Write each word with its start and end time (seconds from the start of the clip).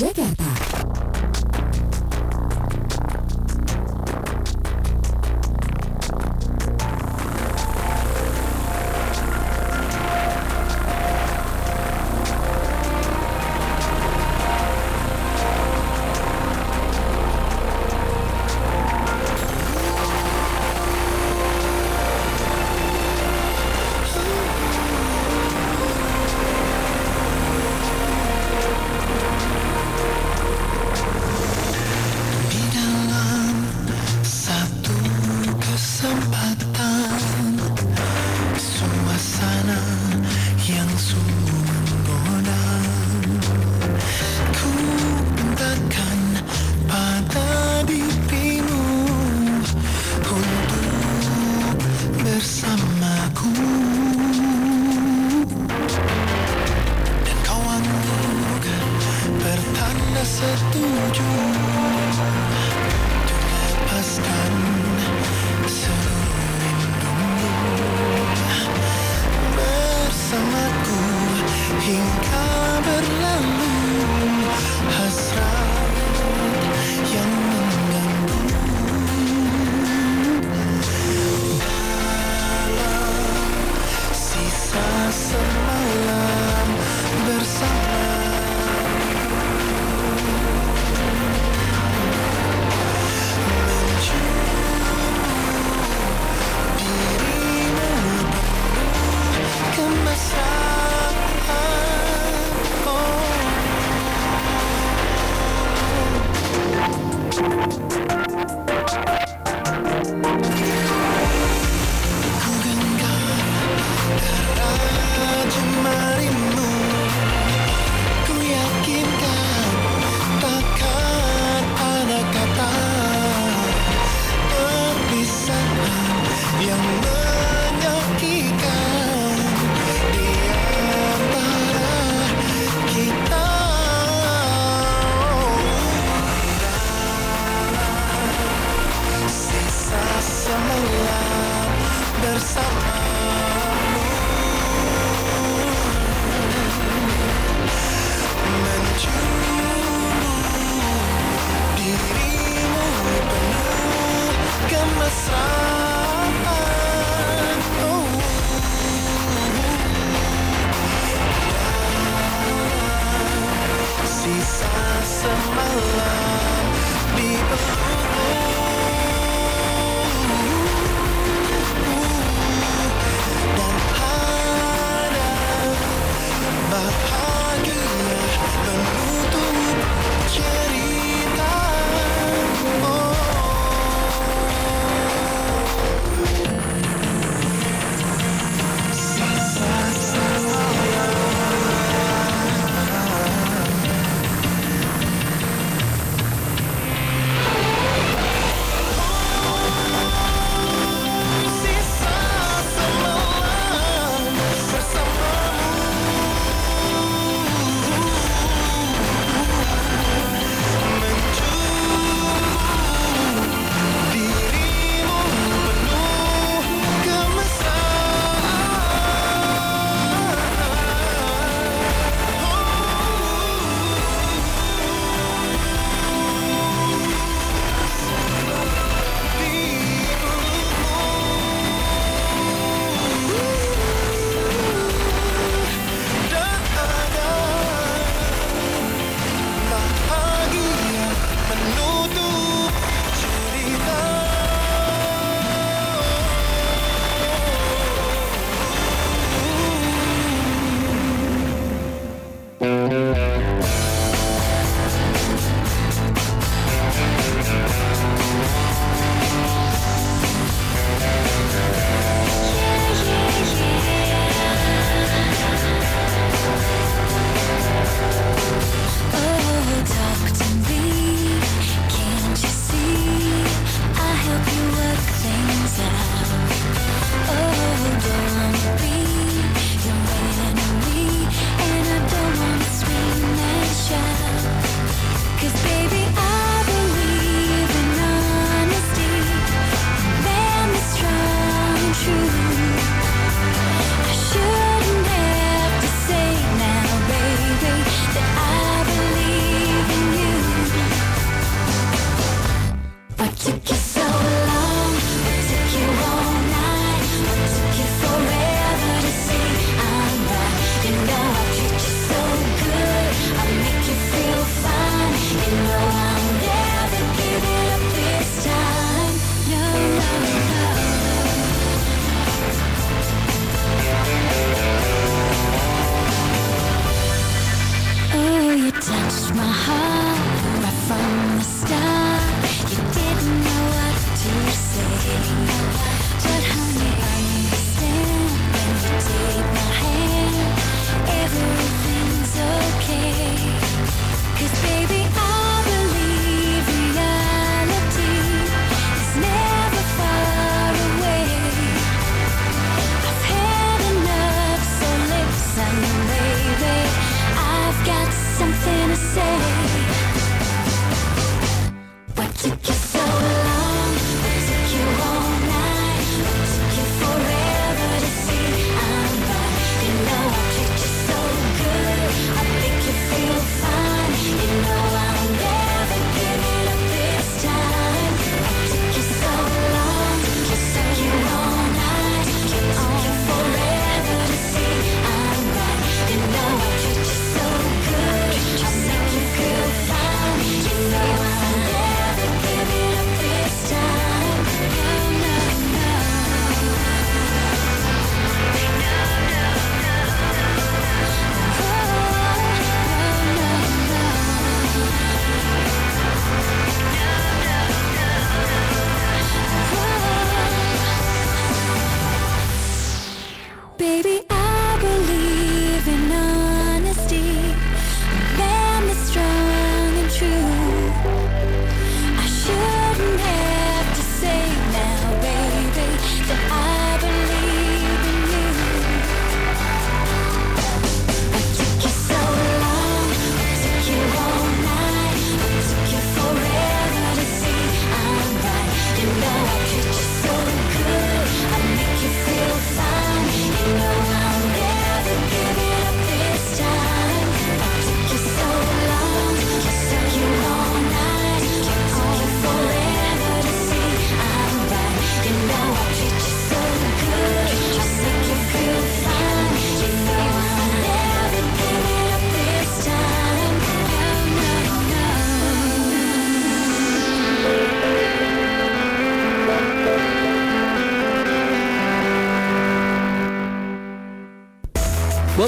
Jakarta. 0.00 0.39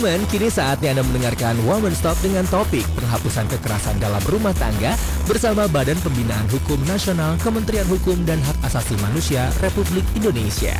Woman, 0.03 0.27
kini 0.35 0.51
saatnya 0.51 0.99
Anda 0.99 1.07
mendengarkan 1.07 1.63
Woman 1.63 1.95
Stop 1.95 2.19
dengan 2.27 2.43
topik 2.51 2.83
penghapusan 2.99 3.47
kekerasan 3.47 4.03
dalam 4.03 4.19
rumah 4.27 4.51
tangga 4.51 4.99
bersama 5.31 5.71
Badan 5.71 5.95
Pembinaan 6.03 6.51
Hukum 6.51 6.83
Nasional 6.91 7.39
Kementerian 7.39 7.87
Hukum 7.87 8.19
dan 8.27 8.43
Hak 8.43 8.67
Asasi 8.67 8.99
Manusia 8.99 9.55
Republik 9.63 10.03
Indonesia. 10.19 10.75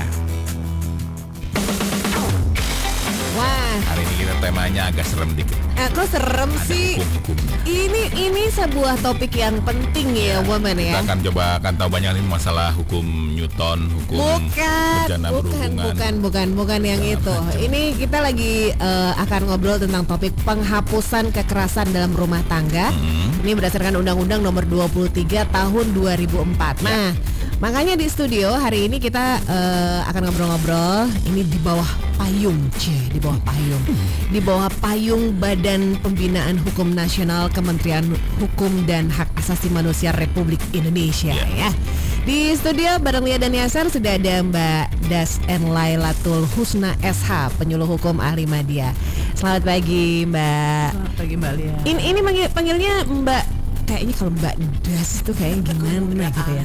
Hari 3.93 4.09
ini 4.09 4.15
kita 4.19 4.35
temanya 4.41 4.89
agak 4.89 5.05
serem 5.05 5.37
dikit. 5.37 5.53
eh, 5.75 5.89
kok 5.89 6.09
serem 6.09 6.49
Ada 6.51 6.65
sih? 6.65 6.97
hukum-hukumnya. 6.97 7.57
Ini 7.63 8.03
ini 8.19 8.43
sebuah 8.49 8.97
topik 8.99 9.33
yang 9.35 9.61
penting 9.61 10.09
ya, 10.13 10.41
woman 10.43 10.75
Kita 10.75 10.89
ya. 10.91 11.05
akan 11.05 11.19
coba 11.23 11.61
akan 11.61 11.73
tahu 11.77 11.89
banyak 11.91 12.11
nih 12.17 12.25
masalah 12.25 12.73
hukum 12.73 13.05
Newton, 13.31 13.93
hukum 13.93 14.17
Bukan, 14.17 14.41
bukan, 14.49 15.21
berhubungan. 15.21 15.71
bukan, 15.77 16.13
bukan, 16.25 16.47
bukan 16.57 16.81
yang 16.83 17.03
itu. 17.03 17.37
Ini 17.59 17.93
kita 17.95 18.19
lagi 18.19 18.73
eh, 18.73 19.13
akan 19.15 19.41
ngobrol 19.47 19.77
tentang 19.77 20.09
topik 20.09 20.33
penghapusan 20.43 21.29
kekerasan 21.29 21.93
dalam 21.93 22.13
rumah 22.13 22.41
tangga. 22.47 22.89
Hmm. 22.89 23.45
Ini 23.45 23.53
berdasarkan 23.53 23.93
Undang-Undang 23.95 24.41
Nomor 24.41 24.65
23 24.65 25.13
Tahun 25.45 25.87
2004. 25.93 26.81
Nah, 26.81 27.13
makanya 27.59 27.93
di 27.93 28.09
studio 28.09 28.57
hari 28.57 28.89
ini 28.89 28.97
kita 28.97 29.37
eh, 29.39 30.01
akan 30.09 30.21
ngobrol-ngobrol. 30.25 31.13
Ini 31.29 31.45
di 31.45 31.61
bawah 31.61 32.02
payung, 32.23 32.71
c, 32.79 32.95
di 33.11 33.19
bawah 33.19 33.41
payung, 33.43 33.85
di 34.31 34.39
bawah 34.39 34.71
payung 34.79 35.35
Badan 35.43 35.99
Pembinaan 36.07 36.55
Hukum 36.63 36.95
Nasional 36.95 37.51
Kementerian 37.51 38.07
Hukum 38.39 38.87
dan 38.87 39.11
Hak 39.11 39.27
Asasi 39.35 39.67
Manusia 39.75 40.15
Republik 40.15 40.63
Indonesia 40.71 41.35
ya. 41.35 41.75
Di 42.23 42.55
studio 42.55 43.03
bareng 43.03 43.27
Lia 43.27 43.43
dan 43.43 43.51
Yasar 43.51 43.91
sudah 43.91 44.15
ada 44.15 44.39
Mbak 44.39 45.11
Das 45.11 45.43
N 45.51 45.75
Lailatul 45.75 46.47
Husna 46.55 46.95
SH, 47.03 47.59
penyuluh 47.59 47.91
hukum 47.91 48.23
ahli 48.23 48.47
media. 48.47 48.95
Selamat 49.35 49.67
pagi 49.67 50.23
Mbak. 50.23 50.89
Selamat 50.95 51.15
pagi 51.19 51.35
Mbak 51.35 51.53
Lia. 51.59 51.75
Ini 51.91 52.01
ini 52.07 52.21
manggil, 52.23 52.47
panggilnya 52.55 53.03
Mbak 53.03 53.45
kayaknya 53.91 54.15
kalau 54.15 54.31
Mbak 54.39 54.55
Das 54.87 55.11
itu 55.27 55.33
kayak 55.35 55.67
gimana 55.67 56.31
gitu 56.31 56.51
ya. 56.55 56.65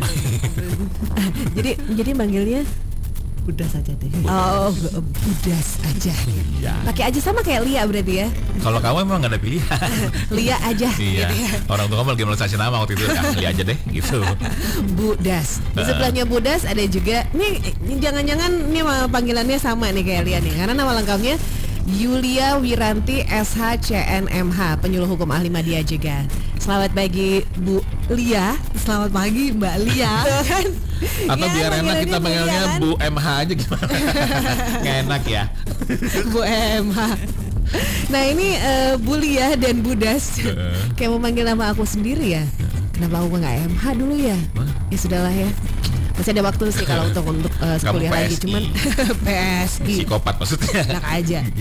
jadi 1.58 1.72
jadi 1.98 2.12
manggilnya 2.14 2.62
Udah 3.48 3.68
saja 3.72 3.96
deh. 3.96 4.12
oh 4.27 4.75
Budas 5.00 5.80
aja. 5.88 6.12
Iya. 6.60 6.75
Pakai 6.84 7.04
aja 7.08 7.20
sama 7.24 7.39
kayak 7.39 7.63
Lia 7.63 7.88
berarti 7.88 8.13
ya. 8.24 8.27
Kalau 8.60 8.84
kamu 8.84 9.08
emang 9.08 9.24
gak 9.24 9.32
ada 9.32 9.39
pilihan. 9.39 9.89
Lia 10.36 10.60
aja 10.68 10.92
iya. 11.00 11.32
gitu 11.32 11.36
ya. 11.48 11.51
Orang 11.72 11.88
tua 11.88 12.04
kamu 12.04 12.20
lagi 12.20 12.24
melestasi 12.27 12.56
nama 12.60 12.75
waktu 12.84 13.00
itu. 13.00 13.08
Ah, 13.08 13.32
beli 13.32 13.48
aja 13.48 13.63
deh 13.63 13.80
gitu. 13.96 14.20
Budas. 15.00 15.63
Di 15.72 15.82
sebelahnya 15.88 16.27
Budas 16.27 16.68
ada 16.68 16.84
juga 16.92 17.24
nih 17.32 17.72
ini 17.88 17.96
jangan-jangan 18.04 18.51
ini 18.68 18.82
panggilannya 19.08 19.58
sama 19.63 19.96
nih 19.96 20.04
kayak 20.04 20.24
Lia 20.27 20.39
nih 20.44 20.54
karena 20.60 20.74
nama 20.75 20.92
lengkapnya 21.00 21.39
Yulia 21.88 22.60
Wiranti 22.60 23.24
SH 23.24 23.88
CNMH 23.88 24.84
penyuluh 24.84 25.08
hukum 25.08 25.32
ahli 25.32 25.48
media 25.48 25.80
juga. 25.88 26.27
Selamat 26.68 26.92
pagi 26.92 27.48
Bu 27.64 27.80
Lia. 28.12 28.60
Selamat 28.76 29.16
pagi 29.16 29.56
Mbak 29.56 29.76
Lia. 29.88 30.14
Tuh 30.20 30.44
kan? 30.52 30.68
Atau 31.32 31.48
Ya, 31.48 31.54
biar 31.56 31.72
enak 31.80 31.96
kita 32.04 32.18
panggilnya 32.20 32.60
kan? 32.60 32.80
Bu 32.84 32.90
MH 33.00 33.26
aja 33.40 33.54
gimana? 33.56 33.88
Nggak 34.84 34.98
enak 35.08 35.24
ya. 35.32 35.44
Bu 36.36 36.42
MH. 36.84 37.00
Nah 38.12 38.24
ini 38.28 38.60
eh, 38.60 39.00
Bu 39.00 39.16
Lia 39.16 39.56
dan 39.56 39.80
Budas 39.80 40.44
Kayak 40.96 41.10
mau 41.16 41.20
manggil 41.24 41.48
nama 41.48 41.72
aku 41.76 41.84
sendiri 41.84 42.40
ya 42.40 42.44
Kenapa 42.96 43.24
aku 43.24 43.40
nggak 43.40 43.76
MH 43.76 43.84
dulu 43.96 44.16
ya 44.16 44.40
Ya 44.88 44.98
sudahlah 45.00 45.36
ya 45.36 45.52
Masih 46.18 46.32
ada 46.34 46.44
waktu 46.44 46.64
sih 46.74 46.86
kalau 46.86 47.06
untuk 47.06 47.26
untuk 47.30 47.54
eh, 47.62 47.78
Kamu 47.78 47.94
kuliah 47.94 48.12
lagi. 48.12 48.36
Cuman 48.42 48.64
PSI 49.26 49.94
Psikopat 50.02 50.36
maksudnya. 50.42 50.82
enak 50.90 51.06
aja. 51.06 51.40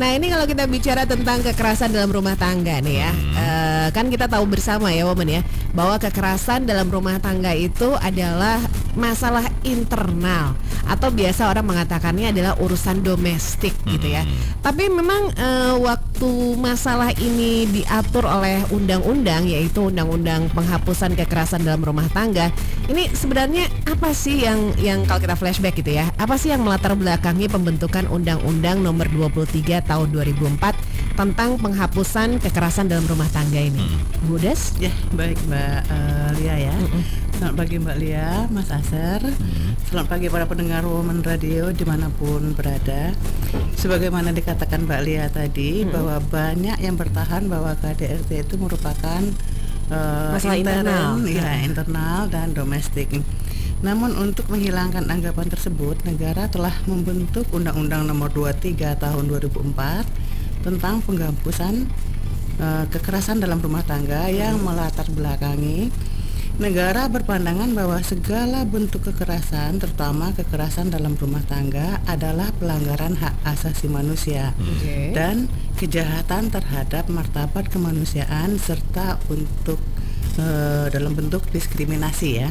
Nah 0.00 0.16
ini 0.16 0.32
kalau 0.32 0.48
kita 0.48 0.64
bicara 0.64 1.04
tentang 1.04 1.44
kekerasan 1.44 1.92
dalam 1.92 2.08
rumah 2.08 2.32
tangga 2.32 2.80
nih 2.80 2.96
ya, 3.04 3.10
Eh, 3.10 3.88
kan 3.92 4.08
kita 4.08 4.28
tahu 4.28 4.44
bersama 4.48 4.88
ya, 4.92 5.04
woman 5.04 5.28
ya, 5.28 5.42
bahwa 5.72 5.96
kekerasan 5.96 6.64
dalam 6.64 6.88
rumah 6.88 7.20
tangga 7.20 7.52
itu 7.52 7.92
adalah 8.00 8.60
masalah 8.96 9.44
internal 9.62 10.56
atau 10.84 11.08
biasa 11.14 11.46
orang 11.46 11.62
mengatakannya 11.62 12.34
adalah 12.34 12.58
urusan 12.58 13.00
domestik 13.00 13.70
gitu 13.86 14.08
ya. 14.10 14.24
Tapi 14.60 14.88
memang 14.88 15.30
eh, 15.34 15.74
waktu 15.78 16.30
masalah 16.56 17.12
ini 17.16 17.68
diatur 17.68 18.24
oleh 18.24 18.60
undang-undang 18.70 19.46
yaitu 19.46 19.88
undang-undang 19.88 20.48
penghapusan 20.50 21.14
kekerasan 21.14 21.62
dalam 21.62 21.80
rumah 21.80 22.08
tangga, 22.10 22.50
ini 22.88 23.06
sebenarnya 23.10 23.68
apa 23.90 24.14
sih 24.14 24.46
yang 24.46 24.70
yang 24.78 25.02
kalau 25.02 25.18
kita 25.18 25.34
flashback 25.34 25.74
gitu 25.82 25.98
ya, 25.98 26.06
apa 26.14 26.38
sih 26.38 26.54
yang 26.54 26.62
melatar 26.62 26.94
belakangi 26.94 27.50
pembentukan 27.50 28.06
Undang-Undang 28.06 28.86
Nomor 28.86 29.10
23 29.10 29.82
Tahun 29.82 30.08
2004 30.14 31.18
tentang 31.18 31.58
penghapusan 31.58 32.38
kekerasan 32.38 32.86
dalam 32.86 33.02
rumah 33.10 33.26
tangga 33.34 33.58
ini. 33.58 33.82
Bu 34.30 34.38
Des? 34.38 34.78
Ya, 34.78 34.94
baik 35.18 35.42
Mbak 35.50 35.80
eh, 35.90 36.28
Lia 36.38 36.56
ya. 36.70 36.76
Selamat 37.34 37.54
pagi 37.66 37.74
Mbak 37.82 37.96
Lia, 37.98 38.30
Mas 38.54 38.70
Aser. 38.70 39.20
Selamat 39.90 40.06
pagi 40.06 40.30
para 40.30 40.46
pendengar 40.46 40.86
Women 40.86 41.26
Radio 41.26 41.74
di 41.74 41.82
mana 41.82 42.14
pun 42.14 42.54
berada. 42.54 43.10
Sebagaimana 43.74 44.30
dikatakan 44.30 44.86
Mbak 44.86 45.00
Lia 45.02 45.26
tadi 45.34 45.82
bahwa 45.82 46.22
banyak 46.30 46.78
yang 46.78 46.94
bertahan 46.94 47.50
bahwa 47.50 47.74
KDRT 47.74 48.46
itu 48.46 48.54
merupakan 48.54 49.20
eh, 49.90 50.30
Masalah 50.30 50.56
internal. 50.62 51.26
ya 51.26 51.58
internal 51.66 52.30
dan 52.30 52.54
domestik. 52.54 53.18
Namun 53.80 54.12
untuk 54.20 54.48
menghilangkan 54.52 55.08
anggapan 55.08 55.48
tersebut, 55.48 56.04
negara 56.04 56.46
telah 56.52 56.72
membentuk 56.84 57.48
Undang-Undang 57.52 58.12
Nomor 58.12 58.28
23 58.32 59.00
Tahun 59.00 59.24
2004 59.24 60.64
tentang 60.64 61.00
penghapusan 61.00 61.88
eh, 62.60 62.84
kekerasan 62.92 63.40
dalam 63.40 63.64
rumah 63.64 63.80
tangga 63.80 64.28
yang 64.28 64.60
melatar 64.60 65.08
belakangi 65.08 65.88
negara 66.60 67.08
berpandangan 67.08 67.72
bahwa 67.72 67.96
segala 68.04 68.68
bentuk 68.68 69.08
kekerasan, 69.08 69.80
terutama 69.80 70.36
kekerasan 70.36 70.92
dalam 70.92 71.16
rumah 71.16 71.40
tangga, 71.48 72.04
adalah 72.04 72.52
pelanggaran 72.60 73.16
hak 73.16 73.32
asasi 73.48 73.88
manusia 73.88 74.52
Oke. 74.60 75.16
dan 75.16 75.48
kejahatan 75.80 76.52
terhadap 76.52 77.08
martabat 77.08 77.72
kemanusiaan 77.72 78.60
serta 78.60 79.16
untuk 79.32 79.80
eh, 80.40 80.86
dalam 80.88 81.12
bentuk 81.12 81.44
diskriminasi 81.52 82.28
ya. 82.40 82.48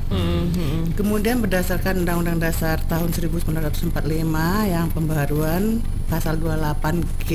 Kemudian 0.93 1.41
berdasarkan 1.41 2.05
Undang-Undang 2.05 2.37
Dasar 2.37 2.77
tahun 2.85 3.09
1945 3.09 3.89
yang 4.69 4.87
pembaharuan 4.93 5.81
pasal 6.05 6.37
28G 6.37 7.31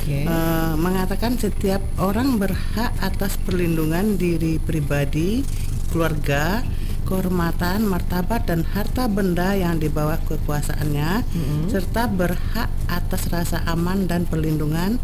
Oke. 0.00 0.24
eh, 0.24 0.74
mengatakan 0.80 1.36
setiap 1.36 1.84
orang 2.00 2.40
berhak 2.40 2.96
atas 3.04 3.36
perlindungan 3.44 4.16
diri 4.16 4.56
pribadi, 4.56 5.44
keluarga, 5.92 6.64
kehormatan, 7.04 7.84
martabat 7.84 8.48
dan 8.48 8.64
harta 8.64 9.06
benda 9.06 9.52
yang 9.52 9.76
di 9.76 9.92
bawah 9.92 10.16
kekuasaannya 10.24 11.22
serta 11.68 12.08
berhak 12.08 12.72
atas 12.88 13.28
rasa 13.28 13.60
aman 13.68 14.08
dan 14.08 14.24
perlindungan 14.24 14.96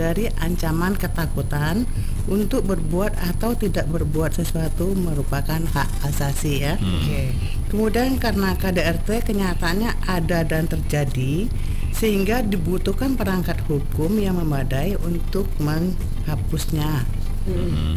dari 0.00 0.32
ancaman 0.40 0.96
ketakutan 0.96 1.84
untuk 2.24 2.64
berbuat 2.64 3.12
atau 3.20 3.52
tidak 3.52 3.84
berbuat 3.92 4.32
sesuatu 4.32 4.96
merupakan 4.96 5.60
hak 5.60 5.88
asasi 6.08 6.64
ya. 6.64 6.80
Oke. 6.80 7.36
Kemudian 7.68 8.16
karena 8.16 8.56
KDRT 8.56 9.28
kenyataannya 9.28 9.92
ada 10.08 10.40
dan 10.48 10.64
terjadi 10.64 11.52
sehingga 11.92 12.40
dibutuhkan 12.40 13.20
perangkat 13.20 13.60
hukum 13.68 14.16
yang 14.16 14.40
memadai 14.40 14.96
untuk 15.04 15.44
menghapusnya. 15.60 17.04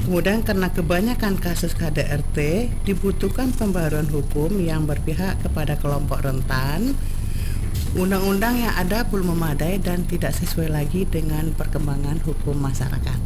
Kemudian 0.08 0.42
karena 0.42 0.72
kebanyakan 0.72 1.36
kasus 1.38 1.76
KDRT 1.76 2.70
dibutuhkan 2.88 3.52
pembaruan 3.52 4.08
hukum 4.08 4.56
yang 4.60 4.88
berpihak 4.88 5.40
kepada 5.44 5.78
kelompok 5.78 6.24
rentan. 6.24 6.96
Undang-undang 7.94 8.58
yang 8.58 8.74
ada 8.74 9.06
belum 9.06 9.38
memadai 9.38 9.78
dan 9.78 10.02
tidak 10.04 10.34
sesuai 10.34 10.66
lagi 10.68 11.06
dengan 11.06 11.54
perkembangan 11.54 12.18
hukum 12.26 12.58
masyarakat. 12.58 13.20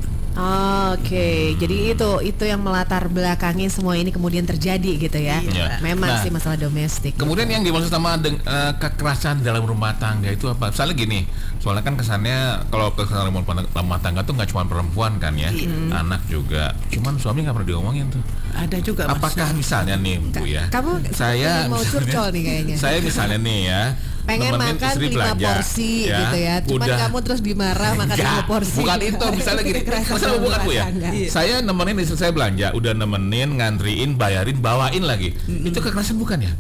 Oke, 0.94 1.58
jadi 1.58 1.98
itu 1.98 2.10
itu 2.22 2.44
yang 2.46 2.62
melatar 2.62 3.10
belakangi 3.10 3.74
semua 3.74 3.98
ini 3.98 4.14
kemudian 4.14 4.46
terjadi 4.46 4.92
gitu 5.02 5.18
ya. 5.18 5.42
Iya. 5.42 5.82
Memang 5.82 6.14
Nah, 6.14 6.22
sih 6.22 6.30
masalah 6.30 6.62
domestik. 6.62 7.18
Kemudian 7.18 7.50
yang 7.50 7.66
dimaksud 7.66 7.90
sama 7.90 8.22
deng- 8.22 8.38
eh, 8.38 8.74
kekerasan 8.78 9.42
dalam 9.42 9.66
rumah 9.66 9.98
tangga 9.98 10.30
itu 10.30 10.46
apa? 10.46 10.70
Misalnya 10.70 10.94
gini, 10.94 11.26
soalnya 11.58 11.82
kan 11.82 11.98
kesannya 11.98 12.70
kalau 12.70 12.94
kekerasan 12.94 13.26
dalam 13.26 13.34
rumah 13.34 13.98
tangga- 13.98 14.22
tuh 14.22 14.38
nggak 14.38 14.50
cuma 14.52 14.70
perempuan 14.70 15.18
kan 15.18 15.34
ya, 15.34 15.50
anak 15.92 16.22
juga. 16.28 16.70
Cuman 16.94 17.18
suami 17.18 17.42
nggak 17.42 17.56
pernah 17.56 17.70
diomongin 17.74 18.06
tuh. 18.14 18.22
Ada 18.58 18.78
juga. 18.82 19.02
Apakah 19.06 19.54
misalnya 19.54 19.96
nih 19.96 20.18
Bu 20.20 20.44
ya? 20.44 20.66
Kamu 20.74 21.06
saya 21.14 21.70
mau 21.70 21.80
curcol 21.80 22.34
nih 22.34 22.42
kayaknya. 22.42 22.76
Saya 22.84 22.98
misalnya 23.00 23.38
nih 23.38 23.60
ya. 23.70 23.82
Pengen 24.28 24.60
makan 24.60 24.76
istri 24.76 25.08
lima 25.08 25.32
belanja, 25.32 25.48
porsi 25.56 25.92
gitu 26.04 26.36
ya. 26.36 26.56
Cuman 26.60 26.84
udah. 26.84 26.98
kamu 27.00 27.18
terus 27.24 27.40
dimarah 27.40 27.92
makan 27.96 28.12
Enggak, 28.12 28.28
lima 28.28 28.44
porsi. 28.44 28.76
Bukan 28.84 29.00
itu, 29.00 29.26
misalnya 29.40 29.64
gini. 29.64 29.80
Masalah 29.88 30.38
bukan 30.44 30.60
Bu 30.68 30.72
ya. 30.76 30.84
rumah 30.84 30.92
tangga. 30.92 31.32
Saya 31.32 31.54
nemenin 31.64 31.96
istri 32.04 32.18
saya 32.20 32.32
belanja, 32.36 32.68
udah 32.76 32.92
nemenin, 32.92 33.50
ngantriin, 33.56 34.20
bayarin, 34.20 34.60
bawain 34.60 35.04
lagi. 35.08 35.32
Itu 35.48 35.80
kekerasan 35.80 36.20
bukan 36.20 36.44
ya? 36.44 36.52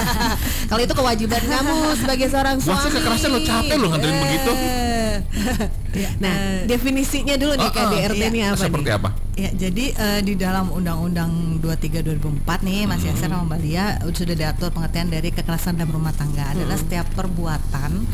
Kalau 0.70 0.82
itu 0.84 0.92
kewajiban 0.92 1.42
kamu 1.48 1.76
sebagai 1.96 2.26
seorang 2.28 2.56
suami. 2.60 2.76
saya 2.76 2.92
kekerasan 3.00 3.28
lo 3.32 3.40
capek 3.40 3.76
lo 3.80 3.86
nganterin 3.88 4.16
Eh. 4.18 4.97
Begitu. 5.20 5.66
Nah, 6.18 6.62
definisinya 6.64 7.34
dulu 7.34 7.52
nih 7.54 7.64
Oh, 7.64 7.72
oh, 7.72 7.88
KDRT 7.88 8.18
iya. 8.18 8.28
ini 8.28 8.40
apa 8.44 8.60
Seperti 8.60 8.84
nih? 8.84 8.94
apa? 8.94 9.08
Ya, 9.34 9.50
jadi 9.52 9.84
eh, 9.90 10.20
di 10.20 10.34
dalam 10.34 10.68
Undang-Undang 10.68 11.30
23 11.58 12.02
2004 12.02 12.44
nih 12.60 12.80
Mas 12.84 13.00
Hmm. 13.00 13.08
Yasser 13.08 13.28
sama 13.28 13.46
Mbak 13.46 13.60
Lia 13.60 13.84
sudah 14.04 14.34
diatur 14.34 14.68
pengertian 14.68 15.08
dari 15.08 15.28
kekerasan 15.28 15.74
dalam 15.74 15.90
rumah 15.90 16.12
tangga 16.12 16.50
adalah 16.50 16.74
Hmm. 16.74 16.84
setiap 16.84 17.06
perbuatan 17.12 18.04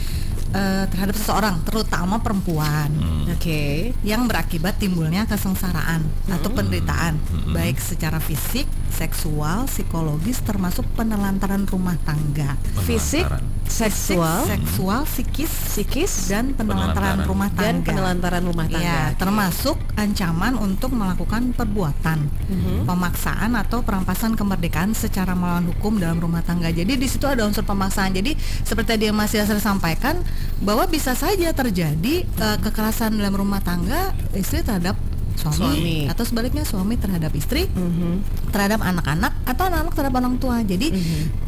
eh, 0.52 0.86
terhadap 0.86 1.14
seseorang, 1.14 1.56
terutama 1.62 2.20
perempuan. 2.20 2.86
Hmm. 2.88 3.26
Oke. 3.28 3.90
yang 4.02 4.24
berakibat 4.24 4.76
timbulnya 4.76 5.24
kesengsaraan 5.24 5.98
atau 6.30 6.46
penderitaan 6.48 7.18
Mm-mm. 7.18 7.52
baik 7.52 7.74
secara 7.76 8.16
fisik, 8.18 8.62
seksual, 8.94 9.66
psikologis 9.66 10.38
termasuk 10.40 10.86
penelantaran 10.94 11.66
rumah 11.66 11.98
tangga. 12.00 12.54
Fisik, 12.80 13.26
seksual, 13.64 14.44
Fisik, 14.44 14.52
seksual, 14.54 15.00
psikis, 15.04 15.52
psikis 15.66 16.12
dan 16.26 16.52
penelantaran 16.52 17.18
Penelantaran. 17.18 17.26
rumah 17.26 17.50
tangga. 17.50 17.64
dan 17.64 17.74
penelantaran 17.82 18.42
rumah 18.44 18.66
tangga. 18.66 18.86
Ya, 18.86 19.02
termasuk 19.14 19.74
ancaman 19.94 20.54
untuk 20.54 20.90
melakukan 20.90 21.50
perbuatan, 21.50 22.18
Mhm. 22.46 22.84
pemaksaan 22.84 23.50
atau 23.54 23.80
perampasan 23.80 24.32
kemerdekaan 24.32 24.94
secara 24.94 25.34
melawan 25.34 25.66
hukum 25.66 25.98
dalam 25.98 26.16
rumah 26.16 26.40
tangga. 26.40 26.70
Jadi 26.70 26.94
di 26.94 27.06
situ 27.06 27.24
ada 27.24 27.42
unsur 27.42 27.62
pemaksaan. 27.62 28.12
Jadi 28.12 28.32
seperti 28.62 28.88
tadi 28.90 29.04
yang 29.06 29.16
Mas 29.16 29.32
Yasser 29.32 29.58
sampaikan 29.58 30.22
bahwa 30.60 30.86
bisa 30.86 31.12
saja 31.12 31.50
terjadi 31.50 32.14
eh, 32.24 32.56
kekerasan 32.60 33.14
dalam 33.14 33.34
rumah 33.34 33.58
tangga 33.58 34.12
istri 34.32 34.60
terhadap 34.60 34.94
suami, 35.34 35.58
Suami. 35.58 35.96
atau 36.08 36.24
sebaliknya 36.24 36.64
suami 36.64 36.94
terhadap 36.96 37.34
istri 37.34 37.66
Mhm. 37.66 38.48
terhadap 38.50 38.80
anak-anak 38.80 39.32
atau 39.44 39.66
anak-anak 39.66 39.92
terhadap 39.92 40.14
orang 40.18 40.36
tua. 40.38 40.56
Jadi 40.62 40.88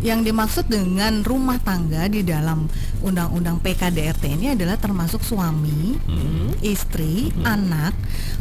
yang 0.03 0.21
dimaksud 0.21 0.67
dengan 0.67 1.23
rumah 1.23 1.57
tangga 1.59 2.05
di 2.07 2.21
dalam 2.21 2.67
undang-undang 3.01 3.63
PKDRT 3.63 4.37
ini 4.37 4.53
adalah 4.53 4.77
termasuk 4.77 5.23
suami, 5.23 5.97
istri, 6.61 7.31
anak, 7.43 7.95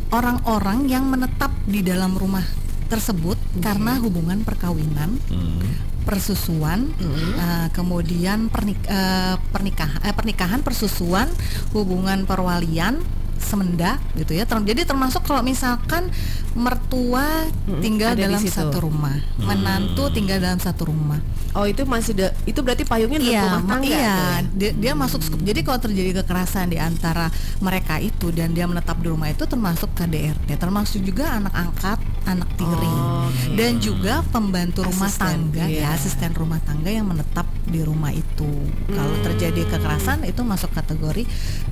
orang-orang 0.09 0.89
yang 0.89 1.05
menetap 1.05 1.53
di 1.65 1.81
dalam 1.81 2.17
rumah 2.17 2.43
tersebut 2.85 3.37
karena 3.61 3.97
hubungan 3.97 4.45
perkawinan, 4.45 5.17
Hmm. 5.25 5.61
persusuan, 6.05 6.93
eh, 7.35 7.67
kemudian 7.73 8.53
pernik- 8.53 8.85
eh, 8.85 9.35
pernikahan, 9.49 9.99
eh, 10.05 10.13
pernikahan, 10.13 10.61
persusuan, 10.61 11.25
hubungan 11.73 12.29
perwalian, 12.29 13.01
semenda 13.37 13.97
gitu 14.13 14.31
ya. 14.31 14.43
Ter- 14.43 14.63
jadi 14.63 14.83
termasuk 14.83 15.21
kalau 15.21 15.41
misalkan 15.41 16.09
mertua 16.55 17.45
tinggal 17.79 18.15
dalam 18.15 18.39
satu 18.39 18.77
rumah, 18.81 19.15
menantu 19.37 20.07
tinggal 20.09 20.39
dalam 20.39 20.57
satu 20.57 20.87
rumah. 20.87 21.19
Oh 21.51 21.63
itu 21.63 21.83
masih 21.83 22.11
da- 22.13 22.35
itu 22.43 22.59
berarti 22.59 22.83
payungnya 22.83 23.15
dalam 23.15 23.31
Iya, 23.31 23.43
rumah 23.45 23.61
ma- 23.61 23.71
tangga. 23.73 23.87
iya, 23.87 23.95
tuh 23.95 24.03
ya? 24.03 24.39
dia, 24.51 24.71
dia 24.73 24.93
masuk 24.93 25.19
skup. 25.21 25.39
Jadi 25.39 25.59
kalau 25.61 25.79
terjadi 25.79 26.11
kekerasan 26.17 26.67
di 26.67 26.75
antara 26.75 27.31
mereka 27.59 27.95
itu 27.97 28.27
dan 28.29 28.51
dia 28.51 28.65
menetap 28.65 28.99
di 28.99 29.07
rumah 29.07 29.31
itu 29.31 29.39
termasuk 29.41 29.87
KDRT, 29.93 30.51
termasuk 30.53 30.99
juga 30.99 31.31
anak 31.33 31.55
angkat, 31.55 31.99
anak 32.25 32.49
tiri, 32.55 32.87
Oh, 32.89 33.27
oke. 33.27 33.55
dan 33.55 33.79
juga 33.79 34.19
pembantu 34.25 34.83
rumah 34.83 35.07
Asisten, 35.07 35.47
tangga, 35.47 35.63
iya. 35.65 35.79
ya 35.81 35.95
asisten 35.95 36.31
rumah 36.33 36.59
tangga 36.59 36.91
yang 36.91 37.07
menetap 37.07 37.47
di 37.63 37.79
rumah 37.79 38.11
itu. 38.11 38.51
Kalau 38.89 39.13
Hmm. 39.13 39.23
terjadi 39.23 39.61
kekerasan 39.69 40.23
itu 40.23 40.41
masuk 40.41 40.71
kategori 40.71 41.23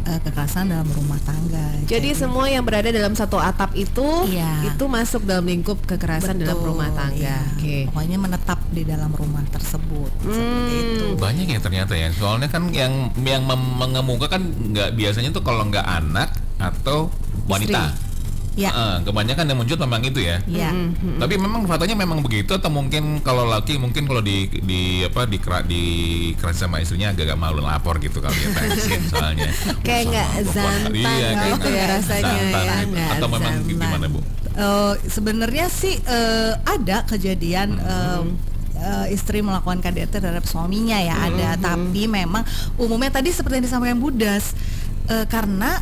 eh, 0.03 0.19
kekerasan 0.21 0.67
dalam 0.69 0.87
rumah 0.89 1.19
tangga. 1.19 1.52
Jadi 1.83 2.09
semua 2.13 2.47
yang 2.47 2.63
berada 2.63 2.89
dalam 2.89 3.11
satu 3.11 3.35
atap 3.35 3.75
itu 3.75 4.05
Iya. 4.25 4.71
itu 4.71 4.83
masuk 4.83 5.23
dalam 5.23 5.43
lingkup 5.43 5.83
kekerasan 5.83 6.37
dalam 6.37 6.55
Betul, 6.55 6.67
rumah 6.71 6.89
tangga. 6.91 7.17
iya. 7.17 7.39
Oke. 7.53 7.77
Pokoknya 7.87 8.17
menetap 8.17 8.59
di 8.69 8.83
dalam 8.83 9.11
rumah 9.11 9.43
tersebut 9.47 10.11
seperti 10.19 10.39
Hmm. 10.73 10.83
itu. 10.89 11.05
Banyak 11.15 11.47
ya 11.47 11.59
ternyata 11.59 11.93
ya. 11.93 12.09
Soalnya 12.09 12.47
kan 12.47 12.71
yang 12.71 13.11
yang 13.19 13.43
mengemuka 13.45 14.27
kan 14.27 14.41
nggak 14.41 14.95
biasanya 14.95 15.29
tuh 15.29 15.43
kalau 15.43 15.65
nggak 15.65 15.83
anak 15.83 16.29
atau 16.57 17.11
wanita. 17.45 17.91
Ya. 18.53 18.69
Heeh, 18.69 18.95
kebanyakan 19.09 19.49
yang 19.49 19.57
muncul 19.57 19.77
memang 19.81 20.01
itu 20.05 20.19
ya. 20.21 20.37
Ya. 20.45 20.69
Hmm. 20.69 21.17
Tapi 21.17 21.41
memang 21.41 21.65
faktanya 21.65 21.97
memang 21.97 22.21
begitu 22.21 22.53
atau 22.53 22.69
mungkin 22.69 23.17
kalau 23.25 23.49
laki 23.49 23.81
mungkin 23.81 24.05
kalau 24.05 24.21
di 24.21 24.45
di 24.61 25.01
apa 25.01 25.25
di 25.25 25.41
kera, 25.41 25.65
di 25.65 25.83
keras 26.37 26.61
sama 26.61 26.77
istrinya 26.77 27.09
agak-agak 27.09 27.37
malu 27.37 27.65
lapor 27.65 27.97
gitu 27.97 28.21
kalau 28.21 28.33
dia 28.37 28.53
pensiun 28.53 29.01
soalnya. 29.11 29.49
Kayak 29.81 30.03
nggak 30.13 30.29
zantang 30.53 30.93
Iya, 30.93 31.29
kayak 31.33 31.51
gitu 31.57 31.69
ya 31.73 31.85
rasanya 31.97 32.33
ya, 32.37 32.75
gitu. 32.85 32.97
Atau 33.17 33.27
memang 33.33 33.53
gimana 33.65 34.05
Bu? 34.05 34.19
Eh, 34.53 34.93
sebenarnya 35.09 35.65
sih 35.65 35.97
eh, 35.97 36.53
ada 36.61 37.01
kejadian 37.09 37.73
eh, 37.73 38.21
eh, 38.77 39.05
istri 39.17 39.41
melakukan 39.41 39.81
KDRT 39.81 40.21
terhadap 40.21 40.45
suaminya 40.45 41.01
ya 41.01 41.25
ada 41.25 41.57
tapi 41.57 42.05
memang 42.05 42.45
umumnya 42.77 43.17
tadi 43.17 43.33
seperti 43.33 43.57
yang 43.57 43.65
disampaikan 43.65 43.97
Budas 43.97 44.53
eh, 45.09 45.25
karena 45.25 45.81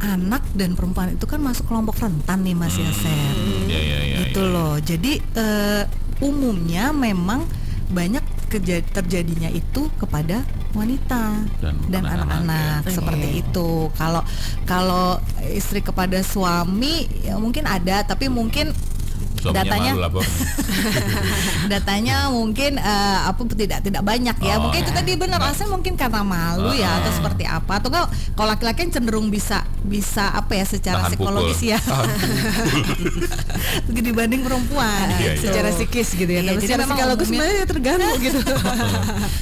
anak 0.00 0.42
dan 0.56 0.74
perempuan 0.74 1.14
itu 1.14 1.28
kan 1.28 1.40
masuk 1.44 1.68
kelompok 1.68 2.00
rentan 2.00 2.40
nih 2.42 2.56
Mas 2.56 2.74
Yaser. 2.76 3.34
Iya 3.68 3.80
iya 3.80 3.98
iya. 4.00 4.16
gitu 4.26 4.42
iya. 4.42 4.52
loh. 4.52 4.74
Jadi 4.80 5.12
eh, 5.20 5.82
umumnya 6.24 6.92
memang 6.92 7.44
banyak 7.90 8.22
terjadinya 8.90 9.46
itu 9.46 9.86
kepada 9.94 10.42
wanita 10.74 11.46
Dan 11.62 11.78
dan 11.86 12.02
anak-anak, 12.02 12.82
ya. 12.82 12.90
seperti 12.90 13.28
itu. 13.46 13.86
Kalau 13.94 14.22
kalau 14.66 15.22
istri 15.54 15.82
kepada 15.82 16.18
suami 16.26 17.06
ya 17.22 17.38
mungkin 17.38 17.70
ada, 17.70 18.02
tapi 18.02 18.26
mungkin 18.26 18.74
Suaminya 19.40 19.64
datanya- 19.64 19.96
datanya 21.72 22.16
mungkin 22.28 22.76
eh, 22.76 23.18
apa 23.24 23.40
tidak 23.50 23.78
tidak 23.80 24.02
banyak 24.02 24.34
ya. 24.38 24.54
Oh, 24.54 24.58
mungkin 24.64 24.78
itu 24.80 24.90
ya. 24.90 24.96
tadi 24.96 25.10
benar 25.16 25.28
Nah. 25.32 25.48
alasan 25.48 25.68
mungkin 25.68 25.92
karena 25.94 26.20
malu 26.20 26.70
ya 26.72 26.88
atau 26.98 27.10
seperti 27.12 27.44
apa 27.44 27.72
atau 27.74 27.88
enggak 27.88 28.06
kalau 28.34 28.48
laki-laki 28.50 28.80
cenderung 28.88 29.28
bisa 29.28 29.62
bisa 29.80 30.30
apa 30.30 30.52
ya 30.54 30.64
secara 30.64 30.94
Tahan 31.00 31.08
psikologis 31.10 31.58
pukul. 31.58 31.66
ya 31.66 31.78
dibanding 34.00 34.40
perempuan. 34.42 35.06
Iya, 35.12 35.30
iya. 35.30 35.32
secara 35.38 35.68
psikis 35.70 36.08
gitu 36.12 36.28
ya. 36.28 36.40
Iya, 36.40 36.42
Tapi 36.42 36.54
jadi 36.58 36.64
secara 36.66 36.82
psikologis 36.86 37.26
sebenarnya 37.26 37.64
terganggu 37.64 38.10
gitu. 38.20 38.38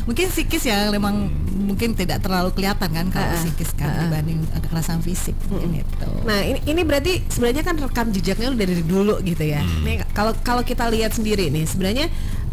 mungkin 0.05 0.25
psikis 0.29 0.63
ya 0.65 0.77
memang 0.89 1.15
mungkin 1.59 1.93
tidak 1.93 2.21
terlalu 2.21 2.49
kelihatan 2.53 2.89
kan 2.89 3.07
kalau 3.09 3.27
Ah, 3.29 3.37
psikis 3.37 3.71
kan 3.73 3.89
ah. 3.89 3.97
dibanding 4.05 4.39
kekerasan 4.53 4.99
fisik 5.01 5.35
mungkin 5.49 5.79
itu. 5.79 6.09
Nah 6.23 6.39
ini 6.41 6.59
ini 6.65 6.81
berarti 6.83 7.23
sebenarnya 7.27 7.63
kan 7.63 7.75
rekam 7.77 8.07
jejaknya 8.11 8.49
udah 8.51 8.59
dari 8.61 8.83
dulu 8.83 9.15
gitu 9.21 9.43
ya. 9.45 9.61
Nih 9.89 10.05
kalau 10.13 10.37
kalau 10.45 10.61
kita 10.61 10.85
lihat 10.93 11.17
sendiri 11.17 11.49
nih 11.49 11.65
sebenarnya 11.65 12.07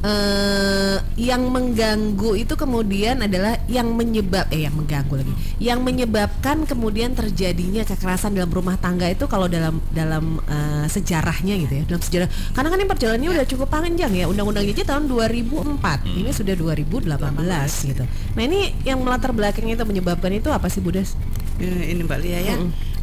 eh 0.06 0.98
yang 1.18 1.50
mengganggu 1.50 2.38
itu 2.38 2.54
kemudian 2.54 3.26
adalah 3.26 3.58
yang 3.66 3.90
menyebab 3.90 4.46
eh 4.54 4.70
yang 4.70 4.76
mengganggu 4.78 5.18
lagi, 5.18 5.34
yang 5.58 5.82
menyebabkan 5.82 6.64
kemudian 6.70 7.18
terjadinya 7.18 7.82
kekerasan 7.82 8.38
dalam 8.38 8.54
rumah 8.54 8.78
tangga 8.78 9.10
itu 9.10 9.26
kalau 9.26 9.50
dalam 9.50 9.82
dalam 9.90 10.38
eh, 10.46 10.86
sejarahnya 10.86 11.58
gitu 11.66 11.74
ya 11.82 11.84
dalam 11.90 12.04
sejarah. 12.06 12.30
Karena 12.54 12.68
kan 12.70 12.78
ini 12.78 12.88
perjalanannya 12.88 13.32
udah 13.34 13.46
cukup 13.50 13.68
panjang 13.68 14.14
ya. 14.14 14.26
Undang-undangnya 14.30 14.78
aja 14.78 14.86
tahun 14.94 15.10
2004, 15.10 16.22
ini 16.22 16.30
sudah 16.30 16.54
2018 16.54 17.90
gitu. 17.90 18.04
Nah 18.38 18.44
ini 18.46 18.78
yang 18.86 19.02
melatar 19.02 19.34
belakangnya 19.34 19.82
itu 19.82 19.86
menyebabkan 19.90 20.32
itu 20.38 20.54
apa 20.54 20.70
sih 20.70 20.86
Budas? 20.86 21.18
Eh, 21.58 21.98
ini 21.98 22.06
Mbak 22.06 22.20
Lia 22.22 22.40
ya. 22.46 22.56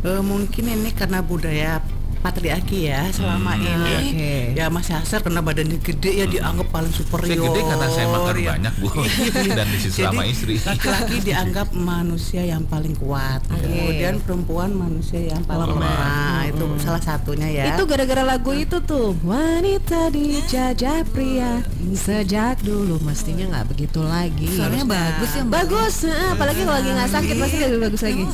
Eh, 0.07 0.23
mungkin 0.23 0.65
ini 0.71 0.95
karena 0.95 1.19
budaya 1.19 1.83
patriarki 2.23 2.87
ya 2.87 3.11
selama 3.11 3.59
ini 3.59 3.95
oke. 3.99 4.33
ya 4.55 4.67
Mas 4.71 4.87
Yasser 4.89 5.21
karena 5.21 5.43
badannya 5.43 5.79
gede 5.83 6.11
ya 6.23 6.27
dianggap 6.31 6.71
paling 6.71 6.93
Saya 6.95 7.03
superior 7.03 7.45
gede 7.51 7.61
karena 7.67 7.87
saya 7.91 8.07
makan 8.09 8.35
ya. 8.39 8.51
banyak 8.55 8.75
bu 8.79 8.89
dan 9.59 9.67
disisir 9.69 10.07
sama 10.07 10.23
istri. 10.25 10.55
laki-laki 10.63 11.17
dianggap 11.21 11.69
manusia 11.75 12.43
yang 12.47 12.63
paling 12.65 12.95
kuat 12.97 13.43
kemudian 13.51 14.23
perempuan 14.23 14.71
manusia 14.71 15.19
yang 15.19 15.43
paling 15.43 15.75
Lemah. 15.75 15.83
lemah 15.83 16.41
itu 16.47 16.65
salah 16.79 17.03
satunya 17.03 17.49
ya 17.51 17.65
Itu 17.75 17.85
gara-gara 17.85 18.23
lagu 18.23 18.55
itu 18.55 18.79
tuh 18.83 19.15
Wanita 19.23 20.11
dijajah 20.11 21.03
pria 21.11 21.63
Sejak 21.93 22.63
dulu 22.63 23.03
mestinya 23.03 23.51
nggak 23.51 23.67
begitu 23.73 24.01
lagi 24.03 24.47
Soalnya 24.53 24.85
bagus 24.85 25.31
ya. 25.33 25.43
Bagus, 25.43 25.97
apalagi 26.07 26.61
kalau 26.63 26.77
lagi 26.77 26.91
nggak 26.93 27.11
sakit 27.11 27.35
pasti 27.37 27.57
lebih 27.59 27.81
bagus 27.83 28.03
lagi. 28.03 28.25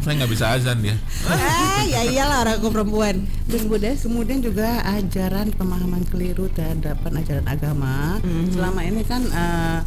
saya 0.00 0.14
nggak 0.16 0.30
bisa 0.30 0.44
azan 0.54 0.76
dia. 0.80 0.96
ah, 1.30 1.82
ya 1.84 2.00
iyalah 2.06 2.36
orang 2.46 2.54
aku 2.58 2.68
perempuan. 2.70 2.93
Dan 2.94 3.62
Budas, 3.66 4.06
Kemudian? 4.06 4.38
juga 4.38 4.78
ajaran 4.86 5.50
pemahaman 5.50 6.06
keliru 6.06 6.46
terhadap 6.48 7.02
ajaran 7.04 7.42
agama. 7.44 8.22
Selama 8.48 8.80
ini 8.80 9.02
kan 9.02 9.22
eh, 9.24 9.78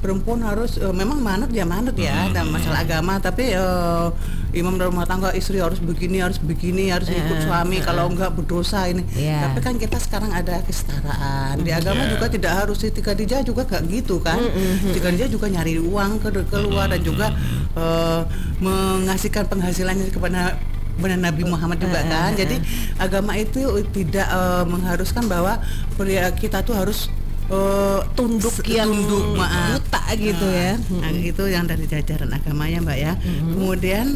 perempuan 0.00 0.44
harus 0.44 0.76
eh, 0.76 0.90
memang 0.90 1.20
manut 1.20 1.48
ya 1.48 1.64
manut 1.64 1.96
ya 1.96 2.28
dalam 2.28 2.52
masalah 2.52 2.84
agama, 2.84 3.16
tapi 3.16 3.52
eh, 3.52 4.06
imam 4.50 4.74
dalam 4.74 4.92
rumah 4.92 5.06
tangga 5.06 5.30
istri 5.30 5.56
harus 5.56 5.78
begini 5.78 6.18
harus 6.18 6.36
begini 6.36 6.90
harus 6.90 7.06
ikut 7.06 7.46
suami 7.46 7.78
kalau 7.80 8.10
enggak 8.10 8.34
berdosa 8.34 8.84
ini. 8.84 9.06
Iya. 9.14 9.46
Tapi 9.46 9.58
kan 9.62 9.74
kita 9.78 9.96
sekarang 9.96 10.30
ada 10.30 10.60
kesetaraan. 10.60 11.62
Di 11.62 11.70
agama 11.70 12.02
Iya. 12.04 12.10
juga 12.12 12.26
tidak 12.28 12.52
harus 12.60 12.76
Siti 12.76 13.00
Khadijah 13.00 13.40
juga 13.40 13.62
gak 13.64 13.88
gitu 13.88 14.20
kan. 14.20 14.36
Siti 14.84 14.98
Khadijah 14.98 15.30
juga 15.30 15.46
nyari 15.48 15.78
uang 15.78 16.18
ke 16.18 16.28
keluar 16.44 16.90
dan 16.92 17.00
juga 17.00 17.30
eh, 17.72 18.20
mengasihkan 18.60 19.46
penghasilannya 19.46 20.10
kepada 20.10 20.58
benar 21.00 21.18
Nabi 21.18 21.42
Muhammad 21.48 21.80
juga 21.80 22.04
kan. 22.04 22.36
Jadi 22.36 22.60
agama 23.00 23.34
itu 23.34 23.64
tidak 23.90 24.28
eh, 24.28 24.64
mengharuskan 24.68 25.24
bahwa 25.26 25.58
pria 25.96 26.28
kita 26.36 26.62
tuh 26.62 26.76
harus 26.76 27.08
eh, 27.50 28.00
tunduk 28.14 28.54
yang 28.68 28.92
tunduk 28.92 29.40
maaf. 29.40 29.80
buta 29.80 30.02
gitu 30.14 30.46
ya. 30.46 30.76
Nah, 31.00 31.10
itu 31.10 31.44
yang 31.48 31.64
dari 31.66 31.84
jajaran 31.88 32.30
agama 32.30 32.68
ya 32.68 32.78
Mbak 32.84 32.98
ya. 33.00 33.12
Kemudian 33.56 34.06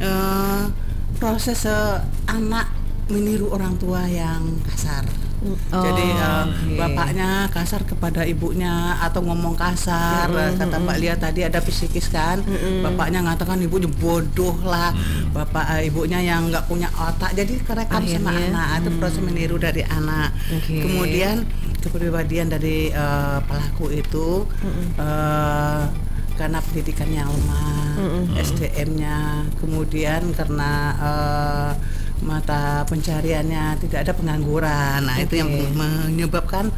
eh, 0.00 0.62
proses 1.20 1.68
eh, 1.68 1.98
anak 2.26 2.72
meniru 3.10 3.50
orang 3.52 3.76
tua 3.76 4.06
yang 4.06 4.42
kasar. 4.66 5.04
Jadi 5.70 6.06
eh, 6.12 6.20
Oh, 6.20 6.44
oke. 6.44 6.76
bapaknya 6.76 7.48
kasar 7.48 7.80
kepada 7.82 8.28
ibunya 8.28 9.00
atau 9.00 9.24
ngomong 9.24 9.56
kasar 9.56 10.28
eh, 10.28 10.52
kata 10.52 10.76
Mbak 10.76 10.96
Lia 11.00 11.14
tadi 11.16 11.40
ada 11.40 11.64
psikis 11.64 12.12
kan. 12.12 12.44
Bapaknya 12.84 13.24
ngatakan 13.24 13.56
ibunya 13.60 13.88
bodoh 13.88 14.56
lah. 14.60 14.92
Bapak 15.32 15.80
eh, 15.80 15.88
ibunya 15.88 16.20
yang 16.20 16.52
nggak 16.52 16.68
punya 16.68 16.92
otak. 16.92 17.32
Jadi 17.32 17.56
kerekam 17.64 18.04
sama 18.04 18.36
anak 18.36 18.84
itu 18.84 18.90
proses 19.00 19.20
meniru 19.20 19.56
dari 19.56 19.80
anak. 19.80 20.36
Oke. 20.52 20.84
Kemudian 20.84 21.48
kepribadian 21.80 22.52
dari 22.52 22.92
eh, 22.92 23.38
pelaku 23.48 23.88
itu 23.90 24.44
eh, 25.00 25.82
karena 26.36 26.56
pendidikannya 26.64 27.20
lemah, 27.20 27.92
SDM-nya, 28.32 29.44
kemudian 29.60 30.32
karena 30.32 30.72
eh, 30.96 31.72
mata 32.20 32.84
pencariannya 32.86 33.80
tidak 33.80 33.98
ada 34.08 34.12
pengangguran, 34.12 35.00
nah 35.04 35.16
itu 35.20 35.40
yang 35.40 35.50
menyebabkan 35.72 36.68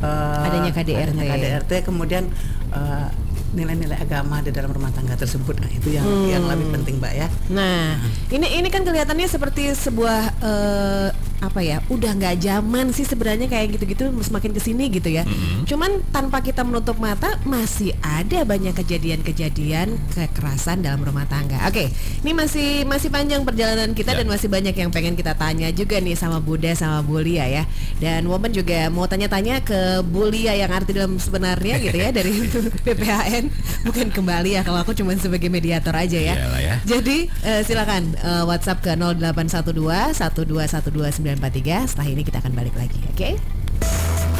eh, 0.00 0.46
Adanya 0.46 0.72
KDRT. 0.72 1.00
adanya 1.12 1.24
KDRT, 1.36 1.72
kemudian 1.88 2.28
eh, 2.72 3.08
nilai-nilai 3.50 3.98
agama 3.98 4.38
di 4.44 4.54
dalam 4.54 4.70
rumah 4.70 4.94
tangga 4.94 5.18
tersebut, 5.18 5.58
nah 5.58 5.70
itu 5.72 5.90
yang 5.90 6.06
yang 6.30 6.44
lebih 6.46 6.70
penting, 6.70 7.02
mbak 7.02 7.12
ya. 7.18 7.28
Nah, 7.50 7.98
ini 8.30 8.46
ini 8.62 8.68
kan 8.70 8.86
kelihatannya 8.86 9.26
seperti 9.26 9.74
sebuah 9.74 10.20
eh, 10.38 11.08
apa 11.40 11.60
ya? 11.60 11.80
Udah 11.88 12.12
nggak 12.12 12.36
zaman 12.38 12.92
sih 12.92 13.02
sebenarnya 13.02 13.48
kayak 13.48 13.74
gitu-gitu 13.74 14.12
semakin 14.20 14.52
ke 14.52 14.60
sini 14.60 14.88
gitu 14.88 15.08
ya. 15.08 15.24
Cuman 15.64 16.04
tanpa 16.08 16.40
kita 16.40 16.60
menutup 16.62 16.96
mata 16.96 17.40
masih 17.42 17.96
ada 18.00 18.44
banyak 18.44 18.76
kejadian-kejadian 18.76 19.96
kekerasan 20.12 20.80
dalam 20.80 21.00
rumah 21.00 21.24
tangga. 21.24 21.64
Oke, 21.64 21.88
ini 22.20 22.32
masih 22.32 22.84
masih 22.84 23.08
panjang 23.08 23.42
perjalanan 23.42 23.92
kita 23.92 24.12
Ya. 24.12 24.20
dan 24.20 24.26
masih 24.26 24.50
banyak 24.50 24.74
yang 24.74 24.90
pengen 24.90 25.14
kita 25.14 25.32
tanya 25.32 25.70
juga 25.70 25.96
nih 25.96 26.12
sama 26.12 26.42
Buddha 26.42 26.74
sama 26.74 27.00
Bulia 27.00 27.46
ya. 27.46 27.64
Dan 27.96 28.26
Woman 28.26 28.50
juga 28.50 28.90
mau 28.90 29.06
tanya-tanya 29.06 29.62
ke 29.62 30.02
Bulia 30.02 30.52
yang 30.52 30.68
arti 30.68 30.92
dalam 30.92 31.16
sebenarnya 31.16 31.78
gitu 31.78 31.94
ya 31.94 32.10
dari 32.10 32.32
BPHN 32.84 33.44
bukan 33.86 34.10
kembali 34.10 34.58
ya 34.58 34.62
kalau 34.62 34.82
aku 34.82 34.92
cuma 34.92 35.16
sebagai 35.16 35.48
mediator 35.48 35.94
aja 35.94 36.18
ya. 36.18 36.34
Ya. 36.60 36.74
Jadi 36.84 37.30
eh, 37.42 37.62
silakan 37.64 38.12
eh, 38.18 38.44
WhatsApp 38.44 38.82
ke 38.82 38.92
0812 38.92 39.72
1212 40.20 41.29
943. 41.38 41.90
Setelah 41.94 42.08
ini 42.08 42.22
kita 42.26 42.42
akan 42.42 42.52
balik 42.56 42.74
lagi, 42.74 42.98
oke? 43.14 43.30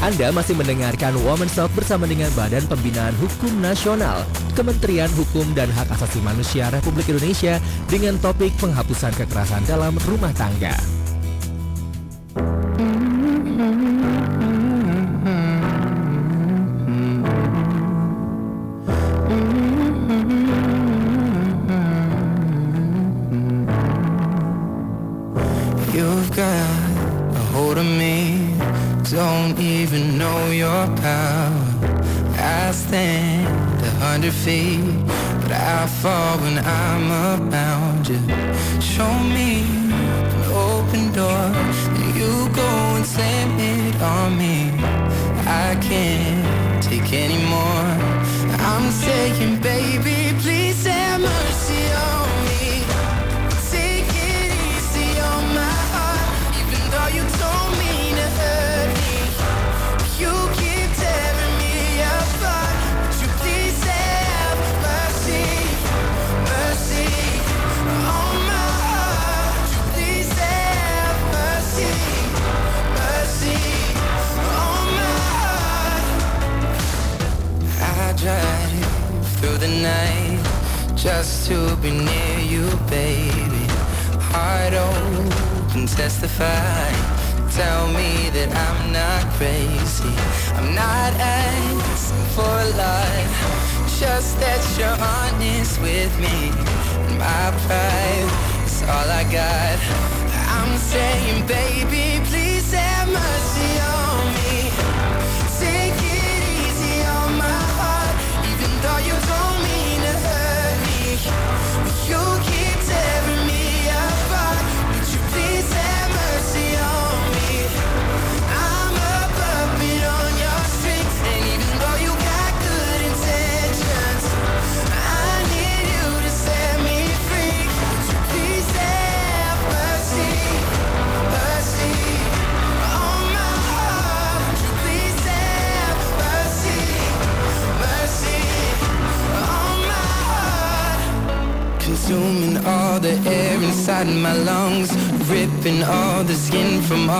Anda 0.00 0.32
masih 0.32 0.56
mendengarkan 0.56 1.12
Women's 1.20 1.52
Talk 1.52 1.68
bersama 1.76 2.08
dengan 2.08 2.32
Badan 2.32 2.64
Pembinaan 2.64 3.12
Hukum 3.20 3.60
Nasional, 3.60 4.24
Kementerian 4.56 5.12
Hukum 5.12 5.44
dan 5.52 5.68
Hak 5.76 5.92
Asasi 5.92 6.24
Manusia 6.24 6.72
Republik 6.72 7.12
Indonesia 7.12 7.60
dengan 7.84 8.16
topik 8.16 8.56
penghapusan 8.56 9.12
kekerasan 9.12 9.60
dalam 9.68 9.92
rumah 10.08 10.32
tangga. 10.32 10.99
Feet, 34.44 34.80
but 35.42 35.52
I 35.52 35.86
fall 35.86 36.38
when 36.38 36.58
I'm 36.58 37.10
around 37.10 37.49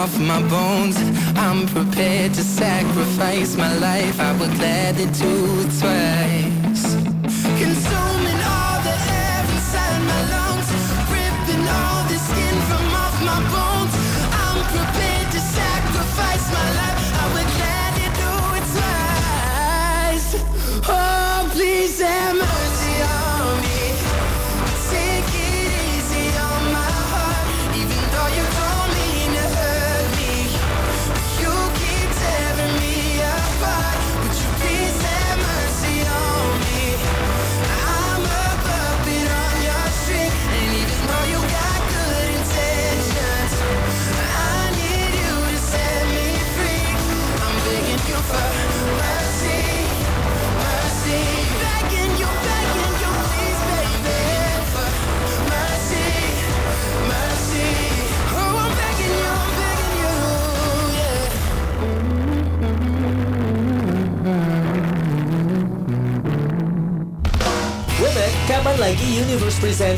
off 0.01 0.19
my 0.19 0.41
bones. 0.49 0.97
I'm 1.37 1.67
prepared 1.67 2.33
to 2.33 2.43
sacrifice 2.43 3.55
my 3.57 3.73
life. 3.79 4.19
I 4.19 4.30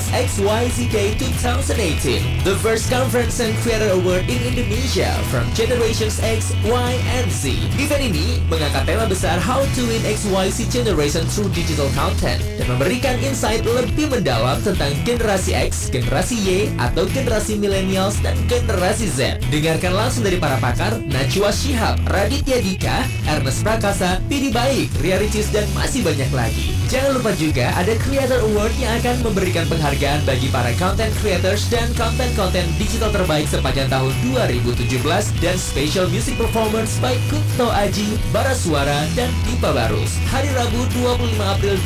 Presents 0.02 0.40
XYZK 0.40 1.18
2018? 1.18 2.44
The 2.44 2.56
first 2.58 2.90
conference 2.90 3.38
and 3.38 3.54
creator 3.62 3.90
award 3.94 4.26
in 4.26 4.42
Indonesia 4.42 5.14
from 5.30 5.46
Generations 5.54 6.18
X, 6.18 6.54
Y, 6.66 6.92
and 7.14 7.30
Z. 7.30 7.54
Event 7.78 8.10
ini 8.10 8.42
mengangkat 8.50 8.88
tema 8.88 9.06
besar 9.06 9.38
How 9.38 9.62
to 9.62 9.82
Win 9.86 10.02
XYZ 10.02 10.66
Generation 10.72 11.22
Through 11.30 11.54
Digital 11.54 11.86
Content 11.94 12.42
dan 12.58 12.66
memberikan 12.66 13.14
insight 13.22 13.62
lebih 13.62 14.10
mendalam 14.10 14.58
tentang 14.66 14.90
generasi 15.06 15.54
X, 15.54 15.92
generasi 15.92 16.40
Y, 16.42 16.50
atau 16.82 17.06
generasi 17.06 17.60
Millennials 17.60 18.18
dan 18.24 18.34
generasi 18.50 19.06
Z. 19.06 19.38
Dengarkan 19.54 19.94
langsung 19.94 20.26
dari 20.26 20.40
para 20.40 20.58
pakar 20.58 20.98
Najwa 21.04 21.54
Shihab, 21.54 22.00
Raditya 22.10 22.58
Dika, 22.58 23.06
Ernest 23.30 23.62
Prakasa, 23.62 24.18
Pidi 24.26 24.50
Baik, 24.50 24.90
Ria 24.98 25.20
Ricis, 25.20 25.52
dan 25.54 25.68
masih 25.76 26.02
banyak 26.02 26.30
lagi. 26.34 26.71
Jangan 26.92 27.16
lupa 27.16 27.32
juga 27.40 27.72
ada 27.72 27.96
Creator 28.04 28.52
Award 28.52 28.76
yang 28.76 28.92
akan 29.00 29.24
memberikan 29.24 29.64
penghargaan 29.64 30.28
bagi 30.28 30.52
para 30.52 30.76
content 30.76 31.08
creators 31.24 31.64
dan 31.72 31.88
konten-konten 31.96 32.68
digital 32.76 33.08
terbaik 33.08 33.48
sepanjang 33.48 33.88
tahun 33.88 34.12
2017 34.28 35.00
dan 35.40 35.56
special 35.56 36.04
music 36.12 36.36
performance 36.36 37.00
by 37.00 37.16
Kunto 37.32 37.72
Aji, 37.72 38.20
Bara 38.28 38.52
Suara, 38.52 39.08
dan 39.16 39.32
Dipa 39.48 39.72
Barus. 39.72 40.20
Hari 40.28 40.52
Rabu 40.52 40.84
25 41.00 41.32
April 41.40 41.80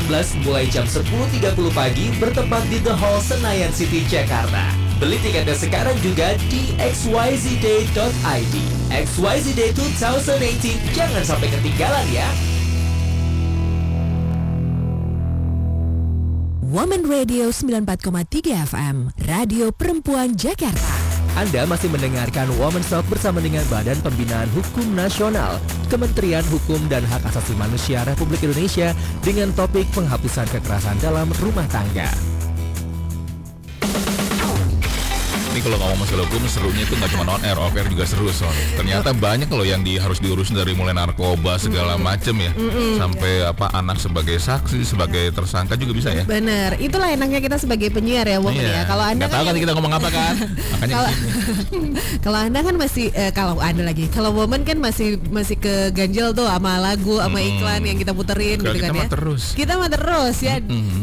mulai 0.48 0.64
jam 0.64 0.88
10.30 0.88 1.52
pagi 1.76 2.08
bertempat 2.16 2.64
di 2.72 2.80
The 2.80 2.96
Hall 2.96 3.20
Senayan 3.20 3.68
City, 3.76 4.00
Jakarta. 4.08 4.72
Beli 4.96 5.20
tiketnya 5.20 5.52
sekarang 5.52 6.00
juga 6.00 6.40
di 6.48 6.72
xyzday.id. 6.80 8.54
XYZ 8.88 9.46
Day 9.52 9.76
2018, 9.76 10.96
jangan 10.96 11.20
sampai 11.20 11.52
ketinggalan 11.52 12.08
ya. 12.08 12.51
Woman 16.72 17.04
Radio 17.04 17.52
94,3 17.52 18.56
FM, 18.64 19.12
Radio 19.28 19.68
Perempuan 19.76 20.32
Jakarta. 20.32 20.96
Anda 21.36 21.68
masih 21.68 21.92
mendengarkan 21.92 22.48
Women 22.56 22.80
Talk 22.88 23.04
bersama 23.12 23.44
dengan 23.44 23.60
Badan 23.68 24.00
Pembinaan 24.00 24.48
Hukum 24.56 24.96
Nasional, 24.96 25.60
Kementerian 25.92 26.40
Hukum 26.48 26.80
dan 26.88 27.04
Hak 27.04 27.28
Asasi 27.28 27.52
Manusia 27.60 28.08
Republik 28.08 28.40
Indonesia 28.40 28.96
dengan 29.20 29.52
topik 29.52 29.84
penghapusan 29.92 30.48
kekerasan 30.48 30.96
dalam 31.04 31.28
rumah 31.44 31.68
tangga. 31.68 32.31
Ini 35.52 35.60
kalau 35.60 35.76
ngomong 35.76 35.98
masalah 36.00 36.24
hukum 36.24 36.48
serunya 36.48 36.80
itu 36.80 36.96
nggak 36.96 37.10
cuma 37.12 37.28
on 37.28 37.42
air, 37.42 37.54
off 37.54 37.72
air 37.72 37.84
juga 37.84 38.04
seru 38.04 38.32
soal. 38.32 38.48
Ternyata 38.72 39.12
banyak 39.12 39.46
loh 39.46 39.62
yang 39.62 39.84
di, 39.84 40.00
harus 40.00 40.16
diurusin 40.16 40.56
dari 40.56 40.72
mulai 40.72 40.96
narkoba 40.96 41.60
segala 41.60 42.00
macem 42.00 42.32
ya, 42.34 42.56
sampai 42.96 43.44
apa 43.44 43.68
anak 43.70 44.00
sebagai 44.00 44.40
saksi, 44.40 44.80
sebagai 44.82 45.28
tersangka 45.28 45.76
juga 45.76 45.92
bisa 45.92 46.08
ya. 46.08 46.24
Bener, 46.24 46.80
itulah 46.80 47.04
enaknya 47.06 47.38
kita 47.38 47.60
sebagai 47.60 47.92
penyiar 47.92 48.24
ya, 48.24 48.40
Wong 48.40 48.56
Iya. 48.56 48.64
ya. 48.64 48.82
Kalau 48.86 49.04
anda 49.04 49.20
Nggak 49.20 49.30
tahu 49.30 49.42
kan 49.42 49.50
yang- 49.50 49.60
kita 49.60 49.72
ngomong 49.76 49.92
apa 49.92 50.08
kan? 50.08 50.34
Makanya 50.72 50.94
kalau 50.94 51.10
ke 51.12 51.24
sini. 51.68 51.88
kalau 52.24 52.38
anda 52.40 52.58
kan 52.62 52.74
masih 52.74 53.06
eh, 53.12 53.30
kalau 53.30 53.54
anda 53.60 53.82
lagi 53.82 54.04
kalau 54.08 54.30
woman 54.32 54.62
kan 54.62 54.80
masih 54.80 55.20
masih 55.28 55.56
ke 55.56 55.92
ganjel 55.92 56.32
tuh 56.32 56.48
sama 56.48 56.80
lagu 56.80 57.20
sama 57.20 57.38
iklan 57.38 57.84
yang 57.84 58.00
kita 58.00 58.12
puterin 58.12 58.56
Kalau 58.56 58.72
gitu 58.72 58.80
kita 58.80 58.88
kan 58.88 58.96
ya 58.96 59.06
terus. 59.06 59.42
kita 59.52 59.72
mah 59.76 59.90
terus 59.90 60.36
ya 60.40 60.56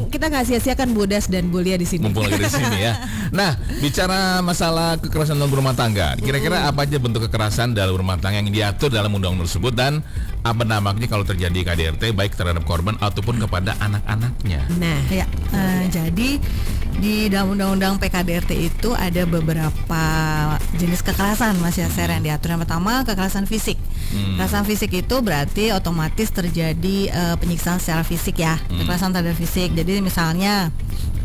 kita 0.09 0.25
nggak 0.25 0.45
sia-siakan 0.47 0.89
bodas 0.91 1.29
dan 1.29 1.47
bulia 1.47 1.77
di 1.77 1.85
sini 1.85 2.01
mumpung 2.03 2.25
lagi 2.25 2.41
di 2.41 2.49
sini 2.49 2.79
ya. 2.81 2.97
Nah, 3.29 3.53
bicara 3.77 4.38
masalah 4.41 4.95
kekerasan 4.97 5.37
dalam 5.37 5.51
rumah 5.51 5.75
tangga, 5.75 6.15
kira-kira 6.19 6.67
apa 6.67 6.83
aja 6.87 6.97
bentuk 6.97 7.27
kekerasan 7.27 7.75
dalam 7.77 7.95
rumah 7.95 8.17
tangga 8.17 8.41
yang 8.41 8.51
diatur 8.51 8.89
dalam 8.89 9.11
undang-undang 9.13 9.47
tersebut 9.47 9.73
dan 9.75 10.03
apa 10.39 10.63
dampaknya 10.63 11.07
kalau 11.11 11.27
terjadi 11.27 11.59
KDRT 11.67 12.15
baik 12.15 12.33
terhadap 12.39 12.63
korban 12.63 12.95
ataupun 13.03 13.43
kepada 13.43 13.75
anak-anaknya? 13.83 14.63
nah 14.79 14.99
Ya, 15.11 15.25
eh, 15.51 15.83
jadi 15.91 16.39
di 16.99 17.31
dalam 17.31 17.55
undang-undang 17.55 17.95
PKDRT 17.95 18.51
itu 18.59 18.91
ada 18.91 19.23
beberapa 19.23 20.03
jenis 20.75 20.99
kekerasan 21.03 21.59
Mas 21.63 21.79
Yaser 21.79 22.11
yang 22.11 22.23
diatur. 22.23 22.55
Yang 22.55 22.67
pertama 22.67 23.07
kekerasan 23.07 23.47
fisik. 23.47 23.79
Kekerasan 24.11 24.63
fisik 24.67 24.91
itu 24.95 25.15
berarti 25.23 25.71
otomatis 25.71 26.31
terjadi 26.31 26.97
eh, 27.11 27.35
penyiksaan 27.39 27.79
secara 27.79 28.03
fisik 28.03 28.39
ya. 28.39 28.59
Kekerasan 28.67 29.15
terhadap 29.15 29.35
fisik. 29.39 29.71
Jadi 29.75 30.03
misalnya 30.03 30.71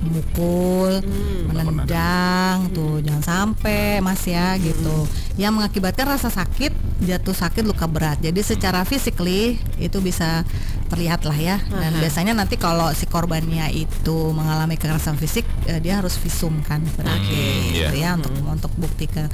memukul, 0.05 1.01
menendang, 1.49 2.69
tuh 2.77 3.01
jangan 3.01 3.25
sampai 3.25 4.05
Mas 4.05 4.23
ya 4.29 4.55
gitu. 4.61 5.09
Yang 5.41 5.53
mengakibatkan 5.59 6.07
rasa 6.15 6.29
sakit, 6.29 6.71
jatuh 7.03 7.35
sakit, 7.35 7.65
luka 7.65 7.89
berat. 7.89 8.21
Jadi 8.21 8.45
secara 8.45 8.85
physically 9.05 9.61
itu 9.77 10.01
bisa 10.01 10.49
terlihat 10.89 11.29
lah 11.29 11.37
ya. 11.37 11.57
Dan 11.61 12.01
biasanya 12.01 12.33
nanti 12.33 12.57
kalau 12.57 12.89
si 12.97 13.05
korbannya 13.05 13.69
itu 13.69 14.33
mengalami 14.33 14.81
kekerasan 14.81 15.21
fisik, 15.21 15.45
eh, 15.69 15.77
dia 15.77 16.01
harus 16.01 16.17
visum 16.17 16.65
kan 16.65 16.81
berarti 16.97 17.37
Hmm, 17.37 17.69
iya. 17.69 17.93
gitu 17.93 17.97
ya 18.01 18.11
untuk 18.17 18.33
untuk 18.49 18.73
bukti 18.81 19.05
ke 19.05 19.29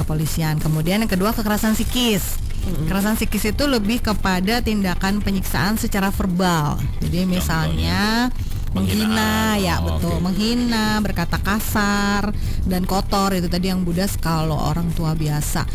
kepolisian. 0.00 0.56
Kemudian 0.56 1.04
yang 1.04 1.12
kedua 1.12 1.36
kekerasan 1.36 1.76
psikis. 1.76 2.40
Kekerasan 2.64 3.20
psikis 3.20 3.52
itu 3.52 3.64
lebih 3.68 4.00
kepada 4.00 4.64
tindakan 4.64 5.20
penyiksaan 5.20 5.76
secara 5.76 6.08
verbal. 6.08 6.80
Jadi 7.04 7.28
misalnya 7.28 8.32
menghina 8.70 9.58
Penghinaan. 9.58 9.58
ya 9.60 9.74
Oh, 9.82 9.98
betul 9.98 10.14
oke. 10.16 10.22
menghina 10.22 10.86
berkata 11.02 11.36
kasar 11.36 12.30
dan 12.64 12.86
kotor 12.86 13.34
itu 13.34 13.50
tadi 13.50 13.66
yang 13.66 13.82
budas 13.82 14.14
kalau 14.14 14.54
orang 14.54 14.94
tua 14.94 15.12
biasa 15.12 15.66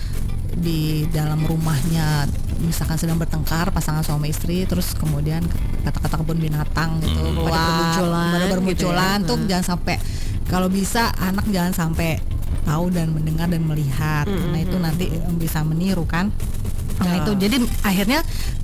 di 0.55 0.79
dalam 1.09 1.43
rumahnya 1.43 2.23
misalkan 2.57 2.95
sedang 2.95 3.15
bertengkar 3.15 3.69
pasangan 3.69 4.01
suami 4.01 4.31
istri 4.31 4.63
terus 4.63 4.95
kemudian 4.95 5.43
kata-kata 5.83 6.17
kebun 6.17 6.39
binatang 6.39 6.97
gitu 6.99 7.11
Hmm. 7.13 7.35
keluar 7.35 7.51
Pada 7.51 7.67
bermunculan 7.67 8.25
pada 8.25 8.39
gitu 8.39 8.53
bermunculan 8.53 9.17
ya. 9.17 9.27
tuh 9.27 9.35
Hmm. 9.35 9.47
jangan 9.47 9.65
sampai 9.67 9.95
kalau 10.45 10.67
bisa 10.67 11.03
anak 11.17 11.45
jangan 11.47 11.73
sampai 11.73 12.23
tahu 12.63 12.89
dan 12.89 13.11
mendengar 13.11 13.45
dan 13.45 13.61
melihat 13.61 14.25
karena 14.25 14.57
itu 14.57 14.77
nanti 14.77 15.05
eh, 15.09 15.21
bisa 15.35 15.61
meniru 15.61 16.03
kan 16.03 16.31
nah 16.97 17.13
itu 17.17 17.31
jadi 17.35 17.55
akhirnya 17.81 18.19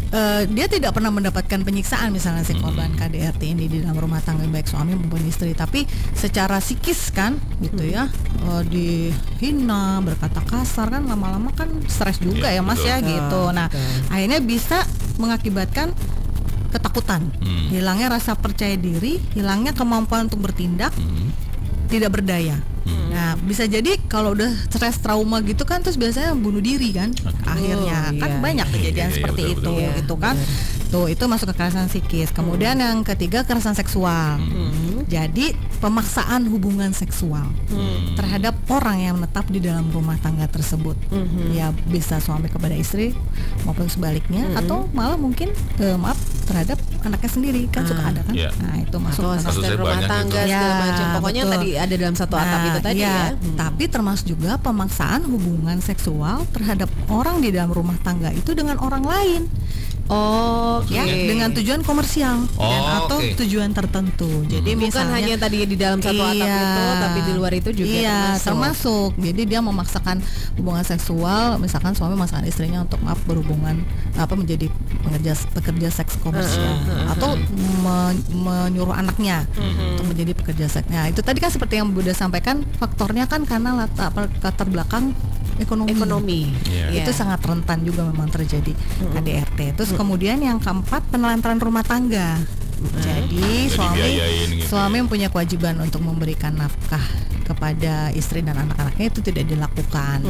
eh, 0.10 0.42
dia 0.46 0.66
tidak 0.66 0.92
pernah 0.92 1.10
mendapatkan 1.10 1.60
penyiksaan 1.60 2.10
misalnya 2.10 2.42
si 2.42 2.56
korban 2.56 2.92
KDRT 2.92 3.42
ini 3.50 3.66
di 3.66 3.78
dalam 3.80 3.98
rumah 3.98 4.20
tangga 4.20 4.44
baik 4.46 4.66
suami 4.66 4.94
maupun 4.94 5.20
istri 5.24 5.52
tapi 5.52 5.84
secara 6.14 6.58
psikis 6.58 7.10
kan 7.10 7.36
gitu 7.60 7.84
ya 7.86 8.08
eh, 8.42 8.64
dihina 8.66 10.00
berkata 10.00 10.40
kasar 10.42 10.90
kan 10.90 11.04
lama-lama 11.06 11.52
kan 11.52 11.68
stres 11.86 12.18
juga 12.18 12.48
Iya, 12.48 12.60
ya 12.60 12.62
mas 12.62 12.78
betul. 12.78 12.88
ya 12.88 12.96
gitu 13.02 13.42
nah 13.52 13.68
akhirnya 14.10 14.40
bisa 14.40 14.84
mengakibatkan 15.18 15.92
ketakutan 16.70 17.28
Hmm. 17.38 17.68
hilangnya 17.68 18.08
rasa 18.10 18.32
percaya 18.34 18.74
diri 18.74 19.20
hilangnya 19.32 19.72
kemampuan 19.72 20.26
untuk 20.26 20.40
bertindak 20.42 20.92
Hmm. 20.94 21.30
tidak 21.88 22.16
berdaya. 22.16 22.56
Nah, 22.84 23.36
bisa 23.38 23.64
jadi 23.66 24.00
kalau 24.06 24.32
udah 24.32 24.50
stres 24.66 24.98
trauma 24.98 25.40
gitu 25.42 25.62
kan 25.62 25.80
terus 25.80 25.96
biasanya 25.96 26.34
bunuh 26.34 26.60
diri 26.60 26.90
kan 26.90 27.12
akhirnya 27.44 28.10
Oh, 28.10 28.18
kan 28.18 28.30
iya. 28.30 28.40
banyak 28.40 28.68
kejadian 28.70 28.90
Iya, 29.04 29.08
iya, 29.08 29.18
seperti 29.20 29.42
betul, 29.44 29.52
itu 29.52 29.62
betul. 29.62 29.76
Iya, 29.78 29.90
gitu 29.98 30.16
kan. 30.18 30.36
Tuh, 30.90 31.08
itu 31.08 31.24
masuk 31.24 31.48
kekerasan 31.50 31.88
psikis. 31.88 32.30
Kemudian 32.30 32.76
yang 32.76 33.00
ketiga 33.02 33.44
kekerasan 33.44 33.72
seksual. 33.74 34.44
Jadi 35.06 35.52
pemaksaan 35.78 36.48
hubungan 36.48 36.92
seksual 36.92 37.48
terhadap 38.14 38.54
orang 38.68 38.98
yang 39.02 39.14
menetap 39.16 39.44
di 39.46 39.60
dalam 39.60 39.88
rumah 39.88 40.16
tangga 40.18 40.48
tersebut. 40.48 40.96
Ya 41.50 41.72
bisa 41.86 42.18
suami 42.18 42.48
kepada 42.48 42.74
istri 42.74 43.16
maupun 43.62 43.88
sebaliknya 43.88 44.48
atau 44.54 44.88
malah 44.92 45.16
mungkin 45.16 45.52
eh, 45.78 45.96
maaf 45.96 46.16
terhadap 46.44 46.76
anaknya 47.02 47.30
sendiri 47.30 47.62
kan 47.68 47.84
suka 47.84 48.02
Ah. 48.02 48.12
ada 48.12 48.22
kan. 48.22 48.34
Iya. 48.34 48.50
Nah, 48.58 48.76
itu 48.78 48.98
masuk 48.98 49.22
atau 49.22 49.32
ke 49.32 49.44
Kasusnya 49.48 49.72
rumah 49.74 50.00
tangga 50.02 50.28
itu. 50.38 50.50
segala 50.50 50.74
Ya, 50.74 50.82
macam 50.82 51.06
pokoknya 51.14 51.42
betul. 51.42 51.54
tadi 51.54 51.70
ada 51.78 51.96
dalam 51.96 52.16
satu 52.16 52.36
atap 52.36 52.60
Nah, 52.62 52.68
itu 52.78 52.86
tadi 52.86 53.02
iya, 53.04 53.10
ya 53.10 53.20
Hmm. 53.32 53.58
Tapi 53.58 53.84
termasuk 53.90 54.38
juga 54.38 54.58
pemaksaan 54.62 55.26
hubungan 55.26 55.78
seksual 55.82 56.46
terhadap 56.54 56.90
orang 57.10 57.42
di 57.42 57.50
dalam 57.50 57.74
rumah 57.74 57.98
tangga 58.02 58.30
itu 58.32 58.54
dengan 58.54 58.78
orang 58.80 59.02
lain. 59.02 59.42
Oh 60.12 60.84
Ya, 60.90 61.08
dengan 61.08 61.54
tujuan 61.54 61.82
komersial 61.82 62.44
dan 62.50 62.82
Oh, 62.84 63.06
atau 63.06 63.18
oke. 63.18 63.38
tujuan 63.38 63.72
tertentu. 63.72 64.28
Jadi 64.44 64.76
bukan 64.76 64.84
misalnya 64.84 65.14
hanya 65.16 65.36
tadi 65.38 65.64
di 65.64 65.78
dalam 65.78 65.98
satu 65.98 66.20
atap 66.20 66.36
Iya. 66.42 66.58
itu 66.58 66.84
tapi 67.00 67.20
di 67.22 67.32
luar 67.32 67.52
itu 67.54 67.70
juga 67.72 67.88
iya, 67.96 68.20
termasuk. 68.36 68.44
termasuk. 68.44 69.12
Jadi 69.22 69.42
dia 69.46 69.60
memaksakan 69.62 70.18
hubungan 70.58 70.84
seksual, 70.84 71.56
misalkan 71.58 71.94
suami 71.94 72.14
memaksakan 72.14 72.44
istrinya 72.44 72.80
untuk 72.82 73.00
maaf 73.00 73.24
berhubungan 73.24 73.88
apa 74.14 74.34
menjadi 74.34 74.68
pekerja 75.02 75.32
pekerja 75.54 75.88
seks 75.90 76.20
komersial 76.20 76.76
atau 77.08 77.40
me- 77.80 78.20
menyuruh 78.34 78.94
anaknya 78.94 79.48
untuk 79.94 80.12
menjadi 80.12 80.34
pekerja 80.34 80.66
seks. 80.68 80.90
Nah, 80.90 81.08
itu 81.08 81.22
tadi 81.22 81.40
kan 81.40 81.50
seperti 81.50 81.78
yang 81.78 81.88
Bunda 81.88 82.12
sampaikan, 82.12 82.68
faktornya 82.76 83.26
kan 83.26 83.46
karena 83.46 83.78
latar 83.78 84.12
latar 84.12 84.68
belakang 84.68 85.16
ekonomi. 85.64 85.94
ekonomi 85.94 86.42
Iya. 86.68 87.06
Itu 87.06 87.12
sangat 87.14 87.42
rentan 87.46 87.86
juga 87.86 88.04
memang 88.08 88.28
terjadi 88.34 88.74
KDRT. 89.14 89.78
Terus 89.78 89.92
kemudian 89.94 90.42
yang 90.42 90.58
keempat 90.58 91.08
penelantaran 91.14 91.62
rumah 91.62 91.86
tangga. 91.86 92.42
Jadi 93.02 93.22
Jadi 93.32 93.70
suami 93.72 94.00
gitu 94.02 94.68
suami 94.68 94.98
ya. 94.98 95.02
mempunyai 95.06 95.30
kewajiban 95.32 95.76
untuk 95.80 96.02
memberikan 96.04 96.58
nafkah 96.58 97.02
kepada 97.42 98.16
istri 98.16 98.40
dan 98.40 98.56
anak-anaknya 98.56 99.12
itu 99.12 99.20
tidak 99.20 99.46
dilakukan. 99.48 100.24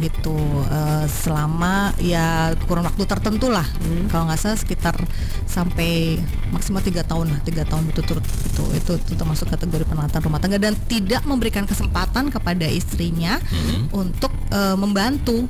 Gitu 0.00 0.38
eh, 0.68 1.06
selama 1.08 1.92
ya 2.00 2.52
kurun 2.66 2.84
waktu 2.84 3.04
tertentu 3.04 3.52
lah. 3.52 3.66
Kalau 4.10 4.26
nggak 4.28 4.40
salah 4.40 4.58
sekitar 4.58 4.96
sampai 5.46 6.18
maksimal 6.50 6.80
tiga 6.82 7.04
tahun 7.04 7.30
lah 7.36 7.40
tiga 7.44 7.62
tahun 7.68 7.92
itu 7.92 8.00
itu 8.02 8.92
itu 8.98 9.12
termasuk 9.14 9.50
kategori 9.52 9.84
penelantaran 9.86 10.24
rumah 10.24 10.40
tangga. 10.40 10.58
Dan 10.58 10.74
tidak 10.88 11.22
memberikan 11.28 11.68
kesempatan 11.68 12.32
kepada 12.32 12.66
istrinya 12.68 13.38
untuk 13.94 14.32
eh, 14.50 14.76
membantu 14.76 15.46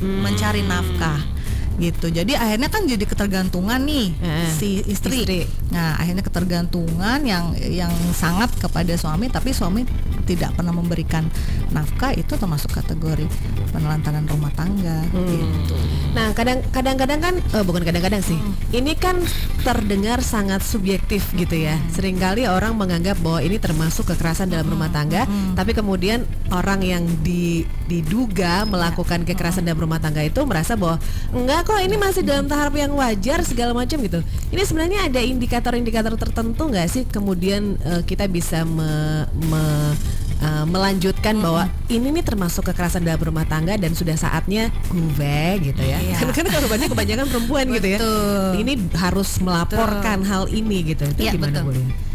mencari 0.00 0.64
nafkah 0.64 1.39
gitu 1.76 2.08
jadi 2.08 2.34
akhirnya 2.34 2.66
kan 2.66 2.82
jadi 2.84 3.00
ketergantungan 3.00 3.80
nih 3.80 4.12
Eh, 4.18 4.48
si 4.50 4.82
istri. 4.84 5.22
istri. 5.22 5.40
Nah, 5.70 5.94
akhirnya 5.94 6.20
ketergantungan 6.20 7.22
yang 7.22 7.44
yang 7.56 7.88
sangat 8.12 8.50
kepada 8.54 8.90
suami 8.94 9.26
tapi 9.26 9.50
suami 9.50 9.86
tidak 10.24 10.52
pernah 10.52 10.70
memberikan 10.70 11.24
nafkah 11.68 12.12
itu 12.12 12.32
termasuk 12.32 12.70
kategori 12.70 13.24
penelantaran 13.68 14.26
rumah 14.26 14.50
tangga 14.50 15.02
gitu. 15.10 15.76
Nah, 16.10 16.30
kadang 16.30 16.60
kadang-kadang 16.68 17.20
kan 17.20 17.34
eh, 17.38 17.62
bukan 17.62 17.82
kadang-kadang 17.82 18.20
sih. 18.20 18.36
Ini 18.70 18.92
kan 18.94 19.22
terdengar 19.60 20.20
sangat 20.20 20.60
subjektif 20.60 21.30
gitu 21.32 21.54
ya. 21.56 21.78
Seringkali 21.90 22.44
orang 22.44 22.74
menganggap 22.74 23.18
bahwa 23.18 23.40
ini 23.40 23.56
termasuk 23.56 24.06
kekerasan 24.06 24.48
dalam 24.48 24.66
rumah 24.66 24.88
tangga, 24.88 25.24
tapi 25.52 25.70
kemudian 25.70 26.22
orang 26.50 26.80
yang 26.80 27.02
di- 27.20 27.62
diduga 27.86 28.62
melakukan 28.64 29.22
kekerasan 29.22 29.62
dalam 29.62 29.80
rumah 29.80 29.98
tangga 29.98 30.20
itu 30.20 30.40
merasa 30.42 30.74
bahwa 30.74 30.96
enggak 31.30 31.59
kok 31.62 31.78
ini 31.78 31.94
masih 31.94 32.22
dalam 32.22 32.44
tahap 32.44 32.72
yang 32.72 32.92
wajar 32.92 33.40
segala 33.42 33.72
macam 33.72 34.00
gitu. 34.00 34.20
Ini 34.48 34.62
sebenarnya 34.62 35.06
ada 35.06 35.20
indikator-indikator 35.20 36.14
tertentu 36.14 36.68
nggak 36.68 36.86
sih 36.86 37.02
kemudian 37.04 37.76
eh, 37.80 38.02
kita 38.02 38.26
bisa 38.26 38.62
me- 38.62 39.24
me- 39.46 39.94
eh, 40.40 40.64
melanjutkan 40.64 41.36
bahwa 41.36 41.68
ini 41.86 42.10
nih 42.10 42.24
termasuk 42.24 42.66
kekerasan 42.66 43.04
dalam 43.04 43.20
rumah 43.20 43.44
tangga 43.44 43.76
dan 43.76 43.92
sudah 43.92 44.14
saatnya 44.14 44.72
gue 44.88 45.40
gitu 45.62 45.82
ya. 45.82 45.98
Iya. 46.00 46.16
Kan 46.20 46.32
karena 46.32 46.50
korbannya 46.52 46.88
kebanyakan 46.88 47.26
perempuan 47.28 47.66
gitu 47.70 47.88
ya. 47.88 47.98
Betul. 48.00 48.50
Ini 48.60 48.72
harus 48.96 49.30
melaporkan 49.38 50.18
hal 50.24 50.48
ini 50.48 50.96
gitu. 50.96 51.04
Itu 51.06 51.20
Iya, 51.20 51.32
gimana 51.36 51.60
betul. 51.62 51.76
Bu? 51.76 52.08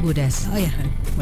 Budas. 0.00 0.48
Oh 0.48 0.56
ya, 0.56 0.72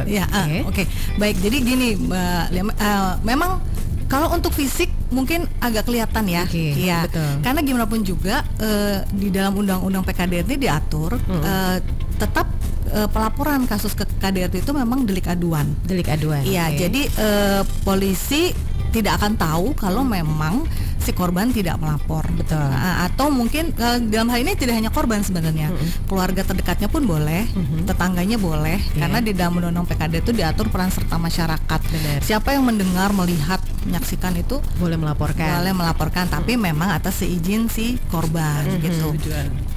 ya, 0.07 0.25
ah, 0.31 0.47
Oke. 0.47 0.59
oke. 0.71 0.83
Baik, 1.19 1.43
jadi 1.43 1.57
gini, 1.59 1.89
Mbak 1.99 2.55
eh, 2.55 3.13
memang 3.27 3.59
kalau 4.05 4.31
untuk 4.31 4.51
fisik 4.51 4.91
mungkin 5.09 5.47
agak 5.59 5.87
kelihatan 5.87 6.25
ya, 6.27 6.43
Oke, 6.45 6.75
Iya. 6.75 7.07
betul. 7.07 7.33
Karena 7.41 7.61
gimana 7.61 7.87
pun 7.87 8.01
juga 8.01 8.43
eh, 8.59 9.03
di 9.09 9.29
dalam 9.29 9.55
undang-undang 9.55 10.03
PKDRT 10.03 10.57
diatur 10.57 11.15
eh, 11.17 11.79
tetap 12.15 12.47
eh, 12.89 13.09
pelaporan 13.09 13.65
kasus 13.65 13.93
ke 13.93 14.05
KDRT 14.07 14.61
itu 14.61 14.73
memang 14.73 15.03
delik 15.03 15.27
aduan. 15.27 15.71
Delik 15.83 16.09
aduan. 16.09 16.43
Iya, 16.43 16.71
Oke. 16.71 16.79
jadi 16.81 17.03
eh, 17.09 17.63
polisi 17.83 18.51
tidak 18.91 19.19
akan 19.19 19.35
tahu 19.35 19.67
kalau 19.75 20.03
memang 20.03 20.63
si 21.05 21.13
korban 21.15 21.55
tidak 21.55 21.79
melapor. 21.79 22.27
Betul. 22.35 22.59
Nah, 22.59 23.07
atau 23.07 23.31
mungkin 23.31 23.71
eh, 23.77 23.99
dalam 24.11 24.29
hal 24.33 24.43
ini 24.43 24.59
tidak 24.59 24.75
hanya 24.77 24.91
korban 24.91 25.23
sebenarnya, 25.23 25.71
keluarga 26.11 26.43
terdekatnya 26.43 26.91
pun 26.91 27.07
boleh, 27.07 27.47
tetangganya 27.87 28.37
boleh, 28.41 28.81
karena 28.97 29.19
di 29.23 29.33
dalam 29.37 29.61
undang-undang 29.61 29.87
PKD 29.87 30.25
itu 30.25 30.33
diatur 30.35 30.69
peran 30.73 30.91
serta 30.91 31.17
masyarakat. 31.17 31.81
Benar. 31.85 32.21
Siapa 32.25 32.57
yang 32.57 32.67
mendengar, 32.67 33.15
melihat, 33.15 33.63
menyaksikan 33.87 34.35
itu 34.41 34.59
boleh 34.81 34.97
melaporkan. 34.99 35.61
boleh 35.61 35.75
melaporkan, 35.77 36.27
tapi 36.27 36.57
memang 36.59 36.97
atas 36.97 37.23
seizin 37.23 37.69
si 37.69 38.01
korban 38.09 38.65
gitu. 38.83 39.15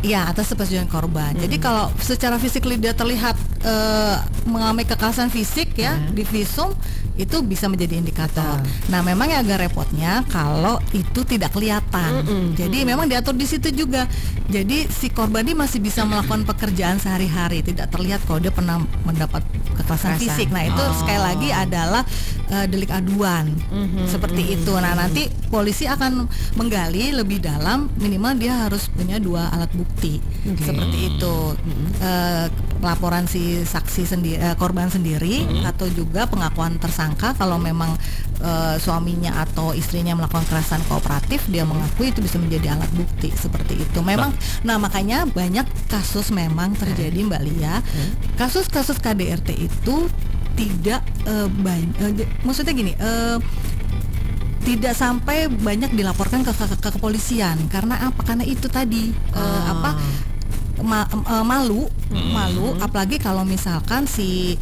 Iya 0.01 0.31
atas 0.31 0.47
persetujuan 0.53 0.87
korban. 0.87 1.35
Jadi 1.35 1.59
kalau 1.59 1.91
secara 1.99 2.39
fisik 2.39 2.63
dia 2.79 2.95
terlihat 2.95 3.35
eh, 3.67 4.17
mengalami 4.47 4.87
kekerasan 4.87 5.27
fisik 5.27 5.75
ya 5.75 5.99
di 6.11 6.23
visum 6.23 6.71
itu 7.17 7.41
bisa 7.41 7.65
menjadi 7.65 7.97
indikator. 7.97 8.61
Nah 8.93 9.01
memang 9.01 9.33
yang 9.33 9.41
agak 9.41 9.69
repotnya 9.69 10.21
kalau 10.29 10.77
itu 10.93 11.16
tidak 11.23 11.56
kelihatan. 11.56 12.21
Jadi 12.53 12.84
memang 12.84 13.08
diatur 13.08 13.34
di 13.34 13.47
situ 13.47 13.71
juga. 13.71 14.06
Jadi 14.47 14.86
si 14.91 15.10
korban 15.10 15.43
ini 15.45 15.56
masih 15.56 15.80
bisa 15.80 16.03
melakukan 16.03 16.43
pekerjaan 16.43 16.97
sehari-hari, 16.99 17.63
tidak 17.63 17.89
terlihat 17.89 18.21
kalau 18.27 18.39
dia 18.41 18.51
pernah 18.51 18.82
mendapat 19.08 19.41
kekerasan 19.77 20.17
Kekerasan. 20.17 20.21
fisik. 20.21 20.47
Nah 20.51 20.63
itu 20.65 20.84
sekali 20.99 21.21
lagi 21.21 21.49
adalah 21.51 22.03
eh, 22.51 22.65
delik 22.67 22.91
aduan 22.91 23.51
seperti 24.08 24.60
itu. 24.60 24.73
Nah 24.75 24.93
nanti 24.93 25.27
polisi 25.47 25.88
akan 25.88 26.27
menggali 26.60 27.12
lebih 27.12 27.39
dalam 27.39 27.88
minimal 27.97 28.36
dia 28.36 28.67
harus 28.67 28.88
punya 28.91 29.17
dua 29.17 29.47
alat 29.51 29.71
bukti 29.71 30.19
seperti 30.45 30.97
itu. 31.12 31.36
Eh, 31.97 32.45
laporan 32.78 33.26
si 33.26 33.65
saksi 33.65 34.06
sendiri 34.06 34.38
korban 34.54 34.86
sendiri 34.88 35.41
atau 35.65 35.89
juga 35.89 36.30
pengakuan 36.30 36.78
tersangka 36.78 37.34
kalau 37.34 37.58
memang 37.58 37.97
eh, 38.38 38.78
suaminya 38.78 39.41
atau 39.41 39.73
istrinya 39.73 40.13
melakukan 40.13 40.45
kekerasan 40.45 40.86
kooperatif 40.86 41.41
dia 41.50 41.65
mengakui 41.65 42.13
itu 42.13 42.21
bisa 42.21 42.38
menjadi 42.38 42.78
alat 42.78 42.91
bukti 42.93 43.34
seperti 43.34 43.82
itu. 43.82 44.00
Memang 44.02 44.30
nah 44.62 44.78
makanya 44.78 45.26
banyak 45.26 45.65
kasus 45.89 46.30
memang 46.30 46.78
terjadi 46.78 47.17
mbak 47.26 47.41
Lia. 47.41 47.82
Kasus-kasus 48.38 49.02
KDRT 49.02 49.58
itu 49.58 50.06
tidak 50.54 51.02
eh, 51.26 51.50
ban- 51.50 51.95
eh, 51.97 52.12
j- 52.13 52.30
maksudnya 52.45 52.73
gini 52.73 52.93
eh, 52.93 53.38
tidak 54.62 54.93
sampai 54.93 55.47
banyak 55.47 55.95
dilaporkan 55.95 56.43
ke, 56.43 56.52
ke, 56.52 56.65
ke 56.78 56.89
kepolisian. 56.91 57.56
Karena 57.71 58.12
apa? 58.12 58.21
Karena 58.21 58.43
itu 58.43 58.67
tadi 58.67 59.10
eh, 59.34 59.63
apa 59.65 59.95
ma- 60.79 61.07
eh, 61.07 61.43
malu, 61.43 61.87
malu, 62.11 62.77
apalagi 62.79 63.17
kalau 63.17 63.41
misalkan 63.41 64.05
si 64.05 64.55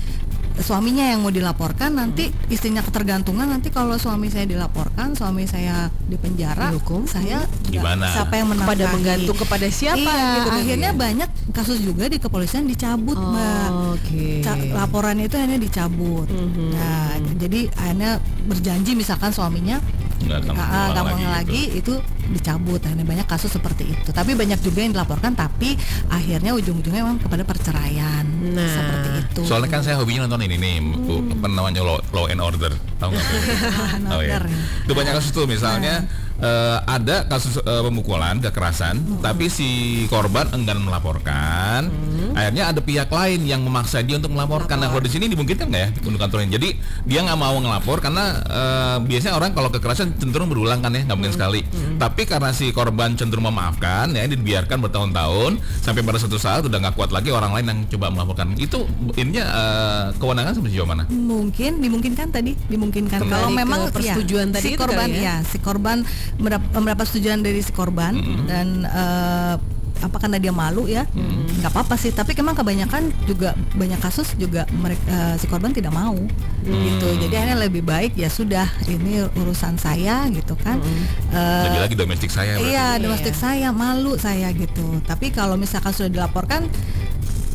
suaminya 0.58 1.06
yang 1.06 1.20
mau 1.20 1.30
dilaporkan 1.30 1.92
nanti 1.92 2.32
istrinya 2.48 2.80
ketergantungan 2.80 3.44
nanti 3.46 3.68
kalau 3.68 3.96
suami 3.96 4.28
saya 4.28 4.46
dilaporkan 4.46 5.12
suami 5.12 5.44
saya 5.44 5.88
di 6.02 6.16
penjara 6.16 6.72
Dihukum. 6.72 7.04
saya 7.06 7.44
Gimana? 7.66 8.08
siapa 8.08 8.34
yang 8.34 8.48
menafkahi 8.50 8.72
Kepada 8.74 8.86
menggantung 8.90 9.38
kepada 9.38 9.68
siapa 9.68 10.00
iya, 10.02 10.32
gitu 10.34 10.48
kan 10.48 10.60
akhirnya 10.62 10.90
ya? 10.90 10.98
banyak 10.98 11.30
kasus 11.52 11.78
juga 11.80 12.06
di 12.06 12.18
kepolisian 12.18 12.64
dicabut 12.64 13.16
Oh, 13.16 13.28
mbak 13.28 13.70
Oke. 13.94 14.26
Ca- 14.42 14.60
laporannya 14.76 15.26
itu 15.26 15.36
hanya 15.36 15.56
dicabut 15.56 16.28
Mhm. 16.28 16.70
nah 16.72 17.12
jadi 17.36 17.60
akhirnya 17.74 18.12
berjanji 18.46 18.92
misalkan 18.94 19.30
suaminya 19.30 19.78
Nggak 20.18 20.42
akan 20.42 20.54
Ah, 20.56 20.64
nggak 20.90 20.96
lagi 20.96 21.12
mengulang 21.12 21.36
lagi 21.36 21.62
itu 21.76 21.94
dicabut 22.28 22.80
akhirnya 22.80 23.06
banyak 23.06 23.28
kasus 23.28 23.52
seperti 23.52 23.84
itu 23.88 24.10
tapi 24.10 24.34
banyak 24.34 24.58
juga 24.58 24.80
yang 24.80 24.92
dilaporkan 24.92 25.36
tapi 25.36 25.76
akhirnya 26.08 26.56
ujung-ujungnya 26.56 27.04
memang 27.04 27.20
kepada 27.20 27.44
perceraian 27.44 28.24
Nah. 28.48 28.64
seperti 28.66 29.10
itu 29.22 29.42
Soalnya 29.44 29.70
kan 29.70 29.82
saya 29.82 29.96
hobinya 29.96 30.26
nonton 30.26 30.45
ini 30.46 30.56
nih, 30.62 30.76
Bu, 30.82 31.26
apa 31.36 31.46
namanya 31.50 31.82
law, 31.82 31.98
law 32.14 32.26
and 32.30 32.40
order, 32.40 32.72
tahu 33.02 33.12
nggak? 33.14 33.26
Oh 34.14 34.22
ya. 34.22 34.40
Itu 34.86 34.94
banyak 34.94 35.14
kasus 35.18 35.34
tuh, 35.34 35.50
misalnya 35.50 36.06
eh, 36.40 36.78
ada 36.86 37.28
kasus 37.28 37.60
eh, 37.60 37.84
pemukulan, 37.84 38.40
kekerasan, 38.40 39.20
tapi 39.20 39.52
si 39.52 40.04
korban 40.08 40.50
enggan 40.56 40.80
melaporkan. 40.82 41.88
Akhirnya 42.36 42.76
ada 42.76 42.84
pihak 42.84 43.08
lain 43.08 43.48
yang 43.48 43.64
memaksa 43.64 44.04
dia 44.04 44.20
untuk 44.20 44.36
melaporkan. 44.36 44.76
Nah, 44.76 44.92
kalau 44.92 45.04
di 45.04 45.12
sini 45.12 45.32
dimungkinkan 45.32 45.72
nggak 45.72 45.84
ya 45.84 45.90
untuk 46.04 46.20
kantorin? 46.20 46.52
Jadi 46.52 46.76
dia 47.08 47.24
nggak 47.24 47.40
mau 47.40 47.56
ngelapor 47.56 48.04
karena 48.04 48.44
eh, 48.44 48.98
biasanya 49.08 49.40
orang 49.40 49.56
kalau 49.56 49.72
kekerasan 49.72 50.16
cenderung 50.20 50.52
berulang 50.52 50.84
kan 50.84 50.92
ya, 50.92 51.08
nggak 51.08 51.18
mungkin 51.18 51.34
sekali. 51.36 51.62
Tapi 51.96 52.22
karena 52.28 52.52
si 52.52 52.76
korban 52.76 53.16
cenderung 53.16 53.48
memaafkan, 53.48 54.12
ya 54.12 54.28
dibiarkan 54.28 54.84
bertahun-tahun 54.84 55.60
sampai 55.84 56.02
pada 56.04 56.20
satu 56.20 56.36
saat 56.36 56.68
udah 56.68 56.78
nggak 56.84 56.96
kuat 57.00 57.16
lagi 57.16 57.32
orang 57.32 57.56
lain 57.56 57.66
yang 57.72 57.80
coba 57.96 58.12
melaporkan. 58.12 58.52
Itu 58.60 58.84
ininya 59.16 59.44
eh, 59.48 60.06
kewenangan 60.20 60.54
sejauh 60.60 60.88
mana? 60.88 61.08
mungkin 61.26 61.80
dimungkinkan 61.80 62.28
tadi 62.32 62.52
dimungkinkan 62.68 63.20
Kembali 63.24 63.34
kalau 63.34 63.50
memang 63.52 63.80
persetujuan 63.90 64.52
ya, 64.52 64.54
tadi 64.60 64.68
si 64.68 64.72
korban 64.76 65.10
ya? 65.10 65.22
ya 65.22 65.36
si 65.46 65.58
korban 65.60 65.98
mendapat 66.38 66.70
persetujuan 67.00 67.40
dari 67.40 67.60
si 67.60 67.70
korban 67.70 68.14
dan 68.46 68.84
eh, 68.84 69.56
apa 69.96 70.20
karena 70.20 70.38
dia 70.38 70.52
malu 70.52 70.86
ya 70.86 71.08
nggak 71.56 71.72
apa-apa 71.72 71.96
sih 71.96 72.12
tapi 72.12 72.36
memang 72.36 72.52
kebanyakan 72.54 73.10
juga 73.24 73.56
banyak 73.74 73.96
kasus 73.98 74.36
juga 74.36 74.68
mereka 74.76 75.02
si 75.34 75.48
korban 75.48 75.72
tidak 75.72 75.90
mau 75.90 76.20
gitu 76.62 77.08
jadi 77.18 77.34
akhirnya 77.34 77.58
lebih 77.64 77.80
baik 77.82 78.12
ya 78.14 78.28
sudah 78.28 78.68
ini 78.86 79.24
urusan 79.34 79.76
saya 79.76 80.28
gitu 80.30 80.54
kan 80.58 80.84
Eh, 81.32 81.64
Lagi-lagi 81.66 81.96
domestik 81.96 82.28
saya. 82.30 82.56
berarti. 82.56 82.70
Iya, 82.70 82.88
domestik 82.98 83.36
saya 83.36 83.70
malu 83.72 84.16
saya 84.16 84.52
gitu. 84.52 85.04
Tapi 85.04 85.32
kalau 85.32 85.56
misalkan 85.56 85.92
sudah 85.92 86.08
dilaporkan 86.10 86.64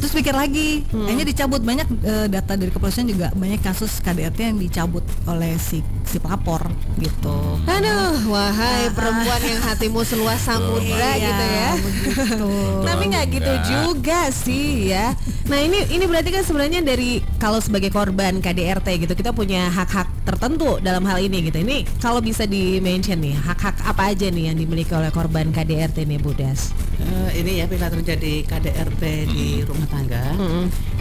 terus 0.00 0.10
pikir 0.10 0.32
lagi, 0.32 0.82
kayaknya 0.88 1.24
dicabut 1.24 1.60
banyak 1.60 1.86
eh, 2.00 2.26
data 2.26 2.56
dari 2.56 2.68
kepolisian 2.68 3.04
juga 3.04 3.28
banyak 3.32 3.60
kasus 3.60 4.00
KDRT 4.00 4.38
yang 4.42 4.58
dicabut 4.58 5.04
oleh 5.24 5.54
si 5.56 5.78
si 6.02 6.16
pelapor 6.16 6.64
gitu. 6.96 7.60
Aduh, 7.62 8.26
wahai 8.26 8.88
perempuan 8.90 9.38
yang 9.40 9.60
hatimu 9.60 10.02
seluas 10.02 10.40
samudra 10.40 10.80
Iya, 11.14 11.22
gitu 11.22 11.44
ya. 11.46 11.70
begitu. 11.78 12.50
Tapi 12.88 13.02
nggak 13.06 13.26
gitu 13.30 13.52
juga 13.68 14.20
sih 14.30 14.90
ya. 14.90 15.12
Nah 15.46 15.60
ini 15.60 15.86
ini 15.88 16.04
berarti 16.04 16.30
kan 16.30 16.42
sebenarnya 16.42 16.80
dari 16.80 17.20
kalau 17.36 17.60
sebagai 17.60 17.90
korban 17.90 18.40
KDRT 18.40 19.04
gitu 19.04 19.12
kita 19.12 19.30
punya 19.30 19.68
hak-hak 19.68 20.08
tertentu 20.30 20.78
dalam 20.78 21.02
hal 21.10 21.18
ini 21.18 21.50
gitu. 21.50 21.58
Ini 21.58 21.82
kalau 21.98 22.22
bisa 22.22 22.46
di 22.46 22.78
mention 22.78 23.18
nih 23.18 23.34
hak-hak 23.34 23.82
apa 23.82 24.14
aja 24.14 24.30
nih 24.30 24.54
yang 24.54 24.56
dimiliki 24.56 24.94
oleh 24.94 25.10
korban 25.10 25.50
KDRT 25.50 26.06
nih 26.06 26.22
Budas? 26.22 26.70
Eh, 27.02 27.42
ini 27.42 27.58
ya 27.58 27.66
bila 27.66 27.90
terjadi 27.90 28.46
KDRT 28.46 29.02
di 29.34 29.66
rumah 29.66 29.88
tangga, 29.90 30.36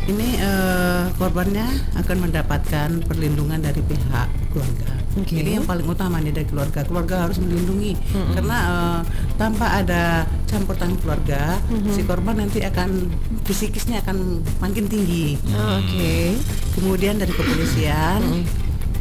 ini 0.10 0.28
eh, 0.42 1.04
korbannya 1.20 1.68
akan 2.02 2.18
mendapatkan 2.26 2.90
perlindungan 3.06 3.62
dari 3.62 3.84
pihak 3.86 4.28
keluarga. 4.50 4.92
Oke. 5.20 5.42
Ini 5.42 5.60
yang 5.60 5.66
paling 5.68 5.86
utama 5.90 6.22
nih 6.22 6.32
dari 6.34 6.48
keluarga. 6.48 6.86
Keluarga 6.86 7.28
harus 7.28 7.38
melindungi 7.38 7.94
karena 8.34 8.58
eh, 8.66 9.00
tanpa 9.38 9.84
ada 9.84 10.26
campur 10.50 10.74
tangan 10.74 10.98
keluarga, 11.04 11.62
si 11.94 12.02
korban 12.02 12.42
nanti 12.42 12.66
akan 12.66 13.12
fisikisnya 13.46 14.02
akan 14.02 14.42
makin 14.58 14.90
tinggi. 14.90 15.38
Oke. 15.54 16.34
Kemudian 16.74 17.20
dari 17.20 17.30
kepolisian, 17.36 18.48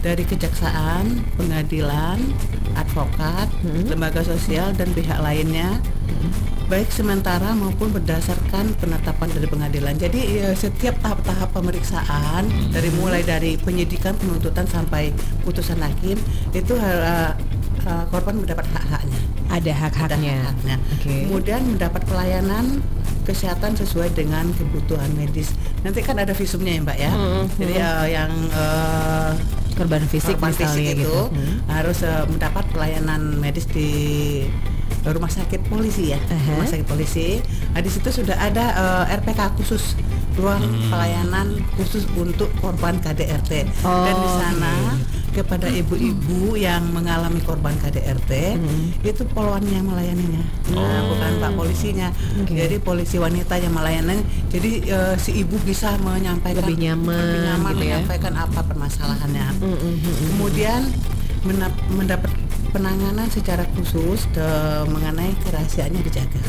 dari 0.01 0.23
kejaksaan, 0.23 1.27
pengadilan, 1.35 2.19
advokat, 2.79 3.51
lembaga 3.91 4.23
sosial 4.23 4.71
dan 4.75 4.91
pihak 4.95 5.19
lainnya, 5.19 5.83
baik 6.69 6.93
sementara 6.93 7.57
maupun 7.57 7.89
berdasarkan 7.91 8.77
penetapan 8.77 9.29
dari 9.33 9.47
pengadilan. 9.49 9.95
Jadi 9.97 10.21
ya, 10.39 10.53
setiap 10.53 11.01
tahap-tahap 11.01 11.49
pemeriksaan 11.57 12.45
dari 12.71 12.93
mulai 13.01 13.25
dari 13.25 13.57
penyidikan, 13.57 14.13
penuntutan 14.21 14.69
sampai 14.69 15.11
putusan 15.43 15.81
hakim 15.81 16.21
itu 16.53 16.77
eh, 16.77 17.33
eh, 17.81 18.05
korban 18.09 18.35
mendapat 18.39 18.67
hak-haknya 18.69 19.21
Ada 19.49 19.73
hak-haknya. 19.73 20.35
hak-haknya. 20.45 20.77
Oke. 20.99 21.15
Kemudian 21.25 21.63
mendapat 21.65 22.03
pelayanan 22.05 22.85
kesehatan 23.25 23.77
sesuai 23.77 24.13
dengan 24.13 24.49
kebutuhan 24.57 25.09
medis. 25.13 25.53
Nanti 25.85 26.01
kan 26.01 26.17
ada 26.17 26.33
visumnya 26.33 26.73
ya 26.77 26.81
Mbak 26.85 26.99
ya. 26.99 27.11
Jadi 27.57 27.75
eh, 27.77 28.07
yang 28.13 28.33
eh, 28.51 29.33
Korban 29.79 30.03
fisik 30.11 30.35
korban 30.35 30.51
misalnya 30.51 30.75
fisik 30.75 30.87
itu 30.91 31.07
gitu. 31.07 31.19
Hmm. 31.31 31.57
harus 31.71 31.99
eh, 32.03 32.25
mendapat 32.27 32.65
pelayanan 32.75 33.39
medis 33.39 33.63
di 33.71 33.89
rumah 35.07 35.31
sakit 35.31 35.71
polisi 35.71 36.11
ya. 36.13 36.19
Aha. 36.19 36.59
Rumah 36.59 36.67
sakit 36.67 36.85
polisi. 36.85 37.39
Nah, 37.73 37.81
di 37.81 37.87
situ 37.87 38.11
sudah 38.11 38.35
ada 38.37 38.65
eh, 39.07 39.17
RPK 39.23 39.55
khusus 39.55 39.95
ruang 40.39 40.63
pelayanan 40.87 41.47
khusus 41.75 42.07
untuk 42.15 42.47
korban 42.57 42.97
KDRT 42.97 43.67
Oh, 43.83 44.07
dan 44.07 44.15
di 44.17 44.31
sana 44.33 44.73
kepada 45.29 45.67
ibu-ibu 45.69 46.55
yang 46.55 46.83
mengalami 46.89 47.39
korban 47.41 47.75
KDRT 47.77 48.59
itu 49.03 49.23
poluan 49.29 49.63
yang 49.65 49.83
melayaninya. 49.85 50.43
Nah, 50.73 51.03
bukan 51.05 51.31
pak 51.39 51.53
polisinya. 51.55 52.09
Oke. 52.37 52.55
jadi 52.55 52.77
polisi 52.79 53.19
wanita 53.19 53.55
yang 53.55 53.71
melayani. 53.71 54.19
Jadi 54.49 54.71
eh, 54.85 55.15
si 55.17 55.37
ibu 55.37 55.59
bisa 55.61 55.95
menyampaikan 56.01 56.65
Lebih 56.65 56.79
nyaman 56.81 57.15
lebih 57.15 57.41
nyaman 57.45 57.71
gitu 57.71 57.77
ya. 57.77 57.83
menyampaikan 57.99 58.35
apa 58.37 58.61
permasalahannya. 58.65 59.47
Kemudian 60.29 60.81
menap- 60.87 61.18
mendapat 61.89 62.31
penanganan 62.69 63.25
secara 63.27 63.65
khusus 63.73 64.29
de- 64.29 64.45
mengenai 64.87 65.33
kerahasiaannya 65.41 66.03
dijaga. 66.03 66.41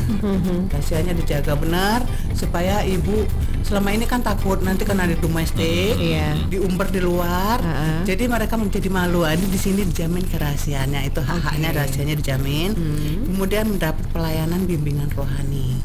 Kerahasiaannya 0.68 1.14
dijaga 1.16 1.56
benar 1.56 2.04
supaya 2.34 2.84
ibu 2.84 3.24
selama 3.62 3.88
ini 3.90 4.04
kan 4.04 4.20
takut 4.20 4.60
nanti 4.60 4.84
kena 4.84 5.06
di 5.06 5.16
domestik 5.16 5.96
Iya. 5.96 6.36
diumbar 6.46 6.88
di 6.88 7.00
luar. 7.00 7.56
Ha-ha. 7.58 8.04
jadi 8.04 8.28
mereka 8.28 8.54
menjadi 8.54 8.88
malu. 8.90 9.22
Ah, 9.22 9.32
ini 9.32 9.48
di 9.48 9.56
sini 9.56 9.80
dijamin 9.82 10.26
kerahasiaannya 10.26 11.00
itu 11.06 11.20
hak-haknya 11.20 11.72
rahasianya 11.72 12.14
dijamin. 12.14 12.76
Kemudian 13.24 13.70
mendapat 13.70 14.04
pelayanan 14.10 14.66
bimbingan 14.66 15.08
rohani. 15.10 15.80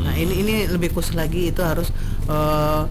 Nah 0.00 0.14
ini 0.14 0.40
ini 0.40 0.54
lebih 0.66 0.88
khusus 0.90 1.12
lagi 1.12 1.50
itu 1.50 1.60
harus 1.60 1.92
eh, 2.24 2.82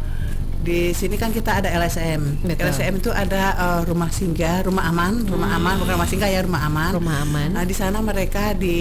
di 0.65 0.89
sini 0.91 1.15
kan 1.15 1.29
kita 1.29 1.61
ada 1.61 1.69
LSM. 1.69 2.41
Betul. 2.41 2.73
LSM 2.73 2.93
itu 2.97 3.13
ada 3.13 3.43
eh, 3.53 3.81
rumah 3.85 4.09
singgah, 4.09 4.65
rumah 4.65 4.89
aman, 4.89 5.21
rumah 5.23 5.53
aman 5.53 5.77
bukan 5.77 5.93
rumah 5.95 6.09
singgah 6.09 6.27
ya 6.27 6.41
rumah 6.41 6.65
aman. 6.65 6.91
Rumah 6.97 7.15
aman. 7.21 7.49
Nah 7.53 7.63
di 7.63 7.75
sana 7.77 8.01
mereka 8.01 8.57
di 8.57 8.79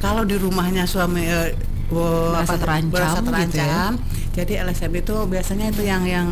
kalau 0.00 0.24
di 0.24 0.40
rumahnya 0.40 0.88
suami 0.88 1.22
eh, 1.22 1.52
wo- 1.92 2.32
Merasa 2.32 2.56
terancam 2.56 2.90
merasa 2.96 3.20
gitu 3.20 3.28
terancam. 3.28 3.92
Jadi 4.30 4.52
LSM 4.56 4.92
itu 4.96 5.14
biasanya 5.28 5.66
itu 5.68 5.82
yang 5.84 6.02
yang 6.08 6.28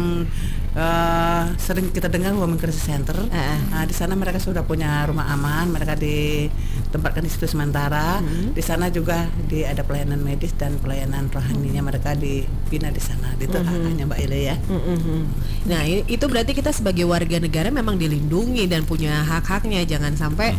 eh, 0.74 1.42
sering 1.56 1.88
kita 1.88 2.08
dengar 2.08 2.32
Women 2.32 2.56
Crisis 2.56 2.84
Center. 2.84 3.16
Ah. 3.30 3.56
Nah 3.70 3.82
di 3.84 3.92
sana 3.92 4.12
mereka 4.12 4.36
sudah 4.36 4.62
punya 4.62 5.04
rumah 5.04 5.28
aman, 5.28 5.68
mereka 5.68 5.94
ditempatkan 5.94 7.22
di 7.22 7.30
situ 7.30 7.46
sementara. 7.46 8.20
Hmm. 8.20 8.52
Di 8.52 8.60
sana 8.60 8.88
juga 8.88 9.28
di 9.46 9.64
ada 9.64 9.80
pelayanan 9.80 10.20
medis 10.20 10.52
dan 10.54 10.76
pelayanan 10.76 11.28
rohaninya 11.28 11.80
mereka 11.80 12.12
dibina 12.12 12.88
di 12.88 13.00
sana. 13.00 13.32
Itu 13.36 13.56
Hmm. 13.56 13.66
hak-haknya 13.66 14.04
Mbak 14.06 14.20
Ile 14.24 14.38
ya. 14.44 14.56
Mm-mm. 14.68 15.22
Nah 15.66 15.82
i- 15.84 16.04
itu 16.04 16.24
berarti 16.24 16.52
kita 16.52 16.70
sebagai 16.70 17.04
warga 17.04 17.38
negara 17.38 17.68
memang 17.68 17.96
dilindungi 17.96 18.66
dan 18.66 18.84
punya 18.84 19.24
hak-haknya 19.24 19.84
jangan 19.84 20.14
sampai 20.14 20.52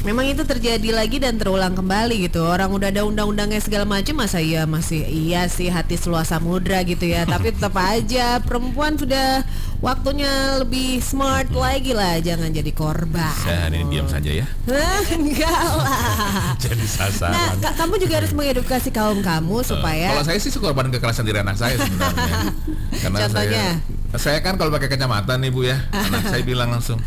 memang 0.00 0.24
itu 0.26 0.40
terjadi 0.42 0.90
lagi 0.90 1.16
dan 1.16 1.36
terulang 1.36 1.72
kembali 1.72 2.24
gitu 2.24 2.40
orang 2.42 2.68
udah 2.68 2.88
ada 2.88 3.04
undang-undangnya 3.04 3.58
segala 3.58 3.84
macam 3.84 4.16
masa 4.16 4.40
iya 4.40 4.64
masih 4.64 5.04
iya 5.04 5.44
sih 5.46 5.68
hati 5.68 5.94
seluas 5.94 6.24
samudra 6.26 6.80
gitu 6.82 7.04
ya 7.04 7.24
tapi 7.24 7.50
tetap 7.50 7.76
aja 7.76 8.40
perempuan 8.40 8.96
sudah 8.96 9.44
waktunya 9.78 10.28
lebih 10.56 11.00
smart 11.00 11.48
lagi 11.50 11.92
lah 11.92 12.16
jangan 12.18 12.48
jadi 12.48 12.68
korban 12.70 13.28
Saya 13.38 13.66
hari 13.66 13.80
ini 13.80 13.92
diam 13.94 14.06
saja 14.06 14.30
ya. 14.34 14.46
enggak 15.12 15.52
lah 15.74 16.56
Jadi 16.62 16.80
Nah, 16.80 16.92
sasaran. 17.06 17.56
ka- 17.58 17.76
kamu 17.76 17.94
juga 17.98 18.14
harus 18.16 18.32
mengedukasi 18.32 18.88
kaum 18.90 19.20
kamu 19.20 19.56
Eh, 19.58 19.64
supaya 19.66 20.08
kalau 20.12 20.24
saya 20.26 20.36
sih 20.36 20.52
korban 20.54 20.88
kekerasan 20.88 21.24
diri 21.24 21.38
anak 21.38 21.56
saya 21.56 21.76
sebenarnya. 21.76 22.34
Karena 23.02 23.18
Contohnya? 23.20 23.64
saya 24.10 24.16
saya 24.16 24.38
kan 24.40 24.56
kalau 24.56 24.68
pakai 24.70 24.88
kacamata 24.88 25.36
nih 25.36 25.48
Bu 25.48 25.62
ya, 25.62 25.76
anak 25.90 26.24
saya 26.26 26.42
bilang 26.42 26.68
langsung 26.70 26.98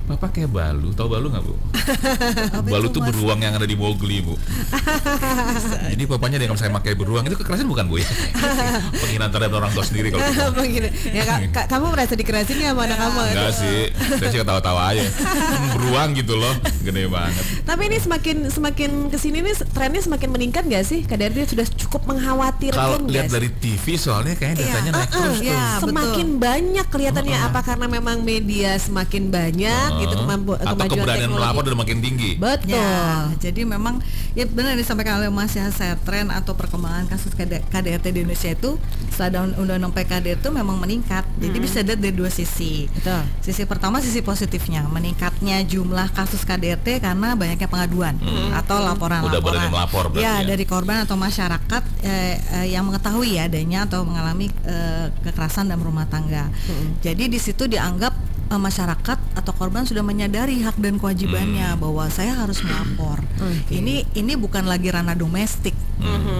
Papa 0.00 0.26
kayak 0.28 0.50
balu, 0.50 0.90
tahu 0.90 1.06
balu 1.08 1.30
nggak 1.30 1.44
bu? 1.44 1.54
balu 2.74 2.86
tuh 2.88 2.98
Mas? 2.98 3.08
beruang 3.08 3.38
yang 3.38 3.54
ada 3.54 3.62
di 3.62 3.74
Mowgli 3.74 4.18
bu. 4.20 4.34
Jadi 5.86 6.02
papanya 6.04 6.34
dengan 6.36 6.58
saya 6.58 6.66
pakai 6.72 6.92
beruang 6.92 7.22
itu 7.24 7.36
kekerasan 7.36 7.64
bukan 7.64 7.86
bu 7.86 7.98
ya? 7.98 8.08
Penghinaan 9.00 9.30
terhadap 9.30 9.54
orang 9.54 9.70
tua 9.70 9.82
sendiri 9.82 10.10
kalau 10.10 10.22
gitu. 10.24 10.50
Begini. 10.58 10.88
Ya, 11.10 11.22
ka- 11.22 11.46
ka- 11.52 11.68
kamu 11.68 11.94
merasa 11.94 12.14
dikerasin 12.14 12.58
ya 12.58 12.74
sama 12.74 12.84
anak 12.84 12.98
kamu? 12.98 13.18
Enggak 13.24 13.52
sih, 13.54 13.78
saya 14.18 14.28
sih 14.28 14.38
ketawa-tawa 14.40 14.82
aja. 14.90 15.06
Hmm, 15.06 15.68
beruang 15.78 16.08
gitu 16.12 16.34
loh, 16.34 16.54
gede 16.82 17.06
banget. 17.06 17.44
Tapi 17.62 17.82
ini 17.86 17.96
semakin 17.96 18.36
semakin 18.50 18.90
ke 19.08 19.16
sini 19.16 19.38
nih 19.40 19.54
trennya 19.68 20.02
semakin 20.02 20.28
meningkat 20.28 20.66
nggak 20.66 20.82
sih? 20.82 21.06
KDRT 21.06 21.54
sudah 21.54 21.66
cukup 21.78 22.02
mengkhawatirkan 22.06 22.74
Kalau 22.74 22.98
lihat 23.06 23.30
dari 23.30 23.46
TV 23.52 23.94
soalnya 23.94 24.34
kayaknya 24.34 24.66
datanya 24.66 24.90
naik 24.96 25.08
terus 25.08 25.38
tuh. 25.38 25.46
iya. 25.46 25.78
semakin 25.78 26.28
banyak 26.36 26.86
kelihatannya 26.88 27.38
apa 27.40 27.60
karena 27.62 27.86
memang 27.86 28.22
media 28.22 28.74
semakin 28.74 29.30
banyak 29.30 29.89
gitu 29.98 30.14
kemampu 30.14 30.52
Atau 30.54 30.74
kemajuan 30.76 30.90
keberanian 30.94 31.20
teknologi. 31.26 31.42
melapor 31.42 31.62
udah 31.66 31.78
makin 31.80 31.98
tinggi. 31.98 32.30
Betul. 32.38 32.70
Ya, 32.70 32.94
jadi 33.40 33.60
memang 33.66 33.94
ya 34.32 34.44
benar 34.46 34.78
disampaikan 34.78 35.18
oleh 35.18 35.30
Mas 35.30 35.52
Yasser 35.52 35.98
tren 36.06 36.30
atau 36.30 36.54
perkembangan 36.54 37.10
kasus 37.10 37.34
KD- 37.34 37.66
KDRT 37.68 38.06
di 38.14 38.18
Indonesia 38.22 38.50
itu 38.50 38.78
setelah 39.10 39.50
undang-undang 39.58 39.90
PKD 39.90 40.38
itu 40.38 40.48
memang 40.48 40.78
meningkat. 40.78 41.26
Jadi 41.36 41.56
bisa 41.58 41.82
dilihat 41.82 42.00
dari 42.00 42.14
dua 42.14 42.30
sisi. 42.30 42.86
Betul. 42.86 43.22
Sisi 43.42 43.62
pertama 43.64 43.98
sisi 43.98 44.20
positifnya, 44.20 44.86
meningkatnya 44.86 45.60
jumlah 45.64 46.12
kasus 46.12 46.42
KDRT 46.42 47.02
karena 47.02 47.34
banyaknya 47.34 47.66
pengaduan 47.66 48.14
atau 48.54 48.78
laporan-laporan. 48.78 49.68
Melapor 49.70 50.12
ya, 50.16 50.40
ya. 50.40 50.46
dari 50.46 50.64
korban 50.64 51.02
atau 51.02 51.14
masyarakat 51.14 51.82
eh, 52.02 52.36
eh, 52.60 52.66
yang 52.70 52.86
mengetahui 52.86 53.36
ya 53.36 53.46
adanya 53.46 53.84
atau 53.84 54.04
mengalami 54.04 54.46
eh, 54.64 55.08
kekerasan 55.22 55.66
dalam 55.66 55.82
rumah 55.82 56.06
tangga. 56.06 56.48
Jadi 57.00 57.26
di 57.26 57.38
situ 57.38 57.64
dianggap 57.64 58.12
eh, 58.50 58.60
masyarakat 58.60 59.18
atau 59.36 59.52
korban 59.54 59.79
sudah 59.82 60.00
menyadari 60.00 60.58
hak 60.58 60.76
dan 60.76 60.96
kewajibannya 60.96 61.76
bahwa 61.76 62.06
saya 62.06 62.34
harus 62.34 62.60
melapor. 62.60 63.20
Ini 63.68 64.08
ini 64.12 64.32
bukan 64.34 64.64
lagi 64.64 64.88
ranah 64.88 65.14
domestik, 65.14 65.72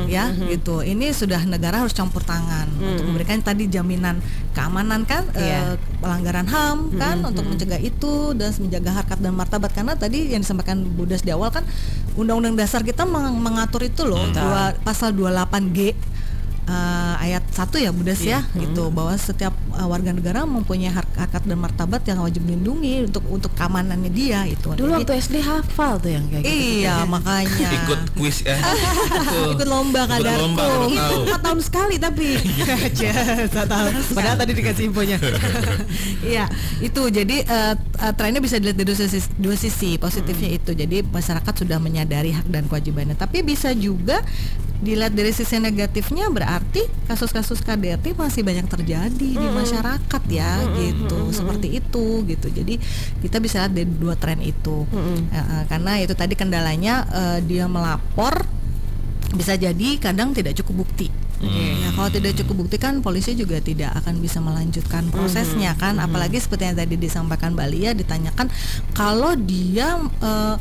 ya 0.07 0.28
gitu. 0.47 0.80
Ini 0.80 1.11
sudah 1.11 1.43
negara 1.43 1.80
harus 1.80 1.91
campur 1.91 2.20
tangan 2.20 2.66
untuk 2.74 3.05
memberikan 3.07 3.38
tadi 3.38 3.66
jaminan 3.66 4.18
keamanan 4.51 5.05
kan, 5.05 5.24
eh, 5.32 5.43
Iya. 5.43 5.61
pelanggaran 5.99 6.47
HAM 6.47 6.78
kan 6.95 7.16
untuk 7.22 7.45
mencegah 7.45 7.78
itu 7.78 8.12
dan 8.32 8.51
menjaga 8.59 8.91
harkat 8.95 9.18
dan 9.18 9.32
martabat. 9.32 9.70
Karena 9.70 9.95
tadi 9.95 10.28
yang 10.28 10.41
disampaikan 10.41 10.82
Budas 10.91 11.20
di 11.20 11.30
awal 11.30 11.51
kan 11.51 11.64
Undang-Undang 12.12 12.57
Dasar 12.57 12.82
kita 12.82 13.05
meng- 13.05 13.38
mengatur 13.38 13.80
itu 13.80 14.03
loh 14.03 14.20
dua, 14.34 14.74
pasal 14.80 15.12
28G 15.12 15.95
eh, 16.71 17.25
ayat 17.27 17.43
1 17.51 17.66
ya 17.83 17.91
Budas 17.91 18.23
ya 18.23 18.47
gitu 18.55 18.95
bahwa 18.95 19.11
setiap 19.18 19.51
eh, 19.75 19.87
warga 19.91 20.14
negara 20.14 20.47
mempunyai 20.47 20.95
hak 20.95 21.09
harkat 21.18 21.43
dan 21.45 21.59
martabat 21.59 22.07
yang 22.07 22.23
wajib 22.23 22.47
dilindungi 22.47 23.11
untuk 23.11 23.27
untuk 23.27 23.51
keamanannya 23.59 24.09
dia 24.09 24.47
itu. 24.47 24.71
Dulu 24.73 24.87
Jadi- 24.87 24.97
waktu 25.03 25.12
SD 25.18 25.37
hafal 25.43 25.99
tuh 25.99 26.14
yang 26.14 26.25
kayak 26.31 26.47
gitu. 26.47 26.87
Iya 26.87 27.03
makanya 27.14 27.71
Ikut 27.75 28.01
kuis 28.14 28.47
ya. 28.47 28.57
ikut 29.53 29.68
lomba 29.68 30.07
Ikut 30.07 30.12
kadar 30.23 30.37
lomba, 30.39 30.64
Itu 30.87 31.14
empat 31.27 31.41
tahun 31.43 31.61
sekali 31.61 31.97
tapi. 31.99 32.29
Aja, 32.87 33.12
saya 33.51 33.66
tahu. 33.66 33.87
Padahal 34.14 34.37
tadi 34.39 34.53
dikasih 34.55 34.85
infonya. 34.93 35.18
Iya, 36.23 36.47
itu 36.81 37.03
jadi 37.11 37.37
eh, 37.43 37.75
eh, 37.77 38.12
trennya 38.14 38.39
bisa 38.39 38.61
dilihat 38.61 38.79
dari 38.79 38.87
dua 38.87 38.97
sisi, 38.97 39.21
dua 39.37 39.57
sisi. 39.59 39.91
positifnya 39.99 40.55
itu. 40.55 40.71
Jadi 40.73 41.03
masyarakat 41.03 41.55
sudah 41.66 41.81
menyadari 41.83 42.31
hak 42.31 42.47
dan 42.49 42.68
kewajibannya. 42.71 43.16
Tapi 43.18 43.43
bisa 43.43 43.73
juga 43.75 44.21
dilihat 44.81 45.12
dari 45.12 45.29
sisi 45.35 45.61
negatifnya 45.61 46.33
berarti 46.33 46.59
kasus-kasus 47.11 47.61
KDRT 47.64 48.14
masih 48.14 48.46
banyak 48.46 48.66
terjadi 48.70 49.28
di 49.36 49.48
masyarakat 49.50 50.22
ya 50.30 50.62
gitu. 50.78 51.34
Seperti 51.34 51.82
itu 51.82 52.22
gitu. 52.24 52.46
Jadi 52.48 52.78
kita 53.24 53.42
bisa 53.42 53.66
lihat 53.66 53.72
dari 53.74 53.90
dua 53.90 54.14
tren 54.14 54.38
itu. 54.40 54.86
Eh, 54.90 55.36
eh, 55.36 55.62
karena 55.66 55.98
itu 55.98 56.14
tadi 56.14 56.38
kendalanya 56.38 57.04
eh, 57.11 57.38
dia 57.42 57.66
melapor 57.66 58.46
bisa 59.34 59.54
jadi 59.54 59.98
kadang 59.98 60.34
tidak 60.34 60.58
cukup 60.58 60.86
bukti. 60.86 61.11
Ya, 61.40 61.88
kalau 61.96 62.12
tidak 62.12 62.36
cukup 62.36 62.68
bukti 62.68 62.76
kan 62.76 63.00
polisi 63.00 63.32
juga 63.32 63.64
tidak 63.64 63.96
akan 64.04 64.20
bisa 64.20 64.44
melanjutkan 64.44 65.08
prosesnya 65.08 65.72
kan, 65.72 65.96
apalagi 65.96 66.36
seperti 66.36 66.68
yang 66.68 66.76
tadi 66.76 67.00
disampaikan 67.00 67.56
Mbak 67.56 67.68
Lia 67.72 67.90
ditanyakan 67.96 68.52
kalau 68.92 69.32
dia 69.40 69.96
eh, 70.20 70.56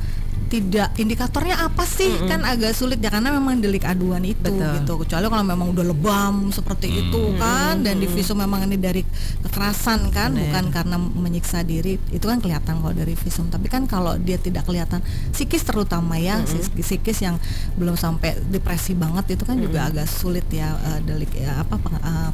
tidak 0.47 0.95
indikatornya 0.95 1.59
apa 1.59 1.83
sih? 1.83 2.09
Kan 2.23 2.41
agak 2.41 2.71
sulit 2.71 2.97
ya 2.97 3.09
karena 3.09 3.29
memang 3.29 3.59
delik 3.59 3.83
aduan 3.83 4.23
itu 4.23 4.39
Betul. 4.39 4.71
gitu. 4.79 4.93
Kecuali 5.03 5.25
kalau 5.27 5.43
memang 5.43 5.67
udah 5.69 5.85
lebam 5.85 6.49
seperti 6.49 6.87
itu 6.89 7.35
kan 7.35 7.79
dan 7.79 7.97
di 7.97 8.07
visum 8.07 8.33
memang 8.35 8.63
ini 8.63 8.75
dari 8.75 9.03
kekerasan 9.39 10.09
kan 10.09 10.31
bukan 10.31 10.65
karena 10.69 10.95
menyiksa 10.97 11.61
diri 11.61 11.99
itu 12.09 12.23
kan 12.23 12.39
kelihatan 12.39 12.79
kalau 12.79 12.93
dari 12.93 13.13
visum. 13.13 13.47
Tapi 13.47 13.67
kan 13.67 13.83
kalau 13.83 14.15
dia 14.15 14.37
tidak 14.37 14.63
kelihatan 14.63 15.03
psikis 15.29 15.61
terutama 15.61 16.15
ya 16.15 16.39
sis- 16.43 16.71
psikis 16.71 17.19
yang 17.19 17.35
belum 17.75 17.93
sampai 17.93 18.39
depresi 18.45 18.93
banget 18.93 19.35
itu 19.35 19.43
kan 19.43 19.55
juga 19.55 19.85
agak 19.85 20.07
sulit 20.07 20.45
ya 20.49 20.71
eh, 20.87 20.99
delik 21.03 21.35
ya 21.35 21.61
apa 21.61 21.75
peng- 21.75 21.99
eh, 21.99 22.31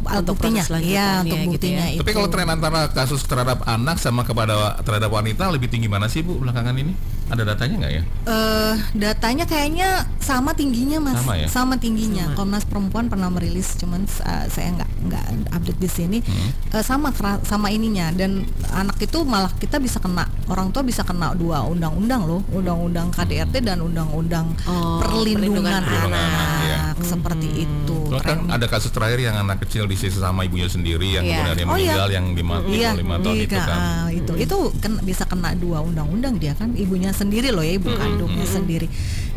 alat 0.00 0.24
Untuk 0.24 0.40
buktinya. 0.40 0.64
ya 0.80 1.20
untuk 1.20 1.36
gitu 1.36 1.48
buktinya 1.50 1.84
ya. 1.86 1.92
itu 1.92 2.00
Tapi 2.00 2.12
kalau 2.12 2.28
tren 2.28 2.48
antara 2.48 2.88
kasus 2.88 3.20
terhadap 3.22 3.68
anak 3.68 4.00
sama 4.00 4.24
kepada 4.24 4.80
terhadap 4.80 5.12
wanita 5.12 5.44
lebih 5.52 5.68
tinggi 5.68 5.92
mana 5.92 6.08
sih 6.08 6.24
bu 6.24 6.40
belakangan 6.40 6.72
ini? 6.72 6.96
Ada 7.30 7.42
datanya 7.46 7.74
nggak 7.78 7.92
ya? 7.94 8.02
Eh, 8.26 8.74
datanya 8.98 9.44
kayaknya 9.46 9.88
sama 10.18 10.50
tingginya 10.52 10.98
mas, 10.98 11.22
Sama 11.48 11.74
ya? 11.74 11.78
tingginya. 11.78 12.34
Komnas 12.34 12.66
Perempuan 12.66 13.06
pernah 13.06 13.30
merilis, 13.30 13.78
cuman 13.78 14.02
uh, 14.04 14.46
saya 14.46 14.74
nggak 14.74 14.90
nggak 15.06 15.24
update 15.54 15.80
di 15.80 15.88
sini. 15.88 16.18
Hmm. 16.20 16.50
Eh, 16.74 16.84
sama 16.84 17.14
sama 17.42 17.70
ininya 17.70 18.10
dan 18.10 18.42
anak 18.70 18.98
itu 18.98 19.22
malah 19.22 19.50
kita 19.54 19.78
bisa 19.78 19.98
kena 19.98 20.26
orang 20.46 20.70
tua 20.70 20.82
bisa 20.82 21.02
kena 21.02 21.30
dua 21.32 21.62
undang-undang 21.62 22.26
loh, 22.26 22.42
undang-undang 22.50 23.10
KDRT 23.10 23.62
dan 23.62 23.78
undang-undang 23.80 24.50
Oh, 24.66 24.98
perlindungan, 24.98 25.62
perlindungan 25.62 25.82
anak, 25.86 26.10
anak, 26.10 26.48
ya. 26.66 26.78
seperti 27.00 27.48
itu. 27.64 27.96
Soalnya 28.10 28.26
kan 28.26 28.38
ada 28.50 28.66
kasus 28.66 28.90
terakhir 28.90 29.22
yang 29.22 29.38
anak 29.38 29.62
kecil 29.62 29.86
disisa 29.86 30.18
sama 30.18 30.42
ibunya 30.42 30.66
sendiri 30.66 31.14
yang 31.14 31.22
Iya. 31.22 31.36
kemudian 31.46 31.66
Oh, 31.70 31.78
iya. 31.78 31.94
meninggal 31.94 32.08
yang 32.10 32.26
lima, 32.34 32.54
Iya, 32.66 32.90
lima 32.98 33.14
tahun 33.18 33.34
di- 33.38 33.46
itu 33.46 33.54
kan. 33.56 33.78
ah, 33.78 34.06
itu 34.10 34.32
itu 34.36 34.56
kan 34.82 34.92
bisa 35.00 35.24
kena 35.24 35.54
dua 35.54 35.78
undang-undang 35.80 36.34
dia 36.36 36.52
kan 36.52 36.74
ibunya 36.74 37.14
sendiri 37.20 37.52
loh 37.52 37.60
ya 37.60 37.76
ibu 37.76 37.92
kandungnya 37.92 38.46
sendiri 38.48 38.88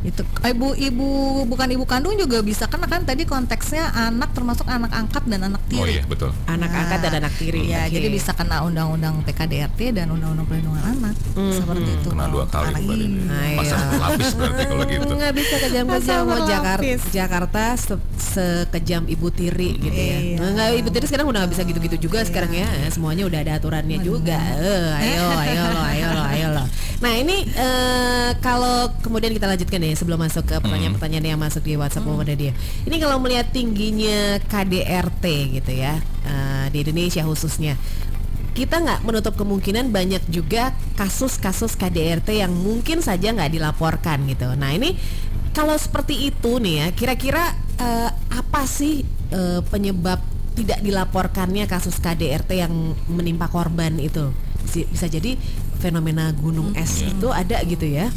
itu 0.04 0.20
ibu 0.44 0.68
ibu 0.74 1.08
bukan 1.46 1.68
ibu 1.70 1.84
kandung 1.84 2.14
juga 2.14 2.40
bisa 2.40 2.68
kena 2.68 2.86
kan 2.86 3.02
tadi 3.02 3.24
konteksnya 3.24 3.88
anak 3.90 4.32
termasuk 4.32 4.68
anak 4.68 4.92
angkat 4.92 5.24
dan 5.26 5.46
anak 5.46 5.64
Oh 5.64 5.70
tiri 5.80 5.94
iya 5.94 6.04
betul. 6.04 6.30
Anak 6.46 6.70
angkat 6.70 7.00
dan 7.02 7.14
anak 7.18 7.34
tiri. 7.34 7.60
Iya, 7.66 7.88
Oke. 7.88 7.94
jadi 7.94 8.08
bisa 8.10 8.32
kena 8.32 8.62
undang-undang 8.62 9.24
PKDRT 9.24 9.80
dan 9.94 10.08
undang-undang 10.10 10.44
perlindungan 10.44 10.84
anak 10.84 11.16
seperti 11.50 11.90
itu. 11.94 12.08
Kena 12.10 12.28
dua 12.28 12.46
kali 12.46 12.68
Anak 12.70 12.82
berarti. 12.84 13.06
ini. 13.06 13.22
Ayo. 13.26 13.58
Pasang 13.58 13.82
berlapis 13.90 14.30
berarti 14.34 14.64
kalau 14.66 14.84
gitu. 14.86 15.14
nggak 15.14 15.34
bisa 15.34 15.56
kejam-kejam 15.62 16.20
mau 16.22 16.40
Jakarta. 16.44 16.84
Jakarta 17.10 17.64
se- 17.76 18.06
sekejam 18.18 19.02
ibu 19.06 19.28
tiri 19.30 19.70
gitu 19.78 19.94
ya 19.94 20.18
Iya. 20.20 20.38
nggak 20.44 20.68
ibu 20.78 20.90
tiri 20.90 21.06
sekarang 21.06 21.26
udah 21.26 21.40
nggak 21.42 21.52
bisa 21.52 21.64
gitu-gitu 21.64 21.98
juga 22.02 22.20
sekarang 22.24 22.52
ya 22.52 22.68
semuanya 22.90 23.24
udah 23.24 23.40
ada 23.40 23.52
aturannya 23.56 23.98
juga 24.00 24.36
Eh, 24.36 24.90
ayo 25.00 25.24
ayo 25.40 25.62
lo 25.70 25.82
ayo 25.82 26.08
lo 26.10 26.24
ayo 26.28 26.48
lo 26.52 26.64
nah 27.00 27.14
ini 27.14 27.44
eh, 27.46 28.30
kalau 28.40 28.90
kemudian 29.00 29.30
kita 29.30 29.46
lanjutkan 29.46 29.80
ya 29.80 29.93
sebelum 29.96 30.20
masuk 30.22 30.44
ke 30.46 30.56
pertanyaan-pertanyaan 30.60 31.36
yang 31.36 31.42
masuk 31.42 31.64
di 31.66 31.78
WhatsApp 31.80 32.06
hmm. 32.06 32.26
dia 32.36 32.54
ini 32.86 32.96
kalau 33.02 33.18
melihat 33.22 33.50
tingginya 33.50 34.38
KDRT 34.46 35.26
gitu 35.62 35.72
ya 35.74 35.98
eh, 36.26 36.66
di 36.74 36.84
Indonesia 36.84 37.22
khususnya 37.26 37.80
kita 38.54 38.86
nggak 38.86 39.02
menutup 39.02 39.34
kemungkinan 39.34 39.90
banyak 39.90 40.30
juga 40.30 40.78
kasus-kasus 40.94 41.74
KDRT 41.74 42.46
yang 42.46 42.54
mungkin 42.54 43.02
saja 43.02 43.34
nggak 43.34 43.50
dilaporkan 43.50 44.30
gitu. 44.30 44.46
Nah 44.54 44.70
ini 44.78 44.94
kalau 45.58 45.74
seperti 45.74 46.30
itu 46.30 46.62
nih 46.62 46.86
ya, 46.86 46.88
kira-kira 46.94 47.54
eh, 47.82 48.10
apa 48.14 48.62
sih 48.70 49.02
eh, 49.34 49.62
penyebab 49.66 50.22
tidak 50.54 50.86
dilaporkannya 50.86 51.66
kasus 51.66 51.98
KDRT 51.98 52.62
yang 52.62 52.74
menimpa 53.10 53.50
korban 53.50 53.98
itu? 53.98 54.30
Bisa 54.70 55.10
jadi 55.10 55.34
fenomena 55.82 56.30
gunung 56.32 56.78
es 56.78 57.02
itu 57.02 57.34
ada 57.34 57.58
gitu 57.66 57.90
ya? 57.90 58.14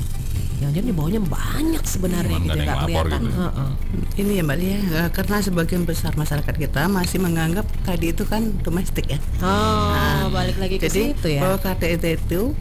Jangan-jangan 0.56 0.88
di 0.88 0.94
bawahnya 0.96 1.22
banyak 1.22 1.84
sebenarnya 1.84 2.36
Cuman 2.36 2.46
gitu 2.48 2.56
nggak 2.56 2.64
ya, 2.64 2.72
yang 2.72 2.84
kelihatan. 2.88 3.20
gitu. 3.22 3.36
Heeh. 3.36 3.70
Ini 4.16 4.32
ya 4.32 4.42
Mbak 4.42 4.56
Lia, 4.56 4.76
eh, 4.76 5.08
karena 5.12 5.36
sebagian 5.44 5.82
besar 5.84 6.12
masyarakat 6.16 6.54
kita 6.56 6.82
masih 6.88 7.18
menganggap 7.20 7.66
tadi 7.84 8.06
itu 8.10 8.24
kan 8.24 8.42
domestik 8.64 9.06
ya. 9.06 9.20
Oh, 9.44 10.32
balik 10.32 10.56
lagi 10.56 10.80
ke 10.80 10.88
Jadi 10.88 11.12
situ 11.12 11.28
ya. 11.36 11.44
bahwa 11.44 11.56
KDRT 11.60 12.04
itu 12.16 12.56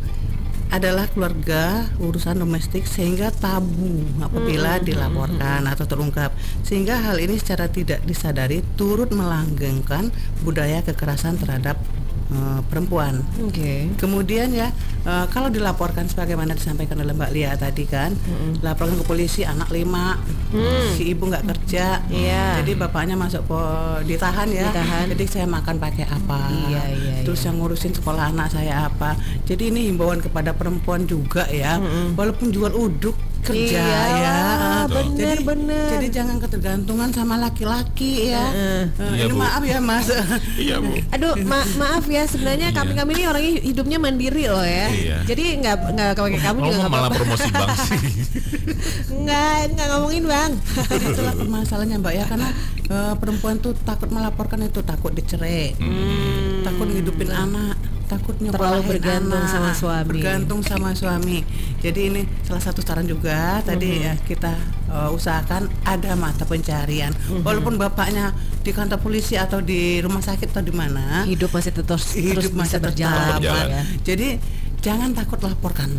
adalah 0.65 1.05
keluarga 1.07 1.87
urusan 2.01 2.41
domestik 2.41 2.89
sehingga 2.89 3.29
tabu 3.29 4.01
apabila 4.17 4.81
dilaporkan 4.81 5.61
atau 5.69 5.85
terungkap 5.85 6.33
sehingga 6.65 6.97
hal 6.99 7.21
ini 7.21 7.37
secara 7.37 7.69
tidak 7.69 8.01
disadari 8.03 8.65
turut 8.73 9.13
melanggengkan 9.13 10.09
budaya 10.41 10.81
kekerasan 10.81 11.37
terhadap 11.37 11.77
eh, 12.27 12.59
perempuan. 12.65 13.21
Oke. 13.39 13.89
Kemudian 13.95 14.49
ya 14.49 14.69
eh, 15.01 15.25
kalau 15.29 15.47
dilaporkan 15.47 16.05
sebagaimana 16.05 16.51
disampaikan 16.51 16.97
oleh 16.97 17.11
Mbak 17.11 17.31
Lia 17.31 17.53
tadi 17.55 17.85
kan, 17.85 18.13
laporkan 18.59 18.95
ke 18.95 19.05
polisi 19.05 19.41
anak 19.41 19.69
lima, 19.69 20.17
si 20.91 21.11
ibu 21.11 21.27
nggak 21.27 21.45
kerja, 21.45 21.99
Iya. 22.07 22.61
jadi 22.61 22.71
bapaknya 22.75 23.13
masuk 23.13 23.43
po- 23.45 23.61
ditahan 24.01 24.47
ya, 24.47 24.67
Ditahan. 24.67 25.05
jadi 25.11 25.23
saya 25.25 25.45
makan 25.45 25.75
pakai 25.77 26.05
apa, 26.05 26.39
Iya, 26.65 26.83
iya, 26.91 27.13
terus 27.21 27.43
yang 27.43 27.59
ngurusin 27.59 27.91
sekolah 27.91 28.31
anak 28.31 28.49
saya 28.49 28.87
apa, 28.87 29.13
jadi 29.43 29.69
ini 29.69 29.89
himbauan 29.89 30.19
kepada 30.19 30.51
perempuan 30.51 31.03
juga 31.03 31.45
ya, 31.47 31.77
walaupun 32.13 32.49
jual 32.49 32.71
uduk 32.71 33.13
kerja 33.45 33.77
Iyalah, 33.77 34.09
ya, 34.17 34.39
bener, 34.87 35.37
jadi 35.37 35.43
bener. 35.43 35.87
jadi 35.91 36.07
jangan 36.11 36.37
ketergantungan 36.39 37.09
sama 37.09 37.37
laki-laki 37.37 38.27
ya, 38.27 38.45
Eh, 38.47 38.83
Iya, 39.13 39.23
ini 39.23 39.31
Bu. 39.31 39.37
maaf 39.37 39.61
ya 39.61 39.77
mas, 39.79 40.07
Iya 40.65 40.75
bu. 40.79 40.91
Aduh, 41.11 41.33
ma- 41.43 41.69
maaf 41.75 42.05
ya 42.05 42.25
sebenarnya 42.25 42.69
Iya. 42.69 42.75
kami 42.75 42.91
kami 42.93 43.11
ini 43.13 43.23
orangnya 43.25 43.51
hidupnya 43.61 43.97
mandiri 43.97 44.43
loh 44.45 44.61
ya. 44.61 44.87
Iya. 44.89 45.17
Jadi 45.23 45.43
nggak 45.59 45.75
nggak 45.91 46.09
kayak 46.11 46.41
kamu 46.41 46.57
juga 46.59 46.65
Ngomong 46.65 46.73
nggak 46.75 46.91
malah 46.91 47.01
apa-apa. 47.05 47.17
promosi 47.17 47.47
bank 47.49 47.71
sih. 47.85 47.99
Nggak 49.15 49.53
nggak 49.71 49.87
ngomongin 49.91 50.23
bang. 50.25 50.51
Jadi 50.85 51.05
itulah 51.07 51.33
permasalahannya 51.33 51.97
mbak 51.97 52.13
ya 52.13 52.25
karena 52.25 52.49
eh, 52.85 53.13
perempuan 53.15 53.55
tuh 53.57 53.73
takut 53.79 54.09
melaporkan 54.09 54.59
itu 54.61 54.81
takut 54.81 55.11
dicerai, 55.11 55.73
takut 56.61 56.87
ngidupin 56.87 57.29
anak, 57.29 57.77
takut 58.05 58.37
Terlalu 58.37 58.81
bergantung 58.85 59.41
anak, 59.41 59.51
sama 59.51 59.71
suami. 59.73 60.09
bergantung 60.09 60.59
sama 60.61 60.89
suami. 60.93 61.41
Jadi 61.81 61.99
ini 62.13 62.21
salah 62.45 62.61
satu 62.61 62.85
saran 62.85 63.05
juga 63.09 63.61
tadi 63.65 64.05
ya 64.05 64.13
kita 64.21 64.53
eh, 64.89 65.09
usahakan 65.09 65.69
ada 65.85 66.13
mata 66.13 66.45
pencarian, 66.45 67.11
walaupun 67.41 67.81
bapaknya 67.81 68.33
di 68.61 68.71
kantor 68.73 69.01
polisi 69.01 69.37
atau 69.37 69.61
di 69.61 70.01
rumah 70.01 70.21
sakit 70.21 70.53
atau 70.53 70.63
di 70.65 70.73
mana, 70.73 71.25
Hidup 71.25 71.49
masih 71.53 71.73
terus 71.73 72.13
hidup 72.13 72.45
terus 72.45 72.53
masih 72.53 72.77
tetap 72.77 72.93
berjalan, 72.93 73.37
berjalan. 73.41 73.67
ya. 73.69 73.83
Jadi 74.05 74.27
jangan 74.85 75.09
takut 75.17 75.39
laporkan. 75.41 75.89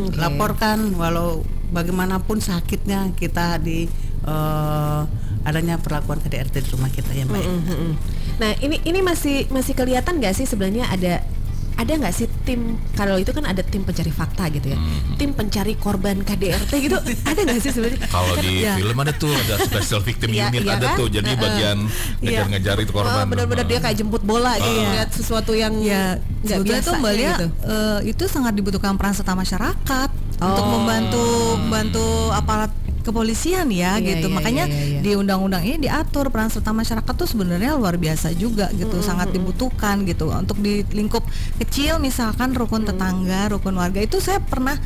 Oke. 0.00 0.16
Laporkan 0.16 0.96
walau 0.96 1.44
bagaimanapun 1.70 2.40
sakitnya 2.40 3.12
kita 3.14 3.60
di 3.60 3.84
eh, 4.24 5.00
adanya 5.44 5.80
perlakuan 5.80 6.20
KDRT 6.20 6.68
di 6.68 6.68
rumah 6.76 6.92
kita 6.92 7.16
ya 7.16 7.24
Mbak. 7.24 7.40
Mm, 7.40 7.60
mm, 7.64 7.76
mm. 7.76 7.94
Nah 8.40 8.50
ini 8.60 8.76
ini 8.84 9.00
masih 9.00 9.48
masih 9.48 9.72
kelihatan 9.72 10.20
nggak 10.20 10.36
sih 10.36 10.44
sebenarnya 10.44 10.88
ada 10.88 11.24
ada 11.80 11.92
nggak 11.96 12.12
sih 12.12 12.28
tim 12.42 12.60
kalau 12.92 13.16
itu 13.16 13.30
kan 13.30 13.42
ada 13.42 13.62
tim 13.62 13.80
pencari 13.80 14.10
fakta 14.10 14.46
gitu 14.48 14.68
ya 14.68 14.78
tim 15.16 15.32
pencari 15.32 15.72
korban 15.74 16.20
KDRT 16.20 16.72
gitu 16.78 16.96
ada 17.24 17.40
nggak 17.40 17.58
sih 17.58 17.70
sebenarnya 17.70 18.04
Kalau 18.06 18.34
di 18.36 18.52
Ya. 18.60 18.76
film 18.76 18.92
ada 18.94 19.12
tuh 19.14 19.32
ada 19.32 19.56
special 19.58 20.00
victim 20.00 20.28
Iya, 20.28 20.50
unit 20.50 20.62
iya 20.62 20.76
ada 20.76 20.86
kan? 20.86 20.98
tuh 20.98 21.08
jadi 21.08 21.24
Heeh. 21.26 21.40
bagian 21.40 21.78
Iya. 21.80 22.44
ngejar-ngejar 22.44 22.76
itu 22.78 22.92
korban. 22.92 23.16
Oh, 23.16 23.26
benar-benar 23.26 23.64
dia 23.64 23.78
kayak 23.78 23.96
jemput 23.96 24.20
bola 24.20 24.52
gitu 24.54 24.68
Ah. 24.78 24.92
lihat 24.92 25.08
sesuatu 25.10 25.52
yang 25.54 25.72
Ya, 25.80 26.20
nggak 26.44 26.58
sebetulnya 26.58 26.68
biasa 26.76 26.84
itu 26.86 27.00
Mbak 27.00 27.12
Lia, 27.14 27.30
gitu. 27.30 27.46
eh, 27.64 27.98
itu 28.06 28.24
sangat 28.26 28.52
dibutuhkan 28.52 28.92
peran 28.94 29.12
serta 29.12 29.32
masyarakat 29.32 30.10
untuk 30.38 30.62
Oh. 30.62 30.70
membantu 30.74 31.24
membantu 31.56 32.04
aparat 32.30 32.68
kepolisian 33.00 33.68
ya 33.68 33.96
Iya, 33.96 34.20
gitu. 34.20 34.26
iya, 34.28 34.34
Makanya 34.36 34.64
iya, 34.68 34.84
iya. 34.96 35.00
di 35.00 35.10
undang-undang 35.14 35.64
ini 35.64 35.84
diatur 35.84 36.28
peran 36.28 36.48
serta 36.48 36.70
masyarakat 36.70 37.12
tuh 37.12 37.26
sebenarnya 37.26 37.74
luar 37.74 37.96
biasa 37.96 38.30
juga 38.32 38.68
gitu, 38.72 39.00
sangat 39.00 39.30
dibutuhkan 39.30 40.04
gitu. 40.04 40.30
Untuk 40.30 40.60
di 40.60 40.84
lingkup 40.92 41.24
kecil 41.58 41.98
misalkan 41.98 42.52
rukun 42.52 42.84
tetangga, 42.84 43.50
rukun 43.50 43.74
warga 43.74 43.98
itu 43.98 44.20
saya 44.20 44.38
pernah 44.38 44.76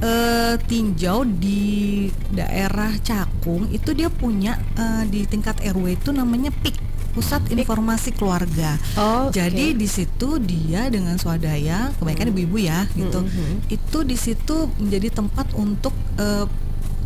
eh, 0.00 0.54
tinjau 0.60 1.24
di 1.24 2.06
daerah 2.30 2.92
Cakung 3.00 3.70
itu 3.70 3.92
dia 3.92 4.08
punya 4.08 4.56
eh, 4.74 5.04
di 5.06 5.24
tingkat 5.24 5.60
RW 5.60 5.96
itu 5.96 6.10
namanya 6.10 6.50
PIK 6.50 6.76
Pusat 7.14 7.54
Informasi 7.54 8.10
Keluarga. 8.10 8.74
Oh, 8.98 9.30
Jadi 9.30 9.78
di 9.78 9.86
situ 9.86 10.42
dia 10.42 10.90
dengan 10.90 11.14
swadaya, 11.14 11.94
kebanyakan 11.94 12.34
ibu-ibu 12.34 12.58
ya 12.58 12.90
gitu. 12.98 13.22
Itu 13.70 14.02
di 14.02 14.18
situ 14.18 14.66
menjadi 14.82 15.22
tempat 15.22 15.54
untuk 15.54 15.94
eh, 16.18 16.42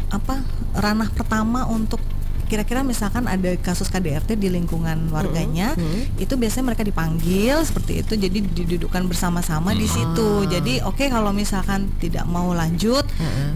apa 0.08 0.40
ranah 0.74 1.10
pertama 1.10 1.66
untuk 1.66 2.00
kira-kira 2.48 2.80
misalkan 2.80 3.28
ada 3.28 3.60
kasus 3.60 3.92
KDRT 3.92 4.40
di 4.40 4.48
lingkungan 4.48 5.12
warganya, 5.12 5.76
itu 6.16 6.32
biasanya 6.32 6.72
mereka 6.72 6.80
dipanggil 6.80 7.60
seperti 7.60 8.00
itu, 8.00 8.16
jadi 8.16 8.38
didudukkan 8.40 9.04
bersama-sama 9.04 9.76
di 9.76 9.84
situ. 9.84 10.48
Jadi 10.48 10.80
oke 10.80 11.12
kalau 11.12 11.36
misalkan 11.36 11.92
tidak 12.00 12.24
mau 12.24 12.56
lanjut, 12.56 13.04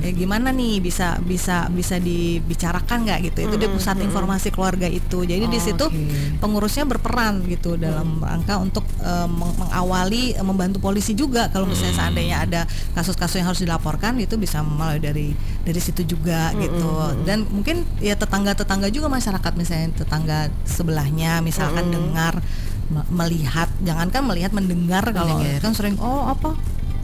ya 0.05 0.13
gimana 0.13 0.53
nih 0.53 0.85
bisa 0.85 1.17
bisa 1.25 1.73
bisa 1.73 1.97
dibicarakan 1.97 3.09
nggak 3.09 3.33
gitu? 3.33 3.39
Itu 3.49 3.57
di 3.57 3.65
pusat 3.73 3.97
informasi 3.97 4.53
keluarga 4.53 4.85
itu. 4.85 5.25
Jadi 5.25 5.49
di 5.49 5.57
situ 5.57 5.89
pengurusnya 6.37 6.85
berperan 6.85 7.49
gitu 7.49 7.81
dalam 7.81 8.21
rangka 8.21 8.61
untuk 8.61 8.85
meng- 9.25 9.57
mengawali 9.57 10.37
eh, 10.37 10.45
membantu 10.45 10.85
polisi 10.85 11.17
juga. 11.17 11.49
Kalau 11.49 11.65
misalnya 11.65 11.97
seandainya 11.97 12.45
ada 12.45 12.61
kasus-kasus 12.93 13.41
yang 13.41 13.49
harus 13.49 13.65
dilaporkan 13.65 14.21
itu 14.21 14.37
bisa 14.37 14.61
melalui 14.61 15.01
dari 15.01 15.27
dari 15.63 15.81
situ 15.81 16.03
juga 16.03 16.51
gitu. 16.59 16.91
Dan 17.23 17.47
mungkin 17.51 17.87
ya 18.03 18.19
tetangga-tetangga 18.19 18.91
juga 18.91 19.07
masyarakat 19.07 19.53
misalnya 19.55 19.89
tetangga 19.95 20.39
sebelahnya 20.67 21.39
misalkan 21.39 21.91
dengar 21.95 22.43
me- 22.91 23.09
melihat 23.11 23.71
jangankan 23.87 24.23
melihat 24.27 24.51
mendengar 24.51 25.07
kalau 25.15 25.39
Mendengar. 25.39 25.63
kan 25.63 25.73
sering 25.73 25.97
oh 26.03 26.29
apa? 26.29 26.59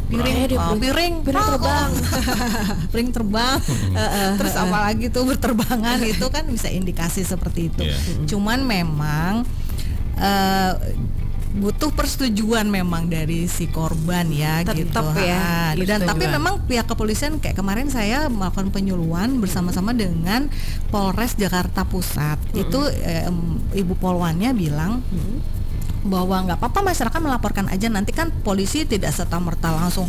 Piring. 0.08 0.36
Eh, 0.40 0.46
dia 0.48 0.58
oh, 0.58 0.72
piring- 0.74 0.80
piring. 0.80 1.14
Piring 1.20 1.44
oh, 1.44 1.48
terbang. 1.54 1.90
piring 2.90 3.10
terbang. 3.12 3.58
Terus 4.40 4.54
apalagi 4.56 5.06
tuh 5.12 5.28
berterbangan 5.28 6.00
itu 6.00 6.26
kan 6.32 6.48
bisa 6.48 6.72
indikasi 6.72 7.22
seperti 7.22 7.68
itu. 7.68 7.84
Iya. 7.84 7.98
cuman 8.26 8.58
memang 8.64 9.32
eh, 10.16 10.72
butuh 11.48 11.90
persetujuan 11.96 12.68
memang 12.68 13.08
dari 13.08 13.48
si 13.48 13.72
korban 13.72 14.28
ya 14.28 14.60
Tetep 14.62 14.84
gitu. 14.84 15.20
ya, 15.24 15.72
Ha, 15.72 15.80
dan 15.80 16.04
tapi 16.04 16.28
memang 16.28 16.60
pihak 16.68 16.84
kepolisian 16.84 17.40
kayak 17.40 17.56
kemarin 17.56 17.88
saya 17.88 18.28
melakukan 18.28 18.68
penyuluhan 18.68 19.40
bersama-sama 19.40 19.96
dengan 19.96 20.52
Polres 20.92 21.34
Jakarta 21.40 21.88
Pusat. 21.88 22.36
Itu 22.52 22.84
em, 23.00 23.64
ibu 23.72 23.96
polwannya 23.96 24.52
bilang 24.52 25.00
bahwa 26.06 26.46
nggak 26.46 26.62
apa-apa 26.62 26.80
masyarakat 26.94 27.20
melaporkan 27.20 27.66
aja 27.68 27.90
nanti 27.90 28.14
kan 28.14 28.30
polisi 28.30 28.86
tidak 28.86 29.10
serta 29.10 29.42
merta 29.42 29.74
langsung 29.74 30.06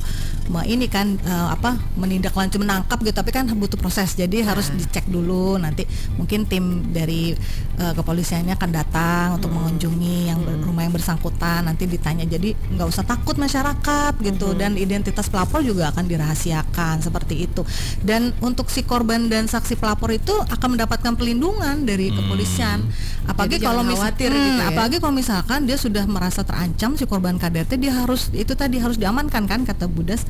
me- 0.49 0.65
ini 0.65 0.85
kan 0.85 1.15
eh, 1.15 1.47
apa 1.49 1.77
menindaklanjuti 1.95 2.57
menangkap 2.57 2.97
gitu 2.99 3.13
tapi 3.13 3.29
kan 3.29 3.45
butuh 3.47 3.77
proses. 3.77 4.13
Jadi 4.13 4.41
harus 4.41 4.69
dicek 4.71 5.05
dulu. 5.05 5.55
Nanti 5.55 5.85
mungkin 6.15 6.43
tim 6.43 6.65
dari 6.89 7.37
eh, 7.75 7.93
kepolisiannya 7.93 8.51
akan 8.51 8.69
datang 8.71 9.25
untuk 9.37 9.49
mengunjungi 9.49 10.17
yang 10.27 10.39
ber- 10.39 10.59
rumah 10.59 10.83
yang 10.83 10.91
bersangkutan. 10.91 11.63
Nanti 11.63 11.85
ditanya. 11.85 12.25
Jadi 12.25 12.51
nggak 12.73 12.87
usah 12.87 13.03
takut 13.03 13.35
masyarakat 13.35 14.17
gitu. 14.19 14.51
Dan 14.53 14.75
identitas 14.75 15.27
pelapor 15.27 15.61
juga 15.61 15.89
akan 15.89 16.03
dirahasiakan 16.03 16.99
seperti 16.99 17.45
itu. 17.45 17.61
Dan 17.99 18.33
untuk 18.39 18.67
si 18.67 18.81
korban 18.81 19.27
dan 19.27 19.45
saksi 19.45 19.75
pelapor 19.75 20.09
itu 20.09 20.33
akan 20.33 20.69
mendapatkan 20.71 21.13
pelindungan 21.13 21.83
dari 21.83 22.09
kepolisian. 22.09 22.81
Apalagi 23.23 23.55
Jadi 23.55 23.63
kalau 23.63 23.81
jangan 23.81 23.87
mis- 23.87 23.99
khawatir 23.99 24.29
Hmm, 24.29 24.41
gitu 24.41 24.57
ya. 24.57 24.67
apalagi 24.67 24.97
kalau 24.97 25.13
misalkan 25.13 25.59
dia 25.63 25.77
sudah 25.77 26.03
merasa 26.03 26.41
terancam 26.41 26.93
si 26.93 27.03
korban 27.03 27.35
KDRT 27.35 27.77
dia 27.77 27.93
harus 27.93 28.31
itu 28.31 28.53
tadi 28.53 28.77
harus 28.77 28.95
diamankan 28.95 29.45
kan 29.45 29.61
kata 29.61 29.85
Budas. 29.85 30.25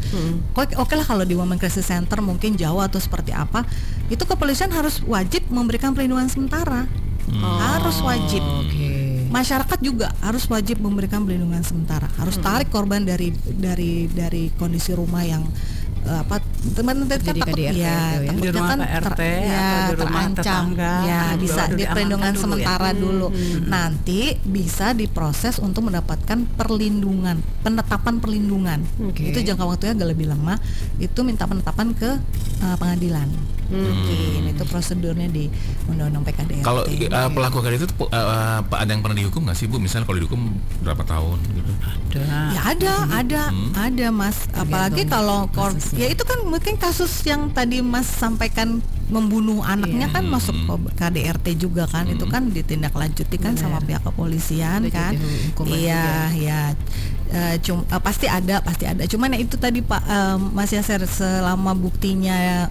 Oke 0.58 0.74
oke 0.76 0.94
lah 0.98 1.06
kalau 1.06 1.24
di 1.24 1.38
Women 1.38 1.62
Crisis 1.62 1.88
Center 1.88 2.20
mungkin 2.20 2.58
jauh 2.58 2.82
atau 2.82 2.98
seperti 2.98 3.34
apa, 3.34 3.66
itu 4.10 4.22
kepolisian 4.26 4.74
harus 4.74 5.02
wajib 5.06 5.46
memberikan 5.54 5.94
perlindungan 5.94 6.28
sementara. 6.28 6.90
Harus 7.40 8.02
wajib. 8.02 8.42
Masyarakat 9.30 9.80
juga 9.86 10.10
harus 10.26 10.50
wajib 10.50 10.82
memberikan 10.82 11.22
perlindungan 11.22 11.62
sementara. 11.62 12.10
Harus 12.18 12.42
tarik 12.42 12.74
korban 12.74 13.06
dari 13.06 13.30
dari 13.46 14.10
dari 14.10 14.50
kondisi 14.58 14.98
rumah 14.98 15.22
yang 15.22 15.46
apa 16.08 16.36
teman-teman 16.76 17.08
kan 17.08 17.20
Jadi 17.22 17.40
takut 17.40 17.56
KDRT 17.56 17.76
ya, 17.76 17.76
itu 17.76 17.84
ya. 17.84 17.96
takutnya 18.00 18.40
Di 18.40 18.50
rumah 18.52 18.70
kan 18.70 18.80
Pak 18.80 18.92
RT 19.04 19.22
ya, 19.22 19.60
atau 19.60 19.80
di 19.90 19.96
rumah 20.00 20.22
terancam. 20.22 20.36
tetangga, 20.40 20.94
ya 21.04 21.20
baru 21.20 21.40
bisa 21.40 21.62
di 21.70 21.84
perlindungan 21.86 22.32
dulu 22.32 22.38
ya. 22.38 22.44
sementara 22.44 22.90
dulu. 22.96 23.28
Nanti 23.68 24.20
bisa 24.44 24.88
diproses 24.96 25.56
untuk 25.60 25.82
mendapatkan 25.88 26.38
perlindungan, 26.56 27.38
penetapan 27.62 28.16
perlindungan. 28.20 28.80
Oke. 29.06 29.32
Itu 29.32 29.40
jangka 29.44 29.64
waktunya 29.68 29.94
agak 29.96 30.10
lebih 30.16 30.28
lama. 30.32 30.56
Itu 30.98 31.24
minta 31.28 31.46
penetapan 31.46 31.92
ke 31.96 32.10
uh, 32.64 32.76
pengadilan. 32.80 33.59
Mungkin 33.70 34.50
itu 34.50 34.64
prosedurnya 34.66 35.28
di 35.28 35.46
Undang-Undang 35.86 36.26
PKDRT. 36.26 36.62
Kalau 36.62 36.82
uh, 36.84 37.30
pelaku 37.30 37.58
KDRT 37.60 37.84
itu 37.84 37.96
uh, 38.02 38.10
uh, 38.10 38.60
ada 38.72 38.90
yang 38.90 39.00
pernah 39.00 39.16
dihukum 39.16 39.46
nggak 39.46 39.56
sih 39.56 39.66
bu? 39.66 39.78
Misalnya 39.78 40.04
kalau 40.04 40.18
dihukum 40.18 40.42
berapa 40.82 41.04
tahun 41.04 41.38
gitu? 41.48 41.72
Ada. 42.10 42.26
Ya 42.50 42.62
ada, 42.66 42.94
ada, 43.14 43.42
ada 43.76 44.08
Mas. 44.10 44.50
Apalagi 44.52 45.06
kalau 45.06 45.46
kor- 45.50 45.72
ya 45.94 46.08
itu 46.08 46.24
kan 46.24 46.42
mungkin 46.44 46.76
kasus 46.76 47.22
yang 47.24 47.50
tadi 47.50 47.80
Mas 47.80 48.10
sampaikan 48.10 48.82
membunuh 49.10 49.62
anaknya 49.64 50.06
kan 50.08 50.22
masuk 50.24 50.54
ke 50.56 50.74
KDRT 50.96 51.48
juga 51.60 51.86
kan. 51.86 52.06
Itu 52.06 52.26
kan 52.26 52.50
ditindaklanjuti 52.50 53.38
kan 53.38 53.54
sama 53.54 53.78
pihak 53.80 54.02
kepolisian 54.04 54.84
Ada 54.84 54.90
kan. 54.90 55.14
Iya, 55.68 56.06
ya. 56.36 56.62
Eh, 57.30 57.56
cum- 57.60 57.86
eh, 57.86 58.02
pasti 58.02 58.26
ada, 58.26 58.58
pasti 58.60 58.86
ada. 58.86 59.06
Cuman 59.06 59.30
ya 59.30 59.40
itu 59.40 59.54
tadi 59.56 59.80
Pak 59.80 60.02
eh, 60.04 60.38
Mas 60.50 60.70
Yaser 60.70 61.06
selama 61.06 61.74
buktinya 61.74 62.66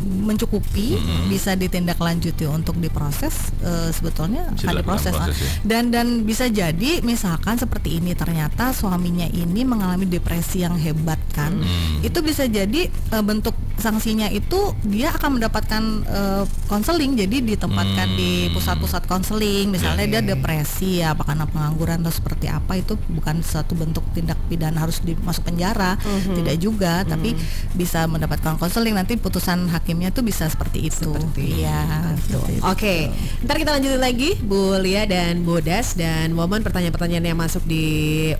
mencukupi 0.00 0.96
bisa 1.26 1.54
ditindaklanjuti 1.54 2.46
untuk 2.46 2.76
diproses 2.76 3.50
eh, 3.60 3.90
sebetulnya 3.90 4.48
Bisa 4.54 4.70
akan 4.70 4.74
diproses 4.80 5.14
proses 5.14 5.36
ya. 5.36 5.50
dan 5.66 5.90
dan 5.90 6.06
bisa 6.22 6.46
jadi 6.46 7.02
misalkan 7.02 7.56
seperti 7.56 7.98
ini 7.98 8.14
ternyata 8.14 8.70
suaminya 8.70 9.26
ini 9.26 9.62
mengalami 9.62 10.06
depresi 10.06 10.62
yang 10.62 10.76
hebat 10.76 11.18
kan. 11.30 11.52
Hmm. 11.60 12.02
itu 12.02 12.18
bisa 12.20 12.46
jadi 12.46 12.86
eh, 12.88 13.24
bentuk 13.24 13.54
sanksinya 13.76 14.28
itu 14.28 14.76
dia 14.84 15.10
akan 15.14 15.40
mendapatkan 15.40 15.82
eh, 16.04 16.44
konseling 16.66 17.16
jadi 17.16 17.36
ditempatkan 17.44 18.08
di 18.12 18.30
Hmm. 18.40 18.56
pusat-pusat 18.56 19.04
konseling 19.04 19.68
misalnya 19.68 20.06
dia 20.06 20.22
depresi 20.24 21.02
ya 21.02 21.12
apa 21.12 21.26
karena 21.26 21.44
pengangguran 21.44 22.00
atau 22.00 22.14
seperti 22.14 22.46
apa 22.46 22.78
itu 22.78 22.94
bukan 23.10 23.42
suatu 23.42 23.74
bentuk 23.74 24.02
tindak 24.12 24.38
pidana 24.46 24.80
harus 24.80 25.02
dimasuk 25.02 25.44
penjara. 25.44 25.98
Tidak 26.00 26.56
juga 26.56 27.02
tapi 27.02 27.34
bisa 27.74 28.06
mendapatkan 28.06 28.56
konseling 28.56 28.94
nanti 28.94 29.16
putusan 29.16 29.66
hakimnya 29.80 30.12
tuh 30.12 30.20
bisa 30.20 30.44
seperti 30.46 30.92
itu 30.92 31.10
iya 31.40 32.12
itu. 32.14 32.38
Oke, 32.68 33.08
ntar 33.42 33.56
kita 33.56 33.80
lanjutin 33.80 34.00
lagi 34.00 34.36
Bu 34.38 34.76
Lia 34.78 35.08
dan 35.08 35.42
Bu 35.42 35.58
Das 35.64 35.96
dan 35.96 36.36
Woman 36.36 36.60
pertanyaan-pertanyaan 36.60 37.32
yang 37.32 37.38
masuk 37.40 37.64
di 37.64 37.86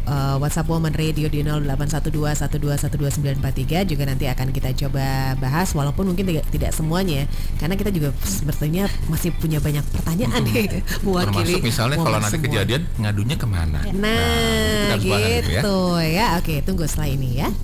uh, 0.04 0.36
WhatsApp 0.36 0.68
Woman 0.68 0.92
Radio 0.92 1.32
di 1.32 1.40
0812121293 1.40 3.88
juga 3.88 4.02
nanti 4.04 4.28
akan 4.28 4.52
kita 4.52 4.76
coba 4.86 5.34
bahas 5.40 5.72
walaupun 5.72 6.12
mungkin 6.12 6.28
tidak, 6.28 6.44
tidak 6.52 6.70
semuanya 6.76 7.24
karena 7.56 7.74
kita 7.74 7.90
juga 7.90 8.12
sepertinya 8.22 8.84
masih 9.08 9.32
punya 9.40 9.58
banyak 9.58 9.82
pertanyaan 9.90 10.44
nih 10.44 10.84
mewakili 11.04 11.56
Termasuk 11.56 11.64
misalnya 11.64 11.96
kalau 11.96 12.18
nanti 12.20 12.36
semua. 12.36 12.46
kejadian 12.50 12.82
ngadunya 13.00 13.36
ke 13.40 13.46
mana? 13.48 13.80
Nah, 13.96 14.92
kita 14.92 14.92
harus 14.92 15.04
bahas 15.08 15.24
itu 15.24 15.50
ya. 15.50 15.62
gitu 15.62 15.78
ya. 16.04 16.26
Oke, 16.38 16.54
tunggu 16.62 16.84
setelah 16.84 17.08
ini 17.10 17.28
ya. 17.40 17.48